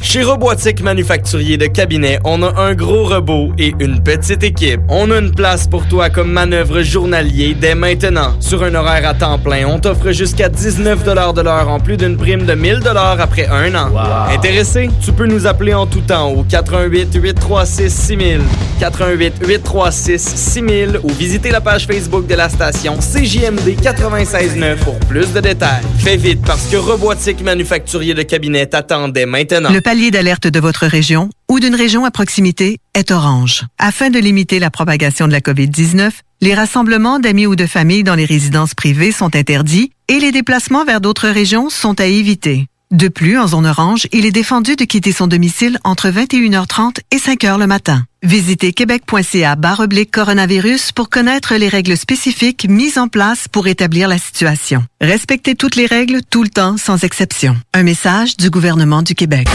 [0.05, 4.81] Chez Robotique Manufacturier de Cabinet, on a un gros robot et une petite équipe.
[4.89, 8.37] On a une place pour toi comme manœuvre journalier dès maintenant.
[8.39, 12.19] Sur un horaire à temps plein, on t'offre jusqu'à 19 de l'heure en plus d'une
[12.19, 12.83] prime de 1000
[13.19, 13.91] après un an.
[14.31, 14.91] Intéressé?
[15.03, 18.41] Tu peux nous appeler en tout temps au 88 836 6000,
[18.81, 25.33] 88 836 6000 ou visiter la page Facebook de la station CJMD 969 pour plus
[25.33, 25.83] de détails.
[25.99, 29.71] Fais vite parce que Robotique Manufacturier de Cabinet t'attendait maintenant.
[29.73, 33.63] Le palier d'alerte de votre région ou d'une région à proximité est orange.
[33.79, 36.11] Afin de limiter la propagation de la COVID-19,
[36.41, 40.85] les rassemblements d'amis ou de familles dans les résidences privées sont interdits et les déplacements
[40.85, 42.67] vers d'autres régions sont à éviter.
[42.91, 47.19] De plus, en zone orange, il est défendu de quitter son domicile entre 21h30 et
[47.19, 48.05] 5h le matin.
[48.25, 54.17] Visitez québec.ca oblique coronavirus pour connaître les règles spécifiques mises en place pour établir la
[54.17, 54.83] situation.
[54.99, 57.55] Respectez toutes les règles tout le temps sans exception.
[57.75, 59.47] Un message du gouvernement du Québec.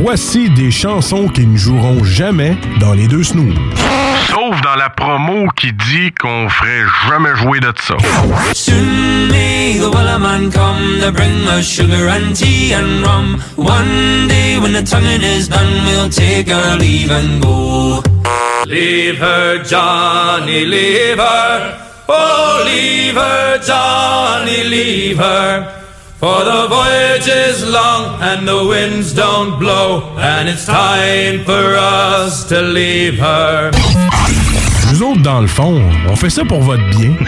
[0.00, 3.54] Voici des chansons qui ne joueront jamais dans les deux snooze.
[4.28, 7.96] Sauf dans la promo qui dit qu'on ferait jamais jouer de ça.
[8.52, 13.40] Soon may the wellerman come to bring us sugar and tea and rum.
[13.56, 17.59] One day when the tonguing is done, we'll take our leave and go.
[18.66, 21.76] Leave her, Johnny, leave her.
[22.08, 25.80] Oh, leave her, Johnny, leave her.
[26.20, 32.44] For the voyage is long and the winds don't blow, and it's time for us
[32.50, 33.70] to leave her.
[34.92, 37.14] Nous autres, dans le fond, on fait ça pour votre bien.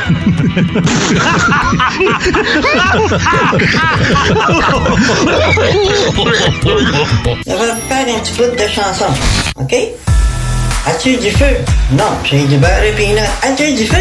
[7.45, 7.57] Je vais
[7.89, 9.07] faire un petit bout de chanson,
[9.57, 9.75] OK?
[10.87, 11.57] As-tu du feu?
[11.93, 13.23] Non, j'ai du beurre et peanut.
[13.43, 13.97] As-tu du feu?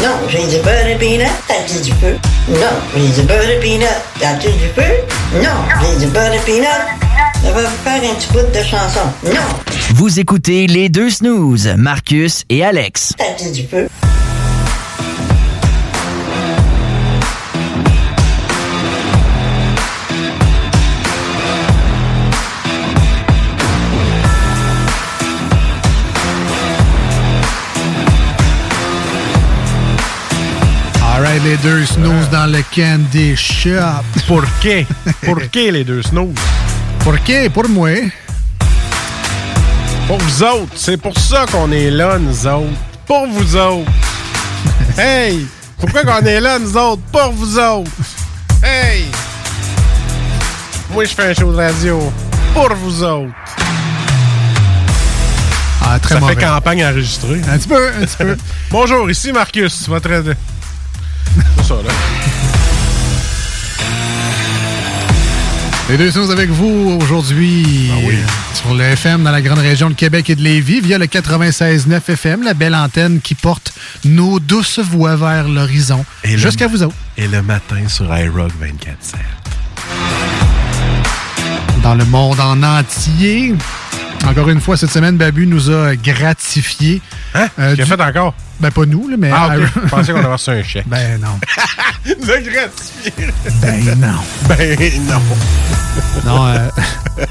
[0.00, 1.26] Non, j'ai du beurre et peanut.
[1.48, 2.16] As-tu du feu?
[2.48, 3.86] Non, j'ai du beurre et peanut.
[4.22, 4.92] As-tu du feu?
[5.42, 6.66] Non, j'ai du beurre et peanut.
[7.42, 9.00] Je vais faire un petit bout de chanson.
[9.24, 9.40] Non,
[9.94, 13.14] Vous écoutez les deux snooze, Marcus et Alex.
[13.18, 13.88] as-tu du feu?
[31.48, 34.04] Les deux snooze dans le candy shop.
[34.26, 34.86] Pour qué?
[35.24, 36.34] Pour qué les deux snooze?
[36.98, 37.48] Pour qué?
[37.48, 37.88] Pour moi?
[40.06, 40.72] Pour vous autres.
[40.74, 42.78] C'est pour ça qu'on est là, nous autres.
[43.06, 43.90] Pour vous autres.
[44.98, 45.46] hey!
[45.78, 47.00] Pourquoi qu'on est là, nous autres?
[47.10, 47.90] Pour vous autres.
[48.62, 49.06] Hey!
[50.92, 52.12] Moi, je fais un show de radio.
[52.52, 53.32] Pour vous autres.
[55.82, 56.34] Ah, très Ça mauvais.
[56.34, 57.40] fait campagne enregistrée.
[57.50, 58.36] Un petit peu, un petit peu.
[58.70, 60.34] Bonjour, ici Marcus, votre...
[61.58, 61.90] C'est ça, là.
[65.90, 68.12] Les deux snooze avec vous aujourd'hui Ah euh,
[68.52, 71.96] sur le FM dans la grande région de Québec et de Lévis via le 96.9
[72.06, 73.72] FM, la belle antenne qui porte
[74.04, 76.04] nos douces voix vers l'horizon.
[76.24, 76.94] Jusqu'à vous autres.
[77.16, 79.16] Et le matin sur iRock 24-7.
[81.82, 83.54] Dans le monde en entier.
[84.26, 87.00] Encore une fois, cette semaine, Babu nous a gratifié.
[87.34, 87.48] Hein?
[87.58, 88.34] Euh, a fait encore?
[88.60, 89.30] Ben, pas nous, là, mais.
[89.32, 89.62] Ah, ok.
[89.84, 90.88] Je pensais qu'on avait reçu un chèque.
[90.88, 91.38] Ben, non.
[92.06, 92.14] De
[92.50, 93.12] gratifié.
[93.60, 94.18] Ben, non.
[94.48, 95.20] Ben, non.
[96.24, 96.68] Non, euh,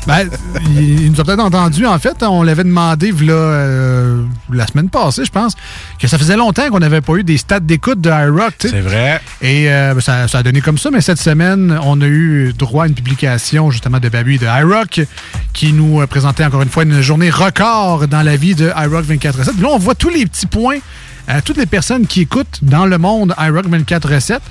[0.05, 0.29] Ben,
[0.71, 2.21] il, il nous a peut-être entendu, en fait.
[2.23, 5.53] On l'avait demandé v'là, euh, la semaine passée, je pense,
[5.99, 8.53] que ça faisait longtemps qu'on n'avait pas eu des stats d'écoute de iRock.
[8.59, 9.21] C'est vrai.
[9.41, 12.53] Et euh, ben, ça, ça a donné comme ça, mais cette semaine, on a eu
[12.57, 15.01] droit à une publication justement de Babu et de iRock
[15.53, 19.05] qui nous euh, présentait encore une fois une journée record dans la vie de iRock
[19.05, 20.77] 24 Puis là, on voit tous les petits points,
[21.29, 24.41] euh, toutes les personnes qui écoutent dans le monde iRock 24 recettes.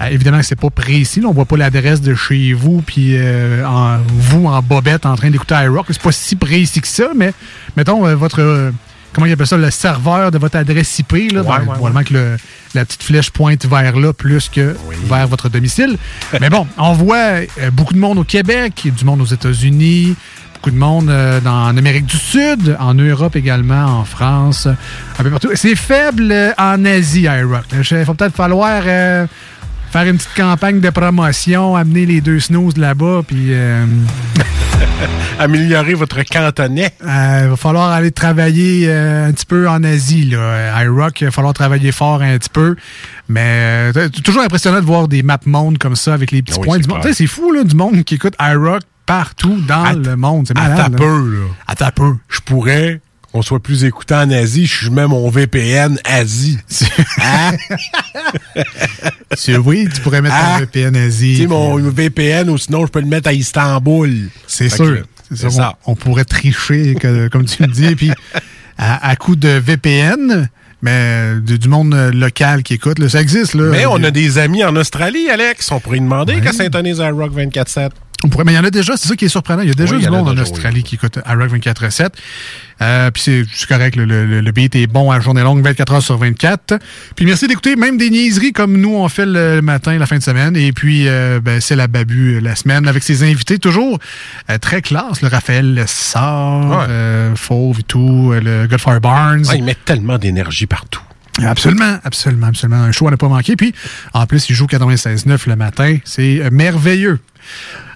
[0.00, 3.16] Euh, évidemment que c'est pas précis, là, on voit pas l'adresse de chez vous puis
[3.16, 5.86] euh, en- vous en bobette en train d'écouter iRock.
[5.90, 7.32] C'est pas si précis que ça, mais
[7.76, 8.72] mettons euh, votre
[9.12, 12.04] comment il appelle ça, le serveur de votre adresse IP, là, Ouais, dans- ouais, probablement
[12.04, 12.36] que le-
[12.74, 14.76] la petite flèche pointe vers là plus que
[15.08, 15.96] vers votre domicile.
[16.40, 17.40] Mais bon, on voit
[17.72, 20.14] beaucoup de monde au Québec, du monde aux États-Unis,
[20.60, 24.66] beaucoup de monde euh, dans, en Amérique du Sud, en Europe également, en France,
[25.18, 25.48] un peu partout.
[25.54, 27.64] C'est faible euh, en Asie, iRock.
[27.72, 29.26] Il va peut-être falloir euh,
[29.90, 33.54] faire une petite campagne de promotion, amener les deux snooze là-bas, puis...
[33.54, 33.86] euh,
[35.38, 36.92] Améliorer votre cantonais.
[37.06, 40.26] euh, Il va falloir aller travailler euh, un petit peu en Asie.
[40.26, 40.38] Là.
[40.38, 42.76] Euh, iRock, il va falloir travailler fort un petit peu.
[43.28, 43.40] Mais
[43.96, 46.60] euh, c'est toujours impressionnant de voir des map monde comme ça avec les petits Ah
[46.60, 47.00] oui, points du monde.
[47.00, 47.12] clair.
[47.12, 50.46] Tu sais, C'est fou là, du monde qui écoute iRock partout dans le monde.
[50.46, 51.04] C'est À ta peu,
[51.34, 51.46] là.
[51.66, 52.12] À ta peu.
[52.28, 53.00] Je pourrais
[53.32, 56.58] qu'on soit plus écouté en Asie, je mets mon VPN Asie.
[57.22, 57.52] Hein?
[59.64, 60.56] Oui, tu pourrais mettre Ah.
[60.56, 61.34] un VPN Asie.
[61.36, 64.28] Tu sais, mon VPN, ou sinon, je peux le mettre à Istanbul.
[64.46, 65.04] C'est sûr.
[65.34, 65.74] C'est ça.
[65.86, 68.10] On, on pourrait tricher, que- comme tu me dis, puis
[68.78, 70.48] à, à coup de VPN,
[70.82, 73.54] mais du, du monde euh, local qui écoute, là, ça existe.
[73.54, 73.70] Là.
[73.70, 75.70] Mais on a des amis en Australie, Alex.
[75.70, 77.90] On pourrait demander qu'à s'intonise à Rock 24-7.
[78.22, 79.62] On pourrait, mais il y en a déjà, c'est ça qui est surprenant.
[79.62, 82.08] Il y a déjà Oui, du monde en Australie qui écoute iRock 24-7.
[82.82, 85.92] Euh, puis c'est correct, le, le, le beat est bon à la journée longue, 24
[85.94, 86.78] heures sur 24.
[87.16, 90.22] Puis merci d'écouter même des niaiseries comme nous on fait le matin, la fin de
[90.22, 90.56] semaine.
[90.56, 93.98] Et puis euh, ben, c'est la babu euh, la semaine avec ses invités toujours
[94.50, 95.22] euh, très classe.
[95.22, 99.44] Le Raphaël Lessard, euh, Fauve et tout, euh, le Godfire Barnes.
[99.48, 101.02] Ah, ils mettent tellement d'énergie partout.
[101.42, 102.82] Absolument, absolument, absolument.
[102.82, 103.56] Un show à ne pas manquer.
[103.56, 103.72] Puis,
[104.12, 105.96] en plus, il joue 96.9 le matin.
[106.04, 107.18] C'est merveilleux.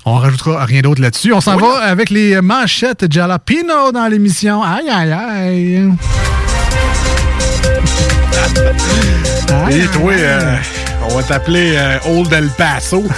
[0.06, 1.32] On rajoutera rien d'autre là-dessus.
[1.32, 4.62] On s'en va avec les manchettes Jalapino dans l'émission.
[4.62, 5.90] Aïe, aïe, aïe.
[9.70, 10.56] Et toi, euh,
[11.09, 13.02] on va t'appeler euh, Old El Paso.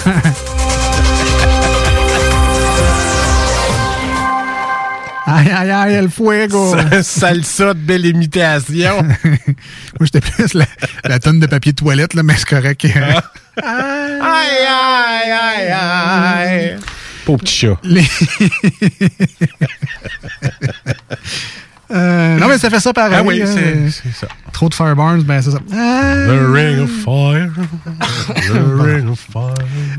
[5.29, 6.73] Aïe, aïe, aïe, el fuego.
[7.03, 9.03] Salsa de belle imitation.
[9.03, 9.43] Moi,
[10.03, 10.63] j'étais plus la,
[11.03, 12.87] la tonne de papier de toilette, là, mais c'est correct.
[13.63, 16.75] Aïe, aïe, aïe, aïe.
[17.25, 17.77] Pauvre petit chat.
[17.83, 18.05] Les-
[21.89, 23.15] Euh, non, mais ça fait ça pareil.
[23.17, 23.45] Ah oui, hein.
[23.89, 24.27] c'est ça.
[24.51, 25.59] Trop de Fireburns, ben c'est ça.
[25.59, 27.49] The Ring of Fire.
[28.27, 28.51] The
[28.83, 29.53] Ring of Fire.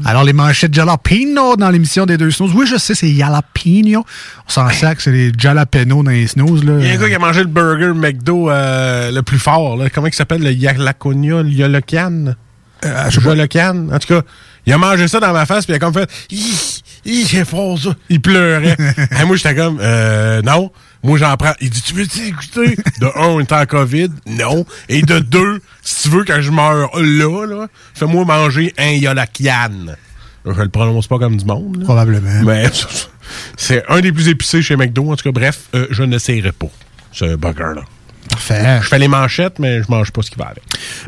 [0.05, 2.53] Alors, les manchettes Jalapeno dans l'émission des deux snooze.
[2.55, 4.01] Oui, je sais, c'est Jalapeno.
[4.47, 6.61] On s'en sac, c'est les Jalapeno dans les snooze.
[6.63, 9.79] Il y a un gars qui a mangé le burger McDo euh, le plus fort.
[9.79, 9.89] Là.
[9.89, 10.43] Comment il s'appelle?
[10.43, 12.35] Le Yalaconia, le Yolocan?
[12.85, 13.89] Euh, Jolocan?
[13.93, 14.23] En tout cas,
[14.67, 16.11] il a mangé ça dans ma face, puis il a comme fait...
[17.05, 17.95] Hi, c'est fort, ça.
[18.09, 18.77] Il pleurait.
[19.21, 19.79] Et moi, j'étais comme...
[19.81, 20.71] Euh, non.
[21.03, 21.55] Moi, j'en prends.
[21.61, 22.77] Il dit, tu veux écouter?
[23.01, 24.11] De un, on est en COVID.
[24.27, 24.67] Non.
[24.89, 29.95] Et de deux, si tu veux, quand je meurs là, là fais-moi manger un Yolacan.
[30.45, 31.79] Je le prononce pas comme du monde.
[31.79, 31.85] là.
[31.85, 32.43] Probablement.
[32.45, 32.65] Mais
[33.57, 35.11] c'est un des plus épicés chez McDo.
[35.11, 36.69] En tout cas, bref, euh, je n'essayerai pas
[37.13, 37.83] ce burger-là.
[38.31, 38.79] Parfait.
[38.83, 40.63] Je fais les manchettes, mais je mange pas ce qui va avec.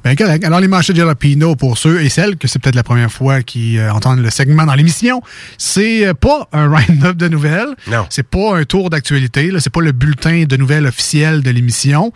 [0.04, 0.44] Ben correct.
[0.44, 3.78] Alors, les manchettes Jalapeno, pour ceux et celles que c'est peut-être la première fois qui
[3.78, 5.22] euh, entendent le segment dans l'émission,
[5.58, 7.74] c'est euh, pas un round-up de nouvelles.
[7.90, 8.06] Non.
[8.10, 9.50] C'est pas un tour d'actualité.
[9.58, 12.12] C'est pas le bulletin de nouvelles officiel de l'émission.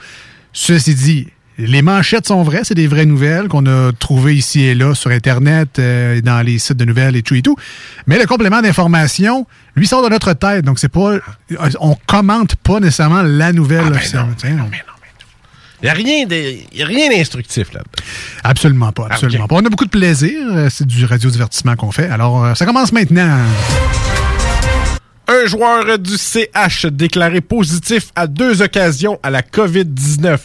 [0.52, 1.28] Ceci dit,
[1.58, 5.10] les manchettes sont vraies, c'est des vraies nouvelles qu'on a trouvées ici et là sur
[5.12, 7.56] Internet, euh, dans les sites de nouvelles et tout et tout.
[8.08, 10.64] Mais le complément d'information, lui, sort de notre tête.
[10.64, 11.12] Donc, c'est pas.
[11.12, 11.20] euh,
[11.80, 14.26] On commente pas nécessairement la nouvelle officielle.
[14.36, 14.93] Tiens, on-
[15.84, 17.90] Il n'y a rien de- y a rien d'instructif là-dedans.
[18.42, 19.50] Absolument pas, absolument ok.
[19.50, 19.56] pas.
[19.56, 20.32] On a beaucoup de plaisir.
[20.50, 22.08] euh, C'est du radiodivertissement qu'on fait.
[22.08, 23.38] Alors, euh, ça commence maintenant.
[25.28, 30.38] Un joueur du CH déclaré positif à deux occasions à la COVID-19.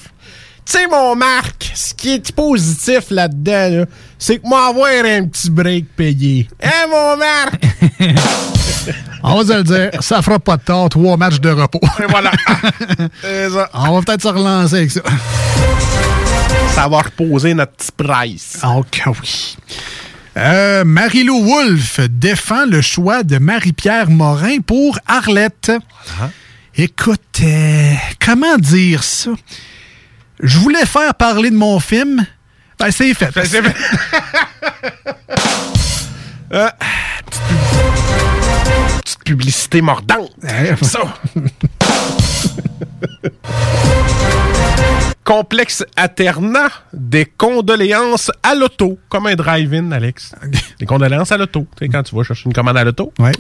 [0.66, 3.86] Tu sais, mon Marc, ce qui est positif là-dedans, là,
[4.18, 6.48] c'est que moi avoir un petit break payé.
[6.62, 7.62] Hein, mon Marc?
[9.24, 10.90] On va se le dire, ça fera pas de tort.
[10.90, 11.82] Trois matchs de repos.
[12.00, 12.32] Et voilà.
[13.22, 13.70] Ça.
[13.74, 15.02] On va peut-être se relancer avec ça.
[16.74, 18.58] Ça va reposer notre petit price.
[18.64, 19.58] Ok, oui.
[20.38, 25.72] Euh, Marie-Lou Wolfe défend le choix de Marie-Pierre Morin pour Arlette.
[26.76, 29.32] Écoute, euh, comment dire ça?
[30.42, 32.26] Je voulais faire parler de mon film.
[32.80, 33.30] Ben, c'est fait.
[39.04, 40.32] petite publicité mordante.
[40.82, 41.00] Ça.
[45.24, 50.34] Complexe alternat des condoléances à l'auto, comme un drive-in, Alex.
[50.80, 51.68] Des condoléances à l'auto.
[51.78, 53.14] Tu sais, quand tu vas chercher une commande à l'auto.
[53.20, 53.34] Ouais.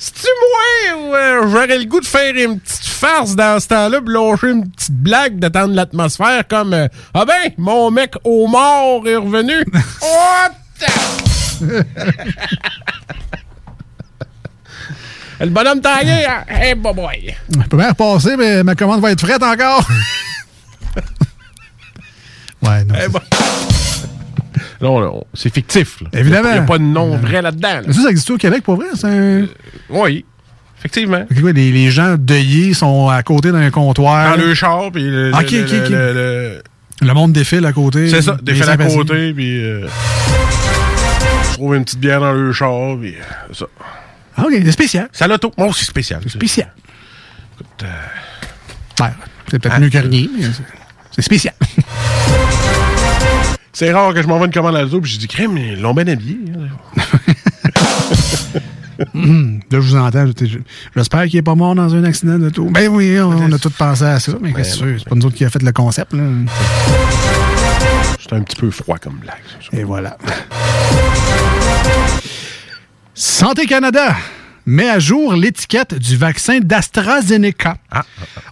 [0.00, 4.00] C'est-tu moi ou euh, j'aurais le goût de faire une petite farce dans ce temps-là,
[4.00, 9.02] puis lâcher une petite blague, d'étendre l'atmosphère comme euh, Ah ben, mon mec au mort
[9.08, 9.64] est revenu?
[10.00, 10.52] What?
[15.40, 16.44] le bonhomme taillé, hein?
[16.46, 17.34] Hey, boy, boy.
[17.50, 19.84] Je peux bien repasser, mais ma commande va être frette encore.
[22.62, 22.94] ouais, non.
[24.80, 26.00] Non, non, c'est fictif.
[26.00, 26.08] là.
[26.12, 26.50] Évidemment.
[26.50, 27.68] Il n'y a pas de nom vrai là-dedans.
[27.68, 27.82] là.
[27.86, 28.86] Mais ça, ça existe au Québec, pour vrai?
[29.04, 29.46] Un...
[29.90, 30.24] Oui,
[30.78, 31.26] effectivement.
[31.30, 34.36] Les, les gens deuillés sont à côté d'un comptoir.
[34.36, 35.32] Dans le char, puis le,
[37.02, 38.08] le- monde défile à côté.
[38.08, 39.86] C'est ça, défait à côté, puis euh,
[41.54, 43.66] trouve une petite bière dans le char, puis euh, ça.
[44.36, 45.08] Ah, ok, c'est spécial.
[45.12, 45.52] C'est à l'auto.
[45.58, 46.20] Moi aussi, spécial.
[46.28, 46.72] Spécial.
[47.54, 49.10] Écoute, euh, Ouais,
[49.50, 50.44] c'est peut-être mieux que rien, mais
[51.12, 51.54] c'est spécial.
[53.78, 55.94] c'est rare que je m'envoie une commande à l'auto, puis je dis, crème, ils l'ont
[55.94, 56.36] bien habillé.
[56.52, 57.02] hein.
[59.14, 60.26] Là, je vous entends.
[60.26, 60.58] je- je-
[60.96, 62.64] J'espère qu'il n'est pas mort dans un accident d'auto.
[62.64, 64.98] Ben oui, on, on a tous pensé à ça, mais qu'est-ce que veux?
[64.98, 66.12] C'est pas nous autres qui a fait le concept.
[68.20, 69.36] C'est un petit peu froid comme blague.
[69.70, 69.78] ça.
[69.78, 70.18] Et voilà.
[73.14, 74.16] Santé Canada
[74.68, 77.78] met à jour l'étiquette du vaccin d'AstraZeneca.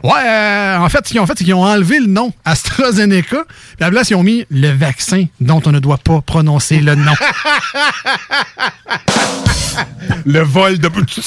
[0.03, 3.45] Ouais, euh, en fait, ce qu'ils ont fait, c'est qu'ils ont enlevé le nom AstraZeneca,
[3.45, 6.81] puis à la place, ils ont mis le vaccin dont on ne doit pas prononcer
[6.81, 7.13] le nom.
[10.25, 10.91] le vol de...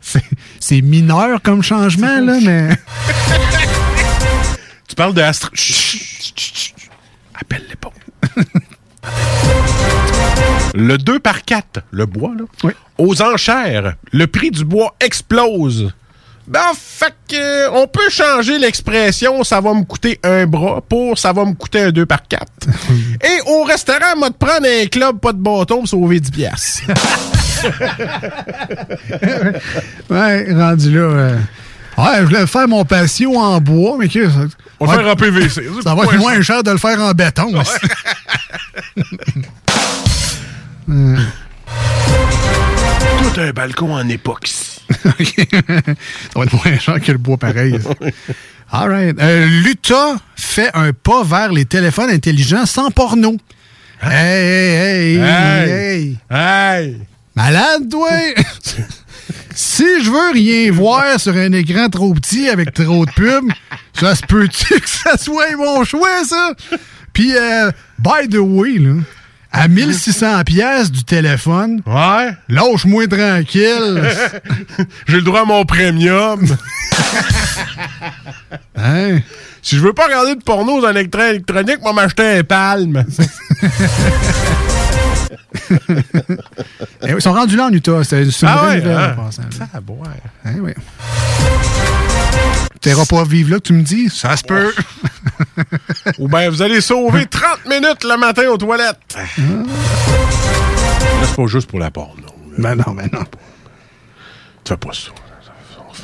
[0.00, 0.22] C'est-
[0.60, 2.68] C'est mineur comme changement, là, mais...
[4.88, 5.50] Tu parles de Astra...
[5.54, 6.74] Chut, chut,
[10.74, 15.92] Le 2 par 4, le bois, là, aux enchères, le prix du bois explose.
[16.46, 21.16] Ben, fait que, euh, on peut changer l'expression ça va me coûter un bras pour
[21.18, 22.44] ça va me coûter un 2 par 4.
[23.24, 26.30] Et au restaurant, on va te prendre un club pas de bâton pour sauver 10
[26.30, 26.82] piastres.
[30.10, 31.00] Ouais, rendu là.
[31.00, 31.38] euh,
[31.96, 34.26] Ouais, je voulais faire mon patio en bois, mais que.
[34.86, 35.62] Ça, On va le faire en PVC.
[35.82, 37.60] Ça va être moins cher de le faire en béton.
[37.60, 37.72] aussi.
[40.90, 41.16] Euh,
[43.34, 44.80] Tout un balcon en époxy.
[45.02, 45.10] ça
[46.36, 47.78] va être moins cher que le bois pareil.
[48.72, 49.16] All right.
[49.20, 53.36] Euh, L'Utah fait un pas vers les téléphones intelligents sans porno.
[54.02, 55.70] Hey, hey, hey, Hey.
[55.70, 56.18] hey.
[56.30, 56.98] Hey!
[57.34, 58.08] Malade, toi!
[59.54, 63.50] Si je veux rien voir sur un écran trop petit avec trop de pubs,
[63.98, 66.52] ça se peut-tu que ça soit mon choix, ça?
[67.12, 68.94] Puis, euh, by the way, là,
[69.52, 72.32] à 1600 pièces du téléphone, Ouais.
[72.48, 74.02] lâche-moi tranquille.
[75.06, 76.44] J'ai le droit à mon premium.
[78.76, 79.20] Hein?
[79.62, 83.04] Si je veux pas regarder de porno dans l'électron électronique, moi m'acheter un palme.
[87.06, 88.02] Eh ils sont rendus là en Utah.
[88.04, 89.16] C'est une Ah ouais, nouvelle, hein?
[89.18, 89.42] en passant.
[89.72, 90.52] Ah, bon, ouais.
[90.56, 90.72] Eh oui.
[92.80, 94.08] T'iras pas vivre là que tu me dis?
[94.10, 94.72] Ça se peut.
[96.18, 99.16] Ou bien vous allez sauver 30 minutes le matin aux toilettes.
[99.16, 99.24] Là,
[101.26, 102.26] c'est pas juste pour la porno.
[102.58, 103.24] Ben non, ben non.
[104.64, 105.10] Tu fais pas ça.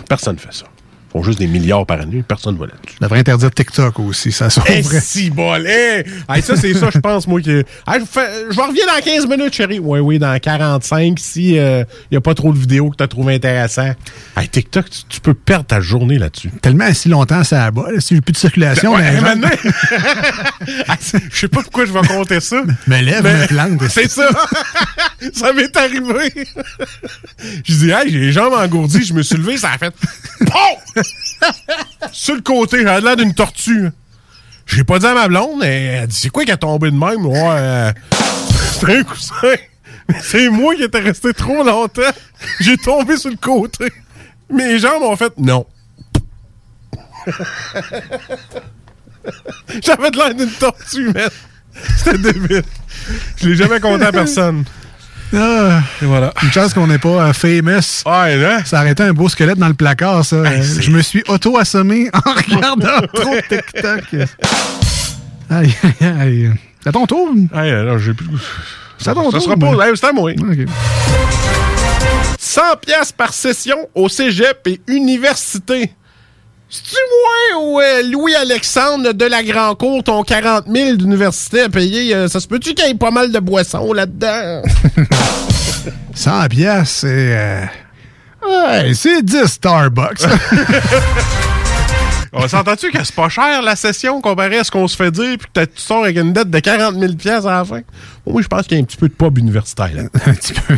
[0.08, 0.64] Personne fait ça.
[1.12, 2.22] Ils font juste des milliards par année.
[2.26, 2.94] Personne va là-dessus.
[3.00, 4.50] Je devrais interdire TikTok aussi, ça Eh,
[4.82, 5.00] sauverait.
[5.00, 5.66] si bol!
[5.66, 6.04] Hey,
[6.40, 7.64] ça, c'est ça, je pense, moi, que.
[7.88, 9.80] Hey, je, vais revenir dans 15 minutes, chérie.
[9.80, 13.08] Oui, oui, dans 45, si il n'y a pas trop de vidéos que tu as
[13.08, 13.90] trouvé intéressant.
[14.36, 16.50] Hey, TikTok, tu, tu peux perdre ta journée là-dessus.
[16.62, 17.90] Tellement assis longtemps, ça abat.
[17.90, 19.40] là, Si j'ai plus de circulation, Ouais, ben,
[20.88, 20.96] Hey,
[21.32, 22.62] Je sais pas pourquoi je vais compter ça.
[22.86, 23.82] me lève, Mais- me plante.
[23.90, 24.28] C'est ça.
[25.34, 26.46] ça m'est arrivé.
[27.64, 29.04] Je dis, hey, j'ai les jambes engourdies.
[29.04, 29.92] Je me suis levé, ça a fait.
[30.46, 30.99] POM!
[32.12, 33.90] Sur le côté, j'avais l'air d'une tortue.
[34.66, 37.26] J'ai pas dit à ma blonde, elle dit, c'est quoi qui a tombé de même?
[37.26, 37.92] Ouais, euh,
[38.80, 39.54] c'est un coussin.
[40.22, 42.02] C'est moi qui étais resté trop longtemps.
[42.58, 43.92] J'ai tombé sur le côté.
[44.52, 45.66] Mes jambes ont fait non.
[49.82, 51.30] J'avais de l'air d'une tortue, man.
[51.96, 52.62] C'était débile.
[53.36, 54.64] Je l'ai jamais compté à personne.
[55.32, 56.32] Ah, Et voilà.
[56.42, 58.02] une chance qu'on n'est pas euh, famous.
[58.04, 58.64] Ouais, là.
[58.64, 60.36] Ça été un beau squelette dans le placard, ça.
[60.36, 64.28] Euh, je me suis auto-assommé en regardant trop de TikTok.
[65.48, 66.50] Aïe, aïe, aïe.
[66.82, 67.28] C'est à ton tour?
[67.54, 68.26] Hey, non, j'ai plus.
[68.98, 69.42] C'est à ton Ça tour.
[69.42, 69.70] sera pas.
[69.76, 69.80] ben.
[69.82, 70.30] Hey, c'est à moi.
[70.32, 70.66] Ok.
[72.38, 75.92] 100 pièces par session au cégep et université.
[76.72, 76.94] C'est-tu
[77.54, 82.14] moi ou euh, Louis-Alexandre de la Grand Cour, ton 40 000 d'université à payer?
[82.14, 84.62] euh, ça se peut-tu qu'il y ait pas mal de boissons là-dedans?
[86.14, 87.08] 100 piastres, c'est...
[87.36, 87.64] euh,
[88.46, 90.22] Ouais, c'est 10 Starbucks.
[92.32, 95.36] On s'entend-tu que c'est pas cher la session comparé à ce qu'on se fait dire,
[95.38, 97.80] puis que tu sors avec une dette de 40 000 pièces à la fin?
[98.24, 99.90] Oui, je pense qu'il y a un petit peu de pub universitaire.
[99.94, 100.02] là.
[100.26, 100.76] un petit peu.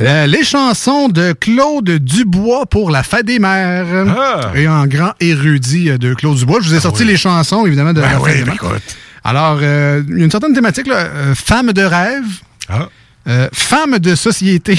[0.00, 3.86] Euh, Les chansons de Claude Dubois pour la fête des mères.
[4.16, 4.52] Ah.
[4.54, 6.60] Et en grand érudit euh, de Claude Dubois.
[6.62, 8.64] Je vous ai sorti les chansons, évidemment, de Ben la oui, fête des ben mères.
[8.72, 8.96] écoute.
[9.24, 10.94] Alors, euh, il y a une certaine thématique, là.
[10.98, 12.24] Euh, femme de rêve.
[12.68, 12.88] Ah.
[13.28, 14.78] Euh, femme de société.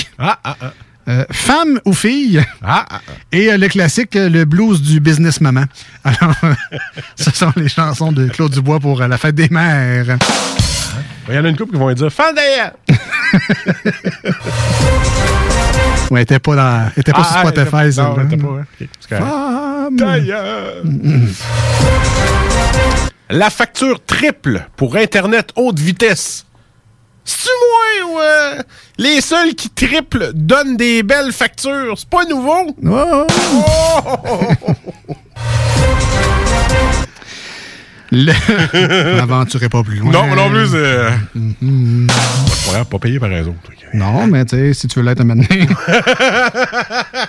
[1.09, 2.43] Euh, femme ou fille?
[3.31, 5.63] Et euh, le classique, euh, le blues du business maman.
[6.03, 6.53] Alors, euh,
[7.15, 10.17] ce sont les chansons de Claude Dubois pour la fête des mères.
[11.27, 12.73] Il y en a une couple qui vont dire Fan d'ailleurs!
[16.11, 18.03] Ouais, elle était pas, dans, était pas sur Ah, ah, Spotify, ça.
[18.03, 18.47] non, elle était pas.
[18.47, 19.25] Ok, c'est correct.
[19.27, 19.95] Femme.
[19.95, 20.73] D'ailleurs.
[23.29, 26.47] La facture triple pour Internet haute vitesse.
[27.29, 28.63] C'est-tu moi ou euh,
[28.97, 31.93] les seuls qui triplent donnent des belles factures?
[31.95, 32.75] C'est pas nouveau?
[32.83, 33.27] Oh.
[33.67, 34.73] Oh!
[38.11, 40.11] N'aventurez pas plus loin.
[40.11, 41.09] Non, non plus, c'est...
[41.35, 42.07] Mhm.
[42.65, 43.53] Pas grave, pas payé par raison.
[43.93, 45.47] Non, mais tu sais, si tu veux l'être donné,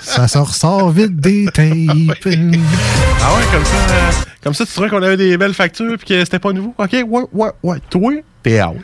[0.00, 1.66] ça se ressort vite des tapes.
[1.66, 4.10] Ah ouais, comme ça, euh,
[4.42, 6.74] comme ça, tu trouvais qu'on avait des belles factures puis que c'était pas nouveau?
[6.78, 7.78] OK, ouais, ouais, ouais.
[7.90, 8.12] Toi,
[8.42, 8.76] t'es out.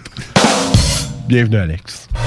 [1.28, 2.08] Bienvenue, Alex.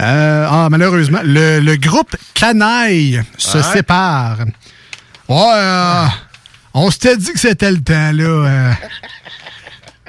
[0.00, 3.64] Euh, ah, malheureusement, le, le groupe Canaille se Ouais.
[3.64, 4.38] sépare.
[5.28, 6.04] Ouais, euh,
[6.72, 8.22] on s'était dit que c'était le temps, là.
[8.22, 8.72] euh.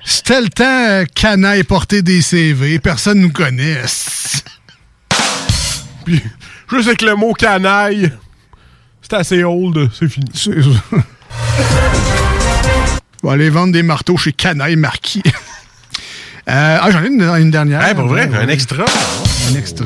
[0.06, 2.78] c'était le temps, Canaille porter des CV.
[2.78, 3.82] Personne nous connaît.
[6.06, 6.22] Puis,
[6.72, 8.12] je sais que le mot canaille,
[9.02, 10.30] c'est assez old, c'est fini.
[13.24, 15.24] On va aller vendre des marteaux chez Canaille Marquis.
[16.50, 17.84] Euh, ah, j'en ai une, une dernière.
[17.84, 18.86] Hey, pour vrai, un extra.
[19.52, 19.86] Un extra.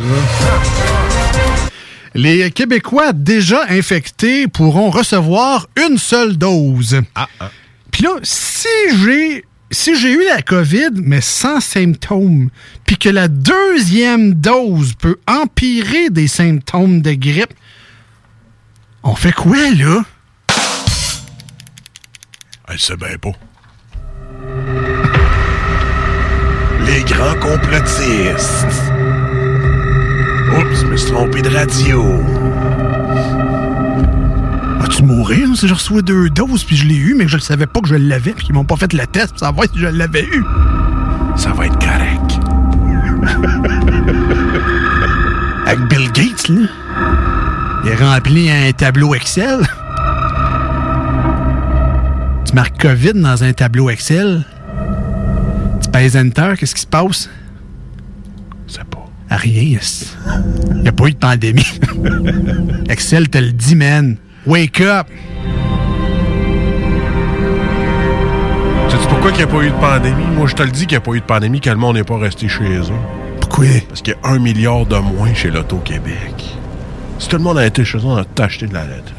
[2.16, 7.02] Les Québécois déjà infectés pourront recevoir une seule dose.
[7.16, 7.28] Ah,
[7.92, 8.68] Puis là, si
[9.04, 12.50] j'ai si j'ai eu la COVID, mais sans symptômes,
[12.86, 17.54] puis que la deuxième dose peut empirer des symptômes de grippe,
[19.02, 20.04] on fait quoi, là?
[22.70, 23.32] Elle sait bien pas.
[26.86, 28.68] Les grands complotistes.
[30.58, 32.04] Oups, je me suis trompé de radio.
[34.80, 35.48] Vas-tu mourir?
[35.56, 37.88] Si je reçois deux doses, puis je l'ai eu, mais je ne savais pas que
[37.88, 40.44] je l'avais, puis qu'ils m'ont pas fait le test pour savoir si je l'avais eu?
[41.36, 42.40] Ça va être correct.
[45.66, 46.68] Avec Bill Gates, là.
[47.86, 49.60] Il a rempli un tableau Excel.
[52.46, 54.46] Tu marques COVID dans un tableau Excel.
[55.96, 57.30] Enter, qu'est-ce qui se passe?
[58.68, 59.06] C'est pas.
[59.30, 59.80] Rien.
[60.72, 61.80] Il n'y a pas eu de pandémie.
[62.90, 64.18] Excel te le dit, man.
[64.46, 65.08] Wake up!
[68.90, 70.26] Sais-tu pourquoi il n'y a pas eu de pandémie?
[70.36, 71.96] Moi, je te le dis qu'il n'y a pas eu de pandémie, que le monde
[71.96, 72.84] n'est pas resté chez eux.
[73.40, 73.66] Pourquoi?
[73.88, 76.58] Parce qu'il y a un milliard de moins chez l'Auto-Québec.
[77.20, 79.14] Si tout le monde a été chez eux, on a acheté de la loterie.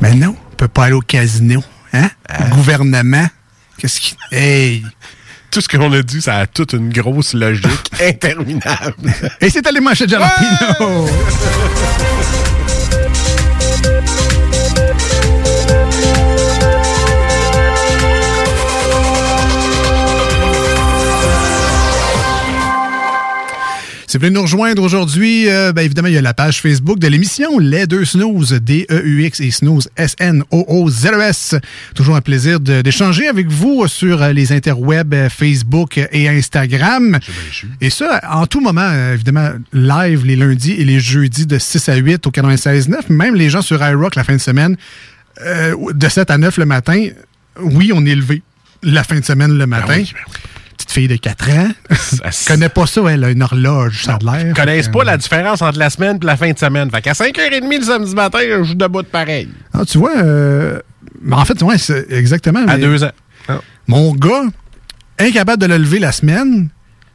[0.00, 1.62] Mais non, on peut pas aller au casino.
[1.92, 2.08] Hein?
[2.52, 3.26] Gouvernement.
[3.76, 4.16] Qu'est-ce qui.
[4.32, 4.84] Hey!
[5.54, 7.68] Tout ce qu'on a dit, ça a toute une grosse logique
[8.00, 8.96] interminable.
[9.40, 11.06] Et c'était les manchettes Jalapino!
[24.14, 27.00] Si vous voulez nous rejoindre aujourd'hui, euh, ben évidemment, il y a la page Facebook
[27.00, 31.56] de l'émission Les Deux Snooze, D-E-U-X et Snooze, S-N-O-O-Z-E-S.
[31.96, 37.18] Toujours un plaisir d'échanger avec vous sur euh, les interwebs euh, Facebook et Instagram.
[37.80, 41.88] Et ça, en tout moment, euh, évidemment, live les lundis et les jeudis de 6
[41.88, 43.12] à 8 au 96.9.
[43.12, 44.76] Même les gens sur iRock la fin de semaine,
[45.44, 47.08] euh, de 7 à 9 le matin,
[47.60, 48.42] oui, on est levé
[48.84, 50.04] la fin de semaine le matin.
[50.84, 51.68] Petite fille de 4 ans.
[52.46, 54.48] connaît pas ça, elle a une horloge, ça a de l'air.
[54.48, 56.90] Ils connaissent pas que, la différence entre la semaine et la fin de semaine.
[56.90, 59.48] Fait qu'à 5h30 le samedi matin, je joue debout de pareil.
[59.72, 60.78] Ah, tu vois, euh,
[61.22, 62.60] mais en fait, ouais, c'est exactement.
[62.68, 63.12] À mais- deux ans.
[63.48, 63.60] Ah.
[63.86, 64.42] Mon gars,
[65.18, 66.68] incapable de le lever la semaine,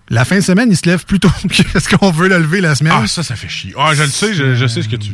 [0.10, 2.62] la fin de semaine, il se lève plus tôt que ce qu'on veut le lever
[2.62, 2.94] la semaine.
[2.96, 3.74] Ah, ça, ça fait chier.
[3.78, 5.12] Ah, je le sais, je, je sais ce que tu...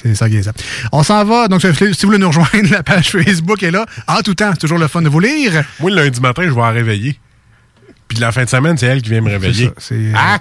[0.00, 0.52] C'est ça qui est ça.
[0.92, 1.48] On s'en va.
[1.48, 3.84] Donc, si vous voulez nous rejoindre, la page Facebook est là.
[4.06, 5.64] En tout temps, c'est toujours le fun de vous lire.
[5.80, 7.18] Moi, le lundi matin, je vais la réveiller.
[8.08, 9.70] Puis la fin de semaine, c'est elle qui vient me réveiller.
[9.78, 10.38] C'est ça, euh, Ah!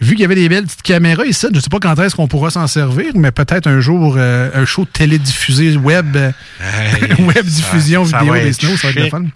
[0.00, 2.16] Vu qu'il y avait des belles petites caméras ici, je ne sais pas quand est-ce
[2.16, 6.32] qu'on pourra s'en servir, mais peut-être un jour, euh, un show télédiffusé web, euh,
[7.20, 9.26] web diffusion ça vidéo des snows, ça va être le fun.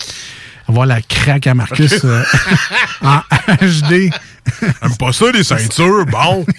[0.71, 2.23] Avoir la craque à Marcus euh,
[3.03, 3.19] en
[3.61, 3.93] HD.
[4.83, 6.47] Aime pas ça, les ceintures, bon.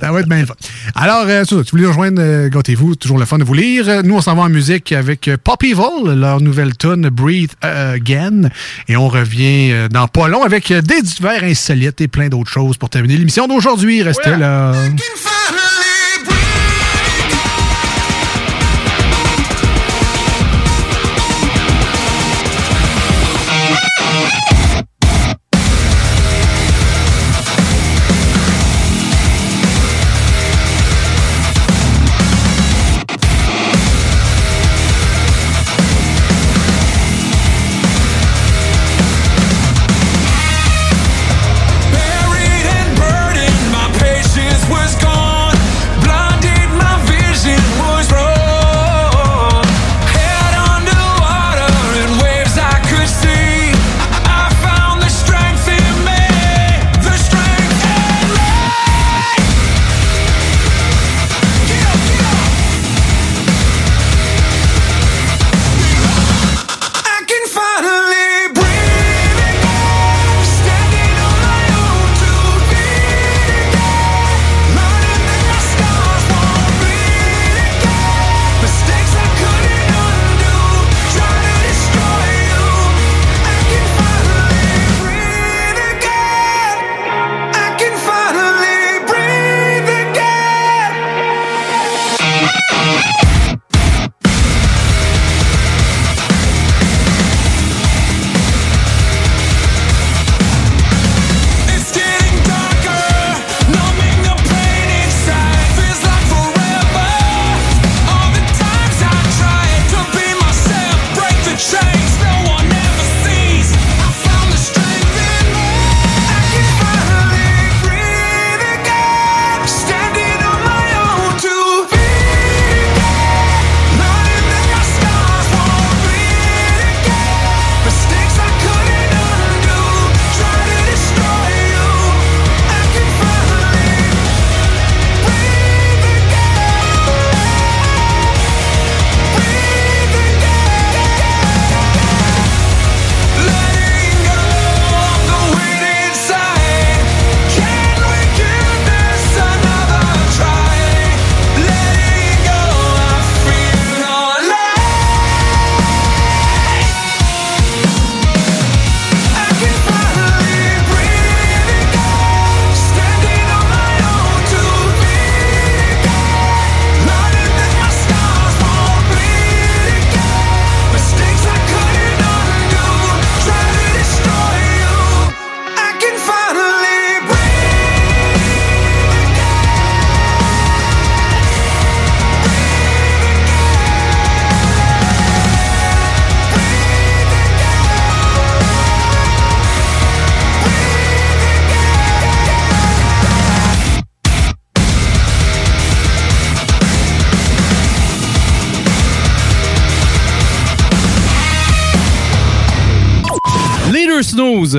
[0.00, 0.54] Ça va être bien le fun.
[0.94, 4.02] Alors, euh, ça, voulez nous rejoindre, euh, gâtez-vous, toujours le fun de vous lire.
[4.02, 8.50] Nous, on s'en va en musique avec euh, Pop Evil, leur nouvelle tune Breathe Again.
[8.88, 12.50] Et on revient euh, dans pas long avec euh, des divers insolites et plein d'autres
[12.50, 14.02] choses pour terminer l'émission d'aujourd'hui.
[14.02, 14.72] Restez là.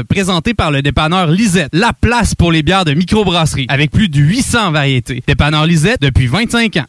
[0.07, 4.19] présenté par le dépanneur Lisette, la place pour les bières de microbrasserie, avec plus de
[4.19, 5.23] 800 variétés.
[5.27, 6.85] Dépanneur Lisette depuis 25 ans.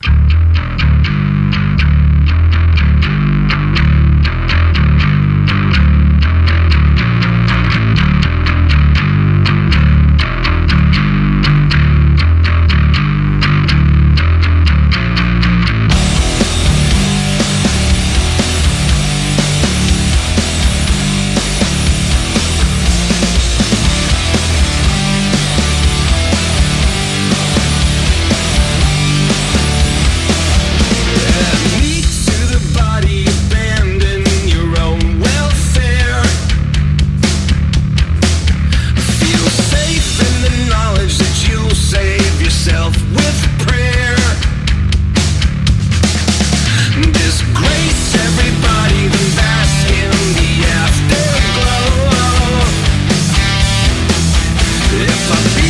[55.18, 55.65] If I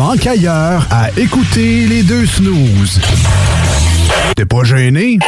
[0.00, 3.00] que tu manques ailleurs à écouter les deux snooze.
[4.34, 5.18] T'es pas gêné?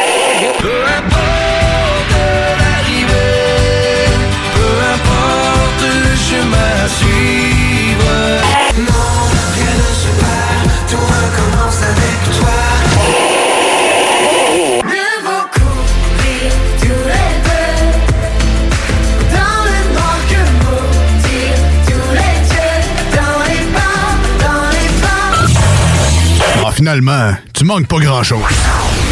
[26.92, 29.11] Finalement, tu manques pas grand-chose.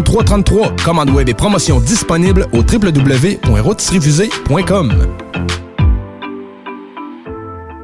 [0.00, 0.76] 3333.
[0.84, 4.92] Commande web et promotion disponible au www.rôtisseriefusée.com.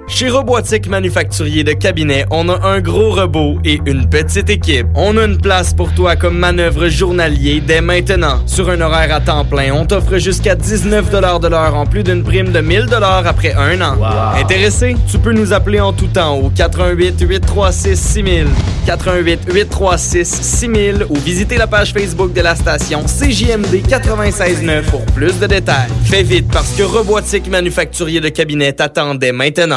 [0.08, 4.86] Chez Robotique Manufacturier de Cabinet, on a un gros robot et une petite équipe.
[4.94, 8.40] On a une place pour toi comme manœuvre journalier dès maintenant.
[8.46, 12.22] Sur un horaire à temps plein, on t'offre jusqu'à 19 de l'heure en plus d'une
[12.22, 12.86] prime de 1000
[13.26, 13.96] après un an.
[14.34, 14.96] Intéressé?
[15.10, 18.46] Tu peux nous appeler en tout temps au 88 836 6000,
[18.86, 25.38] 88 836 6000 ou visiter la page Facebook de la station CJMD 96.9 pour plus
[25.38, 25.90] de détails.
[26.04, 29.76] Fais vite parce que Robotique Manufacturier de Cabinet t'attendait maintenant.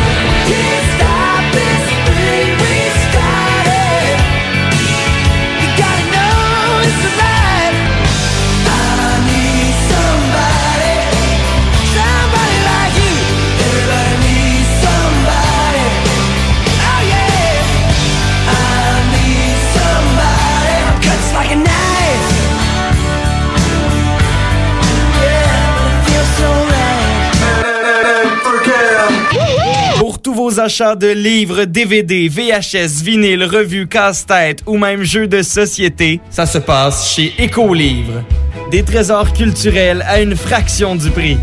[30.59, 36.57] Achats de livres, DVD, VHS, vinyle, revues, casse-tête ou même jeux de société, ça se
[36.57, 38.23] passe chez Écolivre.
[38.71, 41.37] Des trésors culturels à une fraction du prix.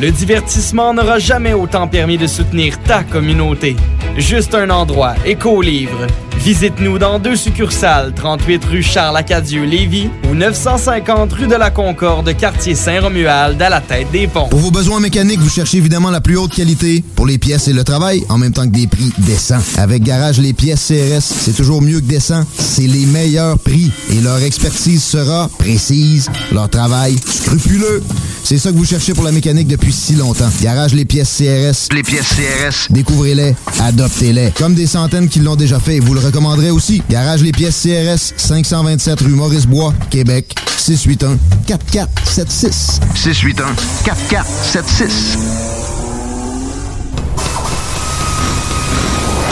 [0.00, 3.76] Le divertissement n'aura jamais autant permis de soutenir ta communauté.
[4.16, 6.06] Juste un endroit, Écolivre.
[6.38, 13.60] Visite-nous dans deux succursales, 38 rue Charles-Acadieux-Lévis ou 950 rue de la Concorde, quartier Saint-Romuald,
[13.60, 14.48] à la tête des ponts.
[14.48, 17.74] Pour vos besoins mécaniques, vous cherchez évidemment la plus haute qualité pour les pièces et
[17.74, 19.60] le travail, en même temps que des prix décents.
[19.76, 22.46] Avec Garage Les Pièces CRS, c'est toujours mieux que décent.
[22.58, 28.02] C'est les meilleurs prix et leur expertise sera précise, leur travail scrupuleux.
[28.44, 30.50] C'est ça que vous cherchez pour la mécanique depuis si longtemps.
[30.62, 31.88] Garage Les Pièces CRS.
[31.94, 32.90] Les pièces CRS.
[32.90, 34.52] Découvrez-les, adoptez-les.
[34.52, 37.02] Comme des centaines qui l'ont déjà fait, vous le recommanderez aussi.
[37.10, 43.00] Garage Les Pièces CRS, 527 rue Maurice-Bois, Québec, 681 4476.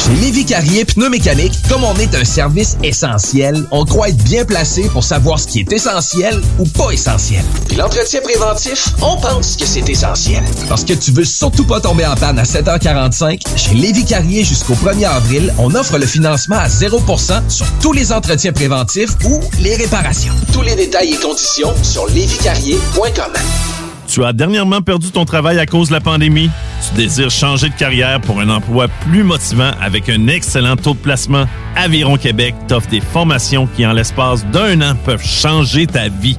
[0.08, 5.04] Lévi Carrier Pneumécanique, comme on est un service essentiel, on croit être bien placé pour
[5.04, 7.44] savoir ce qui est essentiel ou pas essentiel.
[7.68, 10.42] Puis l'entretien préventif, on pense que c'est essentiel.
[10.68, 14.74] Parce que tu veux surtout pas tomber en panne à 7h45, chez Lévi Carrier jusqu'au
[14.74, 19.76] 1er avril, on offre le financement à 0% sur tous les entretiens préventifs ou les
[19.76, 20.34] réparations.
[20.54, 23.32] Tous les détails et conditions sur lévicarrier.com.
[24.08, 26.50] Tu as dernièrement perdu ton travail à cause de la pandémie?
[26.88, 30.98] Tu désires changer de carrière pour un emploi plus motivant avec un excellent taux de
[30.98, 31.44] placement?
[31.76, 36.38] Aviron Québec t'offre des formations qui, en l'espace d'un an, peuvent changer ta vie.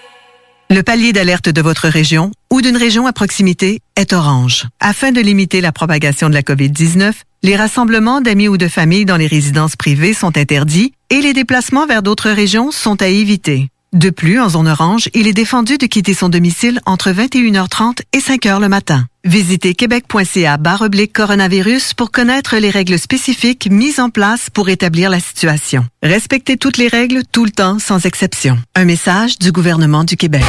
[0.71, 4.67] Le palier d'alerte de votre région ou d'une région à proximité est orange.
[4.79, 7.11] Afin de limiter la propagation de la COVID-19,
[7.43, 11.87] les rassemblements d'amis ou de familles dans les résidences privées sont interdits et les déplacements
[11.87, 13.67] vers d'autres régions sont à éviter.
[13.93, 18.19] De plus, en zone orange, il est défendu de quitter son domicile entre 21h30 et
[18.19, 19.05] 5h le matin.
[19.25, 25.19] Visitez québec.ca oblique coronavirus pour connaître les règles spécifiques mises en place pour établir la
[25.19, 25.85] situation.
[26.03, 28.57] Respectez toutes les règles tout le temps sans exception.
[28.75, 30.43] Un message du gouvernement du Québec.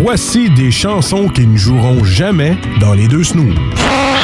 [0.00, 3.54] Voici des chansons qui ne joueront jamais dans les deux snooze.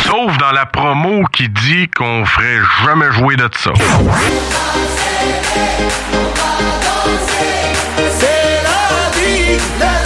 [0.07, 3.73] Sauf dans la promo qui dit qu'on ferait jamais jouer de ça.
[9.81, 9.98] La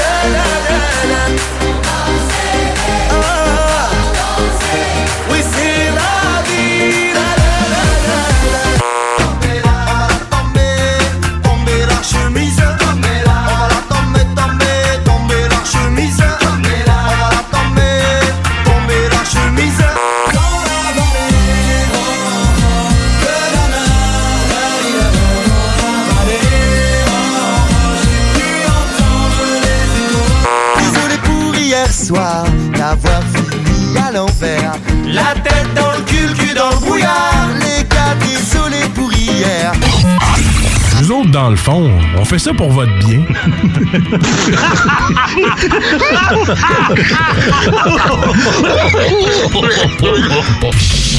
[32.13, 32.45] soir
[32.77, 34.73] d'avoir fini à l'envers.
[35.07, 37.49] La tête dans le cul, cul dans le brouillard.
[37.61, 39.73] Les gars, désolé pour hier.
[41.01, 43.23] Nous autres, dans le fond, on fait ça pour votre bien.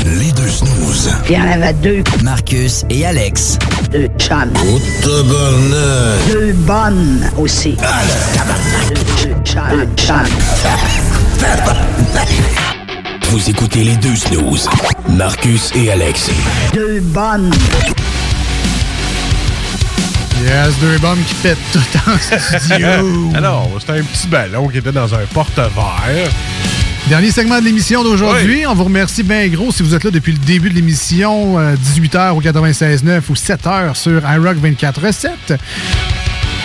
[0.05, 1.11] Les deux snooze.
[1.29, 2.03] Il y en avait deux.
[2.23, 3.57] Marcus et Alex.
[3.91, 4.53] Deux chums.
[4.67, 4.79] Oh.
[5.03, 7.75] Deux bonnes aussi.
[8.89, 9.32] Deux chums.
[13.29, 14.69] Vous écoutez les deux snooze.
[15.09, 16.29] Marcus et Alex.
[16.73, 17.51] Deux bonnes.
[20.45, 21.79] Yes, deux bombes qui pètent tout
[22.09, 22.17] en
[22.49, 22.87] studio.
[23.35, 26.29] Alors, c'était un petit ballon qui était dans un porte-verre.
[27.07, 28.65] Dernier segment de l'émission d'aujourd'hui.
[28.65, 31.75] On vous remercie bien gros si vous êtes là depuis le début de l'émission, euh,
[31.75, 35.57] 18h au 96.9 ou 7h sur iRock 24.7.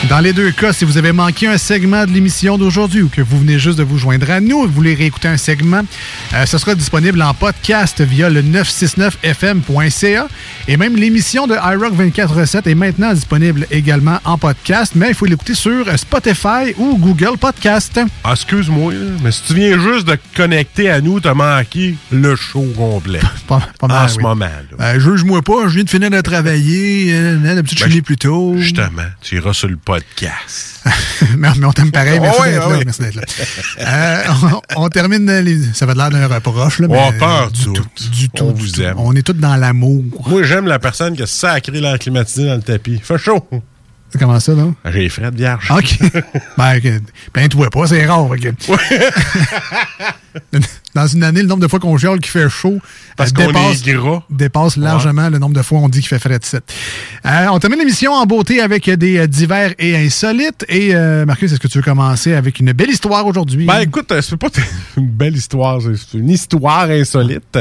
[0.08, 3.20] Dans les deux cas, si vous avez manqué un segment de l'émission d'aujourd'hui ou que
[3.20, 5.82] vous venez juste de vous joindre à nous et vous voulez réécouter un segment,
[6.34, 10.28] euh, ce sera disponible en podcast via le 969fm.ca.
[10.68, 15.26] Et même l'émission de iRock 24.7 est maintenant disponible également en podcast, mais il faut
[15.26, 18.00] l'écouter sur Spotify ou Google Podcast.
[18.24, 18.92] Ah, excuse-moi,
[19.22, 23.20] mais si tu viens juste de te connecter à nous, t'as manqué le show complet.
[23.48, 24.94] Pas, pas mal, en ce moment, là.
[24.94, 27.08] Euh, Juge-moi pas, je viens de finir de travailler.
[27.12, 28.54] Euh, D'habitude, je Ben, finis plus tôt.
[28.58, 30.84] Justement, tu iras sur le podcast.
[31.38, 32.20] mais, mais on t'aime pareil.
[32.20, 32.76] Merci Oh, d'être oh, là.
[32.76, 32.82] oui.
[32.84, 33.22] Merci d'être là.
[33.80, 34.22] Euh,
[34.76, 35.62] on, on termine les...
[35.72, 37.72] Ça va de l'air d'un reproche, là, mais Oh, pas en du tout.
[37.72, 37.86] tout.
[38.10, 38.44] Du tout.
[38.44, 38.82] On du vous tout.
[38.82, 38.94] aime.
[38.98, 40.04] On est tous dans l'amour.
[40.26, 43.00] Moi, j'aime la personne qui a sacré l'air climatisé dans le tapis.
[43.02, 43.42] Fait chaud.
[44.18, 44.64] Comment ça, là?
[44.90, 45.70] J'ai frais de vierge.
[45.70, 45.98] OK.
[46.56, 47.02] ben, ok.
[47.32, 48.30] plains-toi pas, c'est rare.
[48.30, 48.48] ok.
[50.94, 52.78] Dans une année, le nombre de fois qu'on chiale qu'il fait chaud
[53.16, 53.82] Parce euh, qu'on dépasse,
[54.30, 56.62] dépasse largement le nombre de fois où on dit qu'il fait frais de 7.
[57.50, 60.64] on termine l'émission en beauté avec des euh, divers et insolites.
[60.68, 63.66] Et euh, Marcus, est-ce que tu veux commencer avec une belle histoire aujourd'hui?
[63.66, 64.48] Ben écoute, euh, c'est pas
[64.96, 67.58] une belle histoire, c'est- une histoire insolite.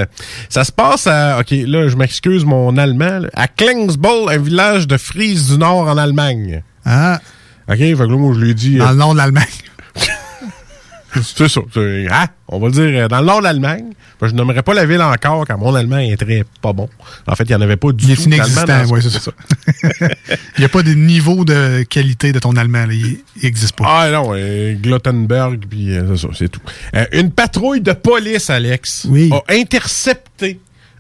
[0.49, 4.97] Ça se passe à, ok, là je m'excuse mon allemand, à Klingsboll, un village de
[4.97, 6.36] Frise du Nord en Allemagne.
[6.85, 7.19] Ah.
[7.69, 8.77] Ok, fait que là moi je lui ai dit...
[8.77, 9.45] Dans euh, le nord de l'Allemagne.
[11.21, 13.93] c'est ça, hein, on va le dire euh, dans le nord de l'Allemagne.
[14.19, 16.89] Ben, je nommerai pas la ville encore car mon allemand est très pas bon.
[17.27, 19.31] En fait, il n'y en avait pas du Il est tout inexistant, oui, c'est ça.
[20.57, 22.85] Il n'y a pas de niveau de qualité de ton allemand.
[22.85, 22.93] là.
[22.93, 23.85] Il n'existe pas.
[23.87, 26.61] Ah non, euh, Glottenberg, puis euh, c'est ça, c'est tout.
[26.95, 30.59] Euh, une patrouille de police, Alex, a intercepté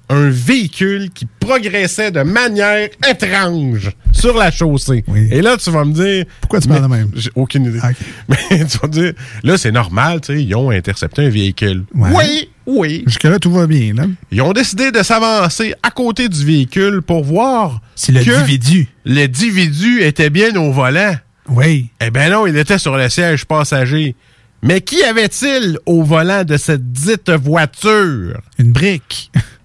[0.09, 5.03] un véhicule qui progressait de manière étrange sur la chaussée.
[5.31, 6.25] Et là, tu vas me dire...
[6.41, 7.11] Pourquoi tu parles de même?
[7.13, 7.79] J'ai aucune idée.
[8.29, 9.13] Mais tu vas me dire,
[9.43, 11.83] là, c'est normal, tu sais, ils ont intercepté un véhicule.
[11.93, 12.09] Ouais.
[12.13, 13.03] Oui, oui.
[13.05, 13.93] Jusque-là, tout va bien.
[13.93, 14.05] Là.
[14.31, 18.87] Ils ont décidé de s'avancer à côté du véhicule pour voir Si le individu.
[19.05, 21.15] L'individu était bien au volant.
[21.49, 21.89] Oui.
[22.01, 24.15] Eh bien non, il était sur le siège passager.
[24.63, 28.41] Mais qui avait-il au volant de cette dite voiture?
[28.57, 29.31] Une brique.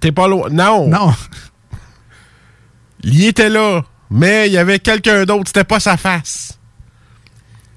[0.00, 0.48] T'es pas loin.
[0.50, 0.88] Non.
[0.88, 1.14] Non.
[3.02, 3.82] Il était là.
[4.10, 6.58] mais il y avait quelqu'un d'autre, c'était pas sa face.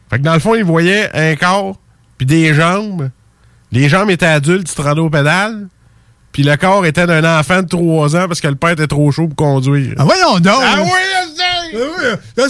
[0.10, 1.78] Fait que dans le fond, il voyait un corps,
[2.18, 3.10] puis des jambes.
[3.72, 5.68] Les jambes étaient adultes, au pédale.
[6.32, 9.12] Puis le corps était d'un enfant de 3 ans parce que le père était trop
[9.12, 9.96] chaud pour conduire.
[9.98, 10.62] Ah, voyons donc!
[10.62, 10.90] Ah oui,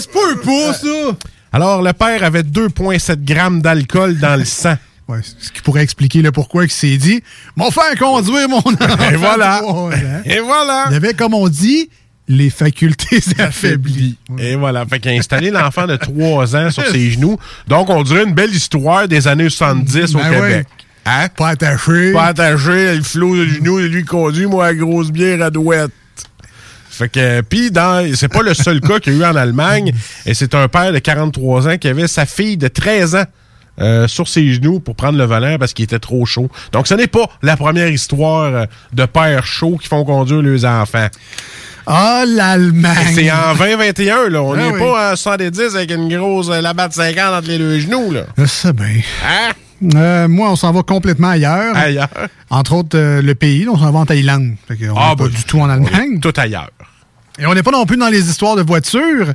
[0.00, 1.16] se peut pas, ça!
[1.52, 4.76] Alors, le père avait 2,7 grammes d'alcool dans le sang.
[5.10, 7.22] Ouais, ce qui pourrait expliquer le pourquoi il s'est dit
[7.56, 9.10] Mon frère conduire mon enfant.
[9.12, 9.64] Et voilà.
[9.64, 9.90] ans.
[10.24, 10.86] Et voilà.
[10.90, 11.90] Il avait, comme on dit,
[12.28, 14.16] les facultés affaiblies.
[14.38, 14.86] Et voilà.
[14.86, 17.38] Fait qu'il a installé l'enfant de 3 ans sur ses genoux.
[17.66, 20.66] Donc, on dirait une belle histoire des années 70 au Ben Québec.
[21.06, 21.28] Hein?
[21.36, 22.12] Pas attaché.
[22.12, 25.90] Pas attaché, il flot de genoux et lui conduit, moi, à grosse bière à douette.
[26.88, 29.92] Fait que, puis dans, c'est pas le seul cas qu'il y a eu en Allemagne,
[30.26, 33.24] et c'est un père de 43 ans qui avait sa fille de 13 ans
[33.80, 36.48] euh, sur ses genoux pour prendre le volant parce qu'il était trop chaud.
[36.72, 40.64] Donc, ce n'est pas la première histoire euh, de pères chauds qui font conduire leurs
[40.64, 41.08] enfants.
[41.86, 43.12] Ah, l'Allemagne!
[43.14, 44.42] C'est en 2021, là.
[44.42, 44.78] On Ah n'est oui.
[44.78, 48.22] pas en 70 avec une grosse euh, labatte 50 entre les deux genoux, là.
[48.46, 48.86] Sais bien.
[49.26, 49.50] Hein?
[49.94, 51.74] Euh, moi, on s'en va complètement ailleurs.
[51.74, 52.08] Ailleurs?
[52.50, 54.56] Entre autres, euh, le pays, là, on s'en va en Thaïlande.
[54.68, 56.20] Fait Ah, n'est pas bah, du tout en Allemagne.
[56.20, 56.70] Tout ailleurs.
[57.38, 59.32] Et on n'est pas non plus dans les histoires de voitures.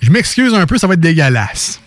[0.00, 1.80] Je m'excuse un peu, ça va être dégueulasse.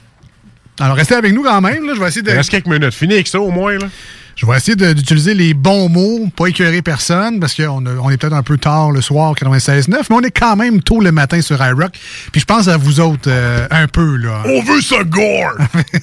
[0.79, 1.85] Alors, restez avec nous quand même.
[1.87, 1.93] Là.
[1.95, 2.29] Je vais essayer de.
[2.29, 2.93] Il reste quelques minutes.
[2.93, 3.87] Fini avec ça, au moins, là.
[4.35, 8.35] Je vais essayer d'utiliser les bons mots, pas écœurer personne, parce qu'on on est peut-être
[8.35, 11.59] un peu tard le soir, 96.9, mais on est quand même tôt le matin sur
[11.59, 11.93] iRock.
[12.31, 14.43] Puis je pense à vous autres euh, un peu, là.
[14.45, 15.53] On veut ça gore!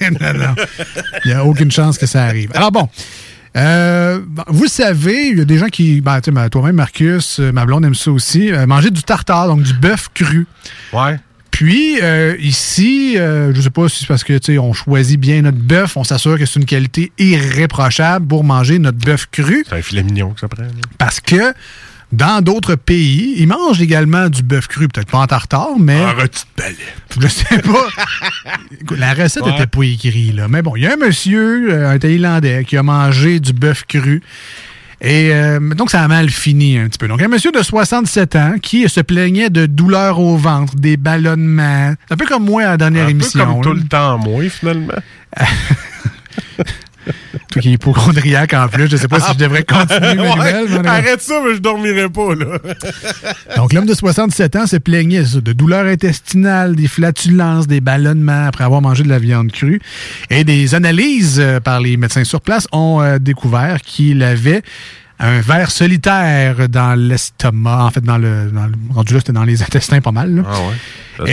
[0.19, 0.55] non, non.
[1.23, 2.51] Il n'y a aucune chance que ça arrive.
[2.53, 2.89] Alors bon.
[3.55, 7.39] euh, vous savez, il y a des gens qui, ben, tu sais, ben, toi-même, Marcus,
[7.39, 10.45] euh, ma blonde aime ça aussi, euh, manger du tartare, donc du bœuf cru.
[10.91, 11.17] Ouais.
[11.55, 15.57] Puis, euh, ici, euh, je sais pas si c'est parce que, on choisit bien notre
[15.57, 19.63] bœuf, on s'assure que c'est une qualité irréprochable pour manger notre bœuf cru.
[19.65, 20.63] C'est un filet mignon que ça prend.
[20.63, 20.69] là.
[20.97, 21.53] Parce que
[22.11, 26.03] dans d'autres pays, ils mangent également du bœuf cru, peut-être pas en tartare, mais.
[26.03, 26.75] En de palais.
[27.21, 27.87] Je sais pas.
[28.97, 29.51] La recette Ouais.
[29.53, 30.49] n'était pas écrite, là.
[30.49, 33.85] Mais bon, il y a un monsieur, euh, un Thaïlandais, qui a mangé du bœuf
[33.87, 34.21] cru.
[35.01, 37.07] Et euh, donc, ça a mal fini un petit peu.
[37.07, 41.93] Donc, un monsieur de 67 ans qui se plaignait de douleurs au ventre, des ballonnements.
[42.09, 43.45] Un peu comme moi à la dernière Un peu émission.
[43.45, 44.93] comme tout le temps, moi, finalement.
[47.51, 50.35] Toi qui es hypochondriaque en plus, je sais pas si je devrais continuer mes Ouais,
[50.35, 50.65] nouvelles.
[50.69, 50.91] mais en tout cas.
[50.91, 52.57] Arrête ça, mais je dormirai pas, là.
[53.57, 58.45] Donc, l'homme de 67 ans se plaignait ça, de douleurs intestinales, des flatulences, des ballonnements
[58.47, 59.79] après avoir mangé de la viande crue.
[60.29, 64.61] Et des analyses euh, par les médecins sur place ont euh, découvert qu'il avait
[65.19, 69.45] un ver solitaire dans l'estomac, en fait, dans le, dans le- rendu là, c'était dans
[69.45, 70.35] les intestins pas mal.
[70.35, 70.43] là.
[70.45, 71.31] Ah ouais.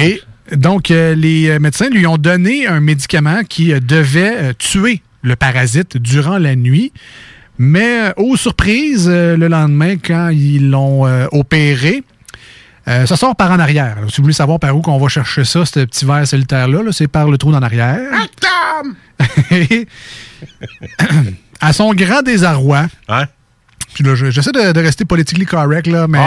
[0.50, 5.02] Et donc, euh, les médecins lui ont donné un médicament qui euh, devait euh, tuer
[5.22, 6.92] le parasite durant la nuit.
[7.58, 12.02] Mais, euh, aux surprises, euh, le lendemain, quand ils l'ont euh, opéré,
[12.88, 13.96] euh, ça sort par en arrière.
[14.08, 16.90] Si vous voulez savoir par où qu'on va chercher ça, ce petit verre solitaire-là, là,
[16.92, 18.00] c'est par le trou d'en arrière.
[19.52, 19.86] Et,
[21.60, 22.86] à son grand désarroi,
[23.94, 26.24] puis là, je- j'essaie de, de rester politically correct, là, mais bon.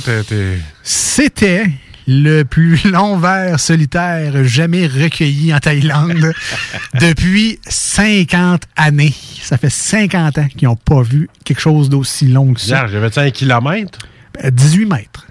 [0.00, 1.64] T'es- t'es- C'était
[2.06, 6.32] le plus long verre solitaire jamais recueilli en Thaïlande
[7.00, 9.14] depuis 50 années.
[9.40, 12.86] Ça fait 50 ans qu'ils n'ont pas vu quelque chose d'aussi long que ça.
[12.86, 13.98] J'avais-tu un kilomètre?
[14.44, 15.26] Euh, 18 mètres.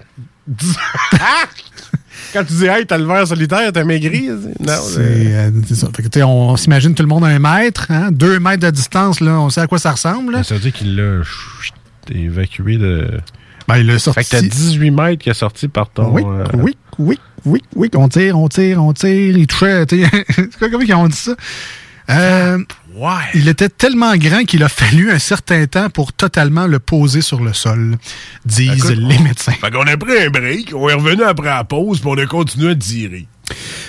[2.32, 4.28] Quand tu dis, hey, t'as le verre solitaire, t'as maigri?
[4.28, 5.88] Non, C'est euh, ça.
[5.94, 8.10] Fait que, on, s'imagine tout le monde à un mètre, hein?
[8.10, 10.32] deux mètres de distance, là, on sait à quoi ça ressemble.
[10.32, 10.42] là.
[10.42, 11.22] Ça veut dire qu'il l'a
[12.10, 13.20] évacué de.
[13.72, 14.24] Ben, il l'a sorti.
[14.24, 16.10] Fait que t'as 18 mètres qui est sorti par ton.
[16.10, 17.90] Oui, euh, oui, oui, oui, oui.
[17.94, 19.36] On tire, on tire, on tire.
[19.36, 19.86] Il touchait.
[20.60, 21.32] comment ils ont dit ça?
[22.10, 22.58] Euh,
[23.32, 27.40] Il était tellement grand qu'il a fallu un certain temps pour totalement le poser sur
[27.40, 27.96] le sol,
[28.44, 29.52] disent Écoute, les médecins.
[29.52, 32.26] Fait qu'on a pris un break, on est revenu après la pause, puis on a
[32.26, 33.26] continué à tirer.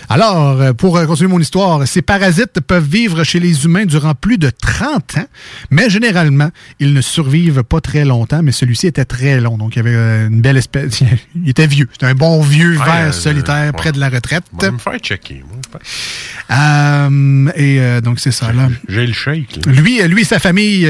[0.09, 4.13] Alors, euh, pour euh, continuer mon histoire, ces parasites peuvent vivre chez les humains durant
[4.15, 5.25] plus de 30 ans,
[5.71, 6.49] mais généralement,
[6.79, 9.95] ils ne survivent pas très longtemps, mais celui-ci était très long, donc il y avait
[9.95, 11.01] euh, une belle espèce...
[11.35, 13.71] il était vieux, c'était un bon vieux Ouais, euh, solitaire ouais.
[13.71, 14.43] près de la retraite.
[14.59, 15.57] Va me faire checker, moi.
[15.73, 16.53] je.
[16.53, 18.69] Euh, et euh, donc, c'est ça, là.
[18.87, 19.65] J'ai le shake.
[19.65, 19.71] là.
[19.71, 20.87] Lui, lui et sa famille,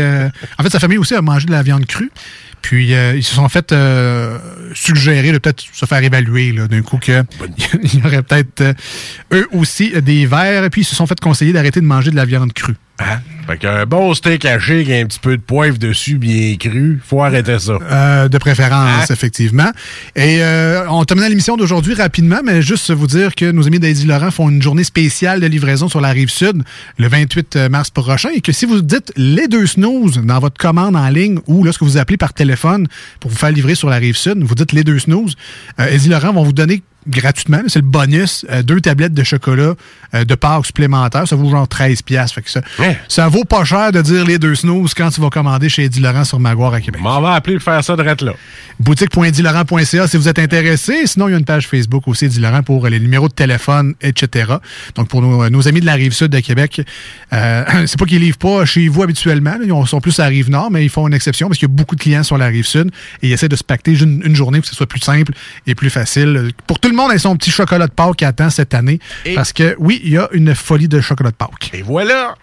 [0.58, 2.12] en fait, sa famille aussi a mangé de la viande crue.
[2.64, 4.40] Puis, euh, ils se sont fait euh,
[4.74, 7.24] suggérer de peut-être se faire évaluer d'un coup que
[7.84, 8.74] il y aurait peut-être euh,
[9.34, 10.64] eux aussi des vers.
[10.64, 12.76] Et puis, ils se sont fait conseiller d'arrêter de manger de la viande crue.
[13.00, 13.20] Hein?
[13.48, 17.24] Fait qu'un bon steak haché avec un petit peu de poivre dessus, bien cru, faut
[17.24, 17.74] arrêter ça.
[17.82, 19.70] Euh, de préférence, effectivement.
[20.16, 24.06] Et euh, on termine l'émission d'aujourd'hui rapidement, mais juste vous dire que nos amis d'Eddie
[24.06, 26.64] Laurent font une journée spéciale de livraison sur la rive sud
[26.98, 30.96] le 28 mars prochain et que si vous dites les deux snooze dans votre commande
[30.96, 32.88] en ligne ou lorsque vous appelez par téléphone
[33.20, 35.36] pour vous faire livrer sur la rive sud, vous dites les deux snooze,
[35.80, 37.60] euh, Eddie Laurent vont vous donner gratuitement.
[37.68, 38.46] C'est le bonus.
[38.52, 39.74] euh, deux tablettes de chocolat
[40.14, 41.28] euh, de Pâques supplémentaires.
[41.28, 42.36] Ça vaut genre 13 piastres.
[42.36, 42.62] Fait que ça,
[43.08, 46.00] ça vaut pas cher de dire les deux snooze quand tu vas commander chez Eddie
[46.00, 47.02] Laurent sur Maguire à Québec.
[47.04, 48.34] On va appeler faire ça de là.
[48.80, 51.06] Boutique.edilaurent.ca si vous êtes intéressé.
[51.08, 53.94] Sinon, il y a une page Facebook aussi, Eddie Laurent, pour les numéros de téléphone,
[54.02, 54.54] etc.
[54.96, 56.82] Donc, pour nos, nos amis de la rive sud de Québec,
[57.34, 59.52] euh, c'est pas qu'ils livrent pas chez vous habituellement.
[59.52, 59.66] là.
[59.66, 61.72] Ils sont plus à la rive nord, mais ils font une exception parce qu'il y
[61.72, 64.22] a beaucoup de clients sur la rive sud et ils essaient de se pacter une,
[64.26, 65.34] une journée pour que ce soit plus simple
[65.68, 66.52] et plus facile.
[66.68, 69.00] Pour tout le monde, ils son petit chocolat de Pâques qui attend cette année.
[69.36, 71.72] Parce que, oui, il y a une folie de chocolat de Pâques.
[71.74, 72.36] Et voilà!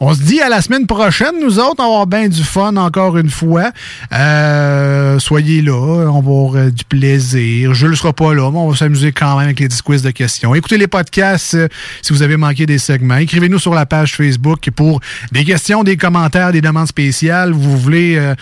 [0.00, 2.76] On se dit à la semaine prochaine, nous autres, on va avoir bien du fun
[2.76, 3.70] encore une fois.
[4.12, 7.74] Euh, soyez là, on va avoir euh, du plaisir.
[7.74, 10.02] Je ne serai pas là, mais on va s'amuser quand même avec les 10 quiz
[10.02, 10.54] de questions.
[10.54, 11.68] Écoutez les podcasts euh,
[12.02, 13.16] si vous avez manqué des segments.
[13.16, 15.00] Écrivez-nous sur la page Facebook pour
[15.32, 17.52] des questions, des commentaires, des demandes spéciales.
[17.52, 18.34] Vous voulez euh,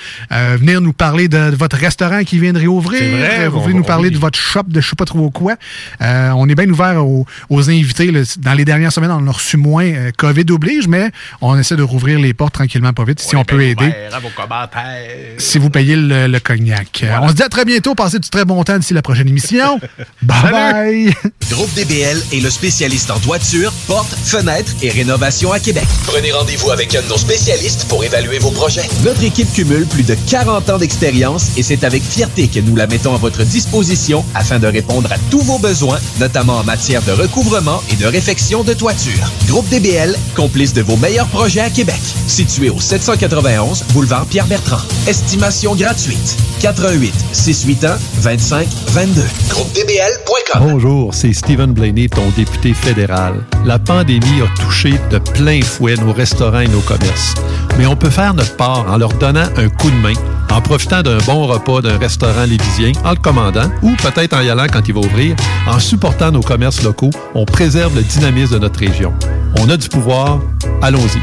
[0.59, 3.16] venir nous parler de, de votre restaurant qui vient de réouvrir.
[3.16, 5.53] Vrai, vous voulez nous parler de votre shop de je sais pas trop quoi.
[6.02, 8.10] Euh, on est bien ouvert aux, aux invités.
[8.10, 8.20] là.
[8.39, 9.85] Dans les dernières semaines, on en a reçu moins.
[9.85, 11.10] euh, COVID oblige, mais
[11.40, 13.93] on essaie de rouvrir les portes tranquillement, pas vite, si on peut aider.
[14.12, 15.35] À vos commentaires.
[15.39, 17.01] Si vous payez le, le cognac.
[17.05, 17.94] Euh, On se dit à très bientôt.
[17.94, 19.78] Passez du très bon temps d'ici la prochaine émission.
[20.22, 21.14] bye bye.
[21.51, 25.85] Groupe DBL est le spécialiste en toiture, portes, fenêtres et rénovation à Québec.
[26.06, 28.89] Prenez rendez-vous avec un de nos spécialistes pour évaluer vos projets.
[29.05, 32.86] Notre équipe cumule plus de 40 ans d'expérience et c'est avec fierté que nous la
[32.86, 37.12] mettons à votre disposition afin de répondre à tous vos besoins, notamment en matière de
[37.12, 39.31] recouvrement et de réfection de toiture.
[39.47, 42.01] Groupe DBL, complice de vos meilleurs projets à Québec.
[42.27, 44.83] Situé au 791 boulevard Pierre-Bertrand.
[45.07, 46.37] Estimation gratuite.
[46.61, 49.23] 88 681 25 22.
[49.51, 50.62] GroupeDBL.com.
[50.62, 53.45] Bonjour, c'est Stephen Blaney, ton député fédéral.
[53.65, 57.35] La pandémie a touché de plein fouet nos restaurants et nos commerces.
[57.79, 60.15] Mais on peut faire notre part en leur donnant un coup de main,
[60.51, 64.51] en profitant d'un bon repas d'un restaurant lévisien, en le commandant, ou peut-être en y
[64.51, 65.37] allant quand il va ouvrir.
[65.66, 69.12] En supportant nos commerces locaux, on préserve le dynamisme de notre région.
[69.59, 70.41] On a du pouvoir,
[70.83, 71.21] allons-y.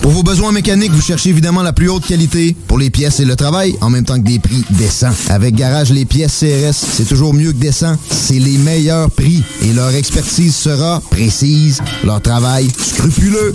[0.00, 3.24] Pour vos besoins mécaniques, vous cherchez évidemment la plus haute qualité pour les pièces et
[3.26, 5.12] le travail, en même temps que des prix décents.
[5.28, 7.96] Avec Garage Les Pièces CRS, c'est toujours mieux que décent.
[8.10, 13.54] C'est les meilleurs prix et leur expertise sera précise, leur travail scrupuleux.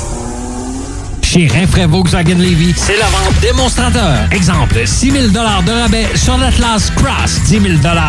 [1.31, 1.31] 681 4476.
[1.31, 4.27] Chez Rinfraie Volkswagen Levy, c'est la vente démonstrateur.
[4.31, 7.63] Exemple, 6 000 de rabais sur l'Atlas Cross, 10 000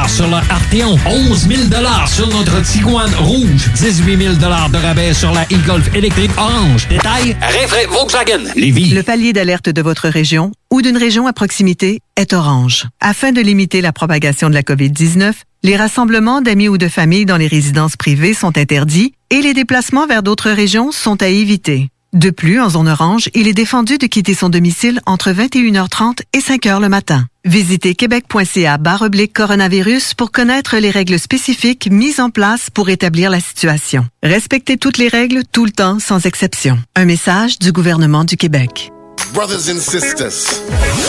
[0.08, 1.60] sur le Arteon, 11 000
[2.08, 6.88] sur notre Tiguan Rouge, 18 000 de rabais sur la e-Golf électrique orange.
[6.88, 8.90] Détail, Rinfraie Volkswagen Levy.
[8.90, 12.88] Le palier d'alerte de votre région ou d'une région à proximité est orange.
[13.00, 15.32] Afin de limiter la propagation de la COVID-19,
[15.62, 20.08] les rassemblements d'amis ou de familles dans les résidences privées sont interdits et les déplacements
[20.08, 21.88] vers d'autres régions sont à éviter.
[22.12, 26.40] De plus, en zone orange, il est défendu de quitter son domicile entre 21h30 et
[26.40, 27.26] 5h le matin.
[27.46, 33.40] Visitez québec.ca oblique coronavirus pour connaître les règles spécifiques mises en place pour établir la
[33.40, 34.06] situation.
[34.22, 36.78] Respectez toutes les règles tout le temps sans exception.
[36.94, 38.92] Un message du gouvernement du Québec.
[39.32, 40.60] Brothers and sisters.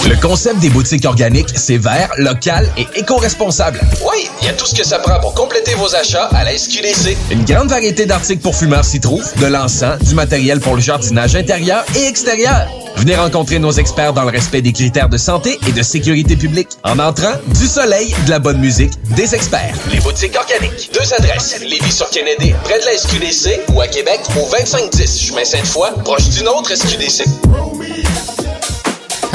[0.07, 3.81] Le concept des boutiques organiques, c'est vert, local et éco-responsable.
[4.01, 6.57] Oui, il y a tout ce que ça prend pour compléter vos achats à la
[6.57, 7.17] SQDC.
[7.31, 11.35] Une grande variété d'articles pour fumeurs s'y trouve, de l'encens, du matériel pour le jardinage
[11.35, 12.67] intérieur et extérieur.
[12.95, 16.69] Venez rencontrer nos experts dans le respect des critères de santé et de sécurité publique.
[16.83, 19.75] En entrant, du soleil, de la bonne musique, des experts.
[19.91, 20.91] Les boutiques organiques.
[20.93, 21.59] Deux adresses.
[21.59, 26.73] Lévis-sur-Kennedy, près de la SQDC, ou à Québec, au 2510 chemin Sainte-Foy, proche d'une autre
[26.73, 27.25] SQDC.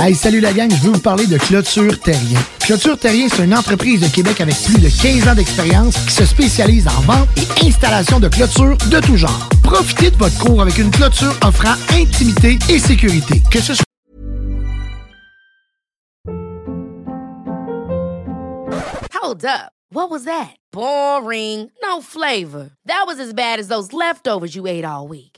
[0.01, 2.39] Hey, salut la gang, je veux vous parler de Clôture Terrien.
[2.61, 6.25] Clôture Terrien, c'est une entreprise de Québec avec plus de 15 ans d'expérience qui se
[6.25, 9.49] spécialise en vente et installation de clôtures de tout genre.
[9.65, 13.43] Profitez de votre cours avec une clôture offrant intimité et sécurité.
[13.51, 13.85] Que ce soit
[19.13, 19.73] Hold up.
[19.91, 20.55] What was that?
[20.73, 21.71] Boring.
[21.83, 22.71] No flavor.
[22.87, 25.38] That was as bad as those leftovers you ate all week.